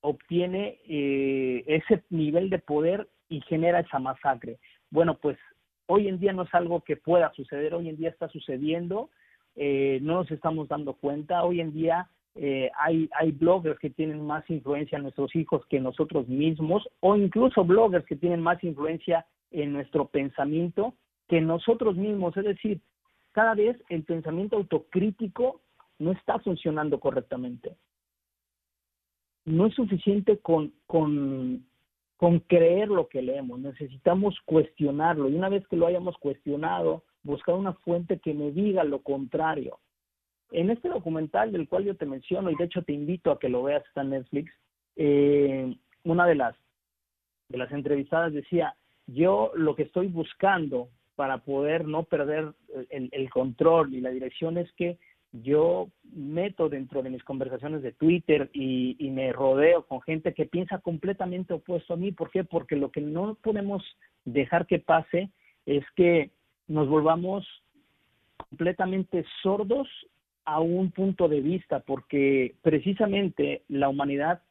obtiene 0.00 0.80
eh, 0.86 1.64
ese 1.66 2.02
nivel 2.10 2.50
de 2.50 2.58
poder 2.58 3.08
y 3.28 3.40
genera 3.42 3.80
esa 3.80 3.98
masacre. 3.98 4.58
Bueno, 4.90 5.18
pues 5.18 5.38
hoy 5.86 6.08
en 6.08 6.18
día 6.18 6.32
no 6.32 6.42
es 6.42 6.54
algo 6.54 6.82
que 6.82 6.96
pueda 6.96 7.32
suceder, 7.34 7.74
hoy 7.74 7.88
en 7.88 7.96
día 7.96 8.10
está 8.10 8.28
sucediendo, 8.28 9.10
eh, 9.56 9.98
no 10.02 10.14
nos 10.14 10.30
estamos 10.30 10.68
dando 10.68 10.94
cuenta, 10.94 11.44
hoy 11.44 11.60
en 11.60 11.72
día 11.72 12.08
eh, 12.34 12.70
hay, 12.78 13.08
hay 13.18 13.32
bloggers 13.32 13.78
que 13.78 13.90
tienen 13.90 14.26
más 14.26 14.48
influencia 14.50 14.96
en 14.96 15.02
nuestros 15.02 15.34
hijos 15.36 15.64
que 15.66 15.80
nosotros 15.80 16.28
mismos, 16.28 16.88
o 17.00 17.16
incluso 17.16 17.64
bloggers 17.64 18.06
que 18.06 18.16
tienen 18.16 18.40
más 18.40 18.62
influencia 18.64 19.26
en 19.50 19.72
nuestro 19.72 20.06
pensamiento 20.06 20.94
que 21.28 21.40
nosotros 21.40 21.96
mismos, 21.96 22.36
es 22.36 22.44
decir, 22.44 22.80
cada 23.32 23.54
vez 23.54 23.76
el 23.88 24.04
pensamiento 24.04 24.56
autocrítico 24.56 25.60
no 25.98 26.12
está 26.12 26.38
funcionando 26.38 27.00
correctamente. 27.00 27.76
No 29.44 29.66
es 29.66 29.74
suficiente 29.74 30.38
con, 30.38 30.72
con, 30.86 31.66
con 32.24 32.38
creer 32.38 32.88
lo 32.88 33.06
que 33.06 33.20
leemos, 33.20 33.60
necesitamos 33.60 34.34
cuestionarlo 34.46 35.28
y 35.28 35.34
una 35.34 35.50
vez 35.50 35.68
que 35.68 35.76
lo 35.76 35.86
hayamos 35.86 36.16
cuestionado, 36.16 37.04
buscar 37.22 37.54
una 37.54 37.74
fuente 37.74 38.18
que 38.18 38.32
me 38.32 38.50
diga 38.50 38.82
lo 38.82 39.02
contrario. 39.02 39.78
En 40.50 40.70
este 40.70 40.88
documental 40.88 41.52
del 41.52 41.68
cual 41.68 41.84
yo 41.84 41.96
te 41.96 42.06
menciono 42.06 42.50
y 42.50 42.56
de 42.56 42.64
hecho 42.64 42.80
te 42.80 42.94
invito 42.94 43.30
a 43.30 43.38
que 43.38 43.50
lo 43.50 43.64
veas, 43.64 43.84
está 43.84 44.00
en 44.00 44.08
Netflix, 44.08 44.50
eh, 44.96 45.76
una 46.04 46.26
de 46.26 46.34
las, 46.34 46.56
de 47.50 47.58
las 47.58 47.70
entrevistadas 47.72 48.32
decía, 48.32 48.74
yo 49.06 49.52
lo 49.54 49.76
que 49.76 49.82
estoy 49.82 50.06
buscando 50.06 50.88
para 51.16 51.44
poder 51.44 51.86
no 51.86 52.04
perder 52.04 52.54
el, 52.88 53.10
el 53.12 53.28
control 53.28 53.92
y 53.92 54.00
la 54.00 54.08
dirección 54.08 54.56
es 54.56 54.72
que 54.78 54.98
yo 55.42 55.88
meto 56.12 56.68
dentro 56.68 57.02
de 57.02 57.10
mis 57.10 57.24
conversaciones 57.24 57.82
de 57.82 57.92
Twitter 57.92 58.50
y, 58.52 58.96
me 59.10 59.32
rodeo 59.32 59.86
con 59.86 60.00
gente 60.02 60.32
que 60.32 60.46
piensa 60.46 60.78
completamente 60.78 61.54
opuesto 61.54 61.94
a 61.94 61.96
mí. 61.96 62.12
¿Por 62.12 62.30
qué? 62.30 62.44
Porque 62.44 62.76
lo 62.76 62.90
que 62.90 63.00
no 63.00 63.36
podemos 63.36 63.82
dejar 64.24 64.66
que 64.66 64.78
pase 64.78 65.30
es 65.66 65.84
que 65.96 66.30
nos 66.68 66.88
volvamos 66.88 67.46
completamente 68.36 69.24
sordos 69.42 69.88
a 70.44 70.60
un 70.60 70.90
punto 70.90 71.28
de 71.28 71.40
vista, 71.40 71.80
porque 71.80 72.54
precisamente 72.62 73.62
la 73.68 73.88
humanidad 73.88 74.42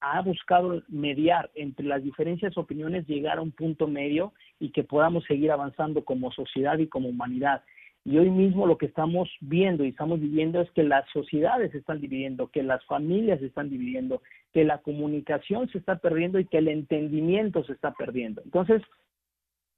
ha 0.00 0.20
buscado 0.20 0.82
mediar 0.88 1.50
entre 1.54 1.86
las 1.86 2.02
diferencias 2.02 2.56
opiniones, 2.58 3.06
llegar 3.06 3.38
a 3.38 3.42
un 3.42 3.52
punto 3.52 3.86
medio 3.86 4.32
y 4.60 4.70
que 4.70 4.84
podamos 4.84 5.24
seguir 5.24 5.50
avanzando 5.50 6.04
como 6.04 6.30
sociedad 6.32 6.78
y 6.78 6.88
como 6.88 7.08
humanidad. 7.08 7.62
Y 8.06 8.18
hoy 8.18 8.30
mismo 8.30 8.68
lo 8.68 8.78
que 8.78 8.86
estamos 8.86 9.28
viendo 9.40 9.84
y 9.84 9.88
estamos 9.88 10.20
viviendo 10.20 10.60
es 10.60 10.70
que 10.70 10.84
las 10.84 11.10
sociedades 11.10 11.72
se 11.72 11.78
están 11.78 12.00
dividiendo, 12.00 12.46
que 12.52 12.62
las 12.62 12.84
familias 12.84 13.40
se 13.40 13.46
están 13.46 13.68
dividiendo, 13.68 14.22
que 14.52 14.62
la 14.62 14.78
comunicación 14.78 15.68
se 15.70 15.78
está 15.78 15.98
perdiendo 15.98 16.38
y 16.38 16.46
que 16.46 16.58
el 16.58 16.68
entendimiento 16.68 17.64
se 17.64 17.72
está 17.72 17.94
perdiendo. 17.94 18.42
Entonces, 18.44 18.80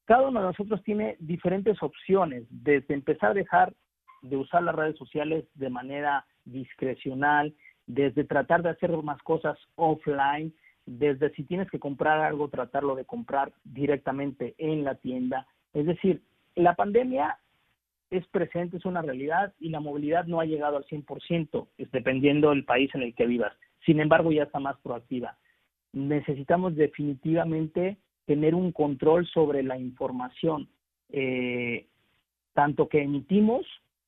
cada 0.04 0.28
uno 0.28 0.40
de 0.40 0.46
nosotros 0.48 0.84
tiene 0.84 1.16
diferentes 1.20 1.82
opciones, 1.82 2.44
desde 2.50 2.92
empezar 2.92 3.30
a 3.30 3.34
dejar 3.34 3.72
de 4.20 4.36
usar 4.36 4.62
las 4.62 4.74
redes 4.74 4.98
sociales 4.98 5.46
de 5.54 5.70
manera 5.70 6.26
discrecional, 6.44 7.54
desde 7.86 8.24
tratar 8.24 8.62
de 8.62 8.68
hacer 8.68 8.90
más 8.98 9.22
cosas 9.22 9.56
offline, 9.76 10.52
desde 10.84 11.30
si 11.30 11.44
tienes 11.44 11.70
que 11.70 11.78
comprar 11.78 12.20
algo, 12.20 12.48
tratarlo 12.48 12.94
de 12.94 13.06
comprar 13.06 13.54
directamente 13.64 14.54
en 14.58 14.84
la 14.84 14.96
tienda. 14.96 15.46
Es 15.72 15.86
decir, 15.86 16.20
la 16.56 16.74
pandemia 16.74 17.38
es 18.10 18.26
presente, 18.28 18.76
es 18.76 18.84
una 18.84 19.02
realidad 19.02 19.52
y 19.60 19.68
la 19.68 19.80
movilidad 19.80 20.24
no 20.26 20.40
ha 20.40 20.46
llegado 20.46 20.76
al 20.76 20.86
100%, 20.86 21.68
es 21.78 21.90
dependiendo 21.90 22.50
del 22.50 22.64
país 22.64 22.90
en 22.94 23.02
el 23.02 23.14
que 23.14 23.26
vivas. 23.26 23.52
Sin 23.84 24.00
embargo, 24.00 24.32
ya 24.32 24.44
está 24.44 24.58
más 24.60 24.76
proactiva. 24.80 25.36
Necesitamos 25.92 26.76
definitivamente 26.76 27.98
tener 28.26 28.54
un 28.54 28.72
control 28.72 29.26
sobre 29.26 29.62
la 29.62 29.78
información, 29.78 30.68
eh, 31.10 31.86
tanto 32.52 32.88
que 32.88 33.02
emitimos 33.02 33.66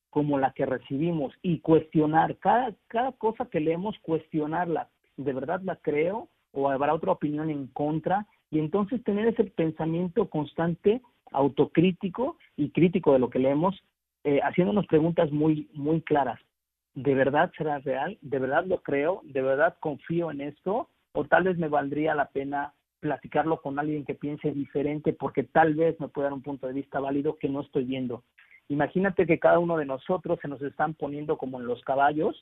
como 0.09 0.37
la 0.37 0.51
que 0.51 0.65
recibimos 0.65 1.33
y 1.41 1.59
cuestionar 1.59 2.37
cada, 2.37 2.75
cada 2.87 3.13
cosa 3.13 3.45
que 3.45 3.59
leemos, 3.59 3.97
cuestionarla. 3.99 4.89
¿De 5.17 5.33
verdad 5.33 5.61
la 5.63 5.77
creo 5.77 6.27
o 6.51 6.69
habrá 6.69 6.93
otra 6.93 7.13
opinión 7.13 7.49
en 7.49 7.67
contra? 7.67 8.27
Y 8.51 8.59
entonces 8.59 9.03
tener 9.03 9.27
ese 9.27 9.45
pensamiento 9.45 10.29
constante 10.29 11.01
autocrítico 11.31 12.37
y 12.57 12.69
crítico 12.71 13.13
de 13.13 13.19
lo 13.19 13.29
que 13.29 13.39
leemos 13.39 13.81
eh, 14.23 14.39
haciéndonos 14.43 14.85
preguntas 14.87 15.31
muy, 15.31 15.69
muy 15.73 16.01
claras. 16.01 16.39
¿De 16.93 17.15
verdad 17.15 17.51
será 17.57 17.79
real? 17.79 18.17
¿De 18.21 18.39
verdad 18.39 18.65
lo 18.65 18.81
creo? 18.81 19.21
¿De 19.23 19.41
verdad 19.41 19.77
confío 19.79 20.29
en 20.31 20.41
esto? 20.41 20.89
¿O 21.13 21.25
tal 21.25 21.43
vez 21.43 21.57
me 21.57 21.69
valdría 21.69 22.15
la 22.15 22.29
pena 22.29 22.73
platicarlo 22.99 23.61
con 23.61 23.79
alguien 23.79 24.05
que 24.05 24.13
piense 24.13 24.51
diferente 24.51 25.13
porque 25.13 25.43
tal 25.43 25.73
vez 25.73 25.99
me 25.99 26.07
pueda 26.07 26.27
dar 26.27 26.33
un 26.33 26.43
punto 26.43 26.67
de 26.67 26.73
vista 26.73 26.99
válido 26.99 27.37
que 27.37 27.49
no 27.49 27.61
estoy 27.61 27.85
viendo? 27.85 28.23
Imagínate 28.67 29.25
que 29.25 29.39
cada 29.39 29.59
uno 29.59 29.77
de 29.77 29.85
nosotros 29.85 30.39
se 30.41 30.47
nos 30.47 30.61
están 30.61 30.93
poniendo 30.93 31.37
como 31.37 31.59
en 31.59 31.65
los 31.65 31.81
caballos, 31.81 32.41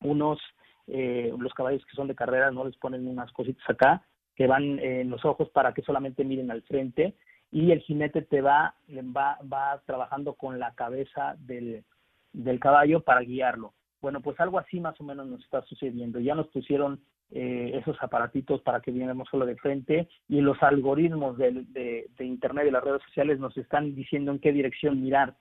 unos, 0.00 0.38
eh, 0.86 1.32
los 1.38 1.52
caballos 1.54 1.84
que 1.86 1.96
son 1.96 2.08
de 2.08 2.14
carrera, 2.14 2.50
no 2.50 2.64
les 2.64 2.76
ponen 2.76 3.06
unas 3.06 3.32
cositas 3.32 3.68
acá 3.68 4.06
que 4.36 4.46
van 4.46 4.78
en 4.78 5.10
los 5.10 5.24
ojos 5.24 5.48
para 5.50 5.74
que 5.74 5.82
solamente 5.82 6.24
miren 6.24 6.50
al 6.50 6.62
frente 6.62 7.14
y 7.54 7.70
el 7.70 7.78
jinete 7.82 8.20
te 8.20 8.42
va, 8.42 8.74
va, 9.16 9.38
va 9.40 9.80
trabajando 9.86 10.34
con 10.34 10.58
la 10.58 10.74
cabeza 10.74 11.36
del, 11.38 11.84
del 12.32 12.58
caballo 12.58 13.04
para 13.04 13.20
guiarlo. 13.20 13.74
Bueno, 14.02 14.20
pues 14.20 14.40
algo 14.40 14.58
así 14.58 14.80
más 14.80 15.00
o 15.00 15.04
menos 15.04 15.28
nos 15.28 15.40
está 15.44 15.62
sucediendo. 15.62 16.18
Ya 16.18 16.34
nos 16.34 16.48
pusieron 16.48 17.00
eh, 17.30 17.70
esos 17.74 17.96
aparatitos 18.02 18.60
para 18.62 18.80
que 18.80 18.90
viéramos 18.90 19.28
solo 19.30 19.46
de 19.46 19.54
frente 19.54 20.08
y 20.28 20.40
los 20.40 20.60
algoritmos 20.64 21.38
de, 21.38 21.64
de, 21.68 22.10
de, 22.18 22.24
Internet 22.24 22.66
y 22.66 22.72
las 22.72 22.82
redes 22.82 23.02
sociales 23.04 23.38
nos 23.38 23.56
están 23.56 23.94
diciendo 23.94 24.32
en 24.32 24.40
qué 24.40 24.52
dirección 24.52 25.00
mirar. 25.00 25.36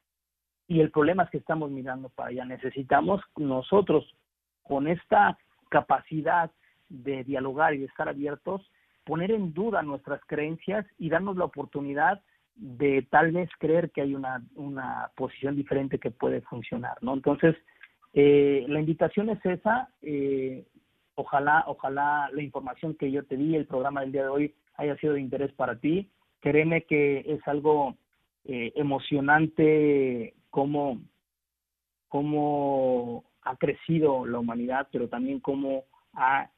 Y 0.67 0.81
el 0.81 0.91
problema 0.91 1.23
es 1.23 1.31
que 1.31 1.39
estamos 1.39 1.71
mirando 1.71 2.09
para 2.09 2.29
allá. 2.29 2.45
Necesitamos 2.45 3.21
nosotros, 3.37 4.05
con 4.61 4.87
esta 4.87 5.35
capacidad 5.69 6.51
de 6.89 7.23
dialogar 7.23 7.73
y 7.73 7.79
de 7.79 7.85
estar 7.85 8.07
abiertos, 8.07 8.61
poner 9.03 9.31
en 9.31 9.53
duda 9.53 9.81
nuestras 9.81 10.21
creencias 10.25 10.85
y 10.97 11.09
darnos 11.09 11.35
la 11.37 11.45
oportunidad 11.45 12.21
de 12.55 13.05
tal 13.09 13.31
vez 13.31 13.49
creer 13.59 13.91
que 13.91 14.01
hay 14.01 14.15
una, 14.15 14.43
una 14.55 15.11
posición 15.15 15.55
diferente 15.55 15.99
que 15.99 16.11
puede 16.11 16.41
funcionar, 16.41 16.97
¿no? 17.01 17.13
Entonces, 17.13 17.55
eh, 18.13 18.65
la 18.67 18.79
invitación 18.79 19.29
es 19.29 19.43
esa, 19.45 19.89
eh, 20.01 20.65
ojalá, 21.15 21.63
ojalá 21.67 22.29
la 22.31 22.43
información 22.43 22.95
que 22.95 23.11
yo 23.11 23.25
te 23.25 23.37
di, 23.37 23.55
el 23.55 23.65
programa 23.65 24.01
del 24.01 24.11
día 24.11 24.23
de 24.23 24.29
hoy 24.29 24.55
haya 24.75 24.95
sido 24.97 25.13
de 25.13 25.21
interés 25.21 25.51
para 25.53 25.79
ti, 25.79 26.09
créeme 26.39 26.83
que 26.83 27.23
es 27.25 27.47
algo 27.47 27.97
eh, 28.45 28.71
emocionante 28.75 30.35
cómo, 30.49 31.01
cómo 32.07 33.23
ha 33.41 33.55
crecido 33.55 34.25
la 34.25 34.39
humanidad, 34.39 34.87
pero 34.91 35.09
también 35.09 35.39
cómo 35.39 35.85
ha 36.13 36.49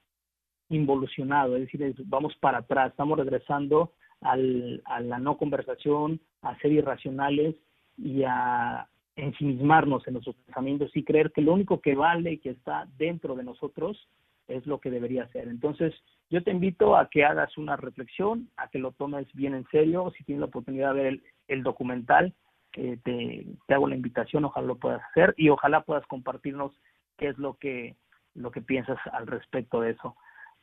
involucionado, 0.69 1.55
es 1.55 1.63
decir, 1.63 1.95
vamos 2.05 2.35
para 2.39 2.59
atrás, 2.59 2.91
estamos 2.91 3.17
regresando 3.17 3.91
al, 4.21 4.81
a 4.85 4.99
la 4.99 5.19
no 5.19 5.37
conversación, 5.37 6.19
a 6.41 6.57
ser 6.59 6.71
irracionales 6.71 7.55
y 7.97 8.23
a 8.23 8.87
ensimismarnos 9.15 10.05
en 10.07 10.13
nuestros 10.13 10.35
pensamientos 10.37 10.91
y 10.95 11.03
creer 11.03 11.31
que 11.31 11.41
lo 11.41 11.53
único 11.53 11.79
que 11.81 11.95
vale 11.95 12.33
y 12.33 12.37
que 12.39 12.49
está 12.49 12.87
dentro 12.97 13.35
de 13.35 13.43
nosotros 13.43 14.09
es 14.47 14.65
lo 14.65 14.79
que 14.79 14.91
debería 14.91 15.27
ser. 15.29 15.47
Entonces, 15.47 15.93
yo 16.29 16.43
te 16.43 16.51
invito 16.51 16.97
a 16.97 17.09
que 17.09 17.23
hagas 17.23 17.57
una 17.57 17.77
reflexión, 17.77 18.49
a 18.57 18.67
que 18.69 18.79
lo 18.79 18.91
tomes 18.91 19.27
bien 19.33 19.55
en 19.55 19.65
serio. 19.67 20.11
Si 20.17 20.23
tienes 20.23 20.41
la 20.41 20.47
oportunidad 20.47 20.93
de 20.93 21.03
ver 21.03 21.19
el, 21.47 21.63
documental, 21.63 22.33
eh, 22.73 22.97
te, 23.03 23.45
te, 23.67 23.73
hago 23.73 23.87
la 23.87 23.95
invitación, 23.95 24.45
ojalá 24.45 24.67
lo 24.67 24.75
puedas 24.77 25.01
hacer 25.11 25.33
y 25.37 25.49
ojalá 25.49 25.81
puedas 25.81 26.05
compartirnos 26.07 26.73
qué 27.17 27.29
es 27.29 27.37
lo 27.37 27.55
que, 27.55 27.95
lo 28.33 28.51
que 28.51 28.61
piensas 28.61 28.97
al 29.11 29.27
respecto 29.27 29.81
de 29.81 29.91
eso. 29.91 30.15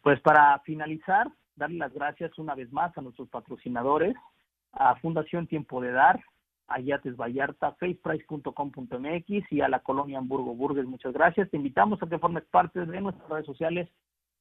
Pues 0.03 0.21
para 0.21 0.59
finalizar, 0.61 1.29
darle 1.57 1.79
las 1.79 1.93
gracias 1.93 2.39
una 2.39 2.55
vez 2.55 2.73
más 2.73 2.97
a 2.99 3.01
nuestros 3.01 3.29
patrocinadores, 3.29 4.15
a 4.73 4.97
Fundación 4.97 5.47
Tiempo 5.47 5.81
de 5.81 5.93
Dar, 5.93 6.21
a 6.67 6.81
Yates 6.81 7.17
Vallarta, 7.17 7.73
faceprice.com.mx 7.73 9.53
y 9.53 9.61
a 9.61 9.69
la 9.69 9.81
colonia 9.81 10.19
Hamburgo 10.19 10.55
Burgues. 10.55 10.87
Muchas 10.87 11.13
gracias. 11.13 11.51
Te 11.51 11.57
invitamos 11.57 12.03
a 12.03 12.09
que 12.09 12.19
formes 12.19 12.45
parte 12.51 12.85
de 12.85 13.01
nuestras 13.01 13.29
redes 13.29 13.47
sociales, 13.47 13.89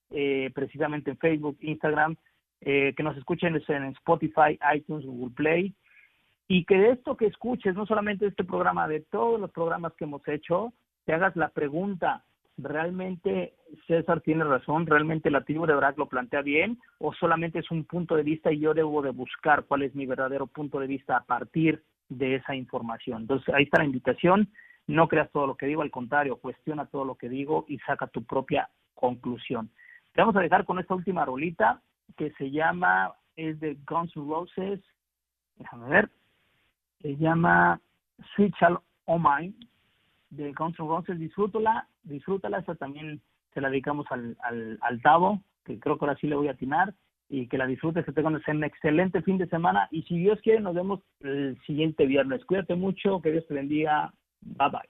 eh, 0.10 0.50
precisamente 0.54 1.12
en 1.12 1.18
Facebook, 1.18 1.58
Instagram, 1.62 2.16
eh, 2.62 2.94
que 2.96 3.04
nos 3.04 3.18
escuchen 3.18 3.56
en 3.56 3.84
Spotify, 3.94 4.60
iTunes, 4.74 5.06
Google 5.06 5.34
Play 5.36 5.76
y 6.48 6.66
que 6.66 6.76
de 6.76 6.92
esto 6.92 7.16
que 7.16 7.28
escuches, 7.28 7.76
no 7.76 7.86
solamente 7.86 8.28
este 8.28 8.44
programa, 8.44 8.88
de 8.88 9.00
todos 9.00 9.40
los 9.40 9.52
programas 9.52 9.94
que 9.94 10.04
hemos 10.04 10.28
hecho, 10.28 10.74
te 11.06 11.14
hagas 11.14 11.36
la 11.36 11.48
pregunta, 11.48 12.26
¿realmente 12.62 13.54
César 13.88 14.22
tiene 14.22 14.44
razón? 14.44 14.86
¿Realmente 14.86 15.32
la 15.32 15.44
tribu 15.44 15.66
de 15.66 15.76
Brack 15.76 15.98
lo 15.98 16.08
plantea 16.08 16.42
bien? 16.42 16.80
¿O 17.00 17.14
solamente 17.14 17.60
es 17.60 17.72
un 17.72 17.86
punto 17.86 18.16
de 18.16 18.24
vista 18.24 18.52
y 18.52 18.60
yo 18.60 18.74
debo 18.74 19.02
de 19.02 19.12
buscar 19.12 19.66
cuál 19.66 19.84
es 19.84 19.96
mi 19.96 20.06
verdadero 20.06 20.48
punto 20.48 20.80
de 20.80 20.88
vista 20.88 21.18
a 21.18 21.24
partir 21.24 21.84
de 22.10 22.36
esa 22.36 22.56
información? 22.56 23.22
Entonces, 23.22 23.54
ahí 23.54 23.64
está 23.64 23.80
la 23.80 23.86
invitación. 23.86 24.50
No 24.88 25.08
creas 25.08 25.32
todo 25.32 25.48
lo 25.48 25.56
que 25.56 25.68
digo, 25.68 25.82
al 25.82 25.92
contrario, 25.92 26.38
cuestiona 26.38 26.86
todo 26.86 27.06
lo 27.06 27.16
que 27.16 27.30
digo 27.30 27.66
y 27.68 27.78
saca 27.80 28.08
tu 28.08 28.24
propia 28.24 28.70
conclusión. 28.96 29.70
Te 30.14 30.22
vamos 30.22 30.36
a 30.36 30.42
dejar 30.42 30.66
con 30.66 30.80
esta 30.80 30.96
última 30.96 31.26
rolita 31.26 31.82
que 32.18 32.32
se 32.32 32.52
llama, 32.52 33.14
es 33.36 33.60
de 33.60 33.78
Guns 33.88 34.16
N' 34.16 34.28
Roses, 34.28 34.82
déjame 35.58 35.90
ver, 35.90 36.10
se 37.02 37.16
llama 37.16 37.80
O' 39.06 39.20
Mine 39.20 39.54
de 40.30 40.52
Guns 40.54 40.80
N' 40.80 40.88
Roses, 40.88 41.18
disfrútala, 41.20 41.88
disfrútala, 42.04 42.60
esta 42.60 42.76
también 42.76 43.22
se 43.54 43.62
la 43.62 43.70
dedicamos 43.70 44.06
al, 44.10 44.38
al, 44.44 44.78
al 44.82 45.02
Tavo, 45.02 45.42
que 45.66 45.80
creo 45.80 45.98
que 45.98 46.06
ahora 46.06 46.18
sí 46.20 46.28
le 46.28 46.36
voy 46.36 46.48
a 46.48 46.52
atinar, 46.52 46.94
y 47.30 47.48
que 47.48 47.58
la 47.58 47.66
disfrutes, 47.66 48.06
que 48.06 48.12
tengan 48.12 48.36
un 48.36 48.64
excelente 48.64 49.22
fin 49.22 49.38
de 49.38 49.48
semana, 49.48 49.88
y 49.90 50.04
si 50.04 50.18
Dios 50.18 50.40
quiere 50.42 50.60
nos 50.60 50.76
vemos 50.76 51.00
el 51.22 51.58
siguiente 51.66 52.06
viernes. 52.06 52.44
Cuídate 52.46 52.76
mucho, 52.76 53.22
que 53.22 53.32
Dios 53.32 53.48
te 53.48 53.54
bendiga, 53.54 54.14
bye 54.42 54.70
bye. 54.70 54.82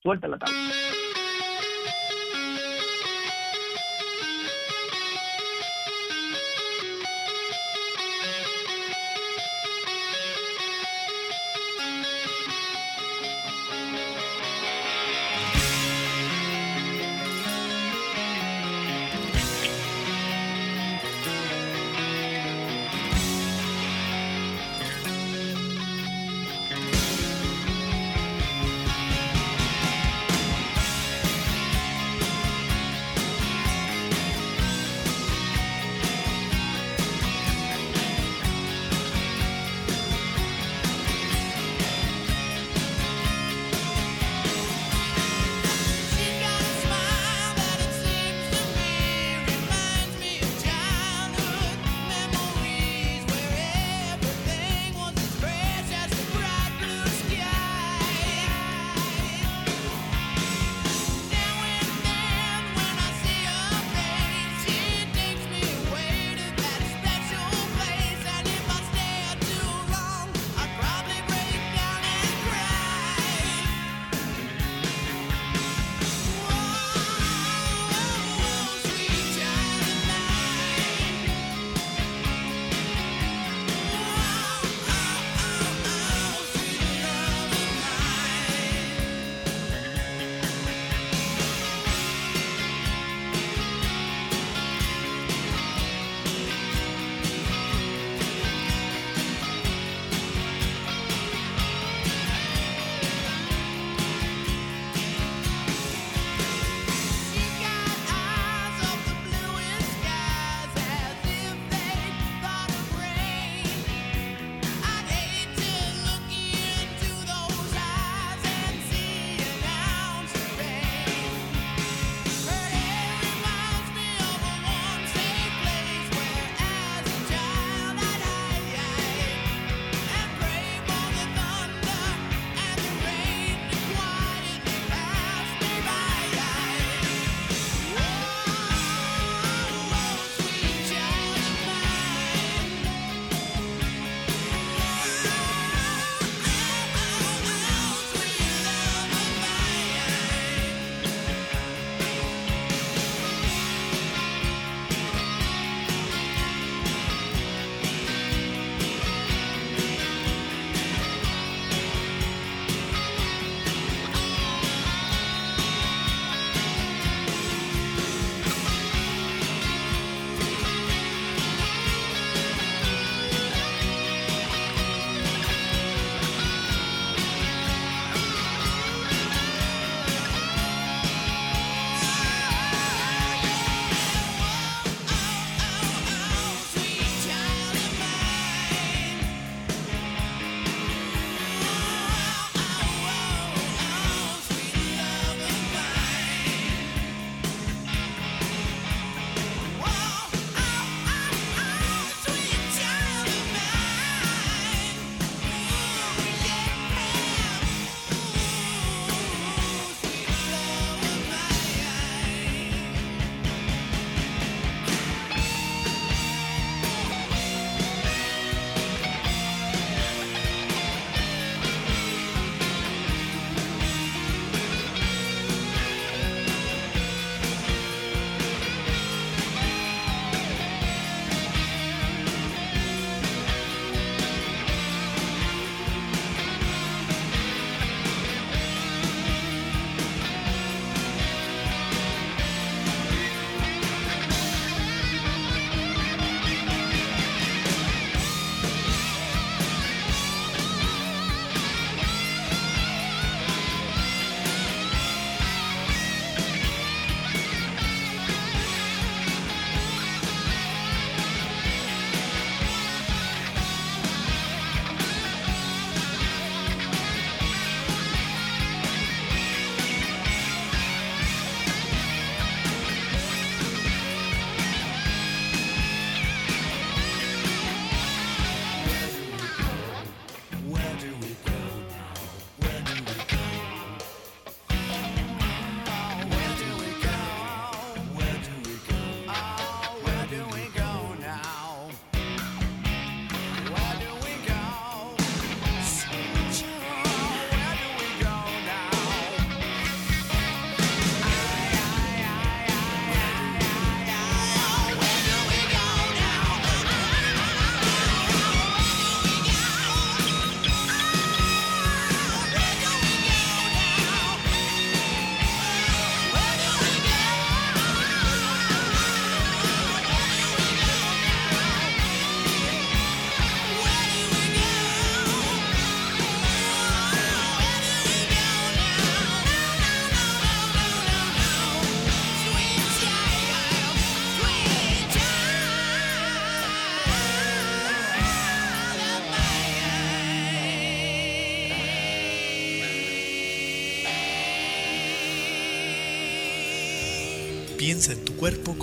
Suelta 0.00 0.28
la 0.28 0.38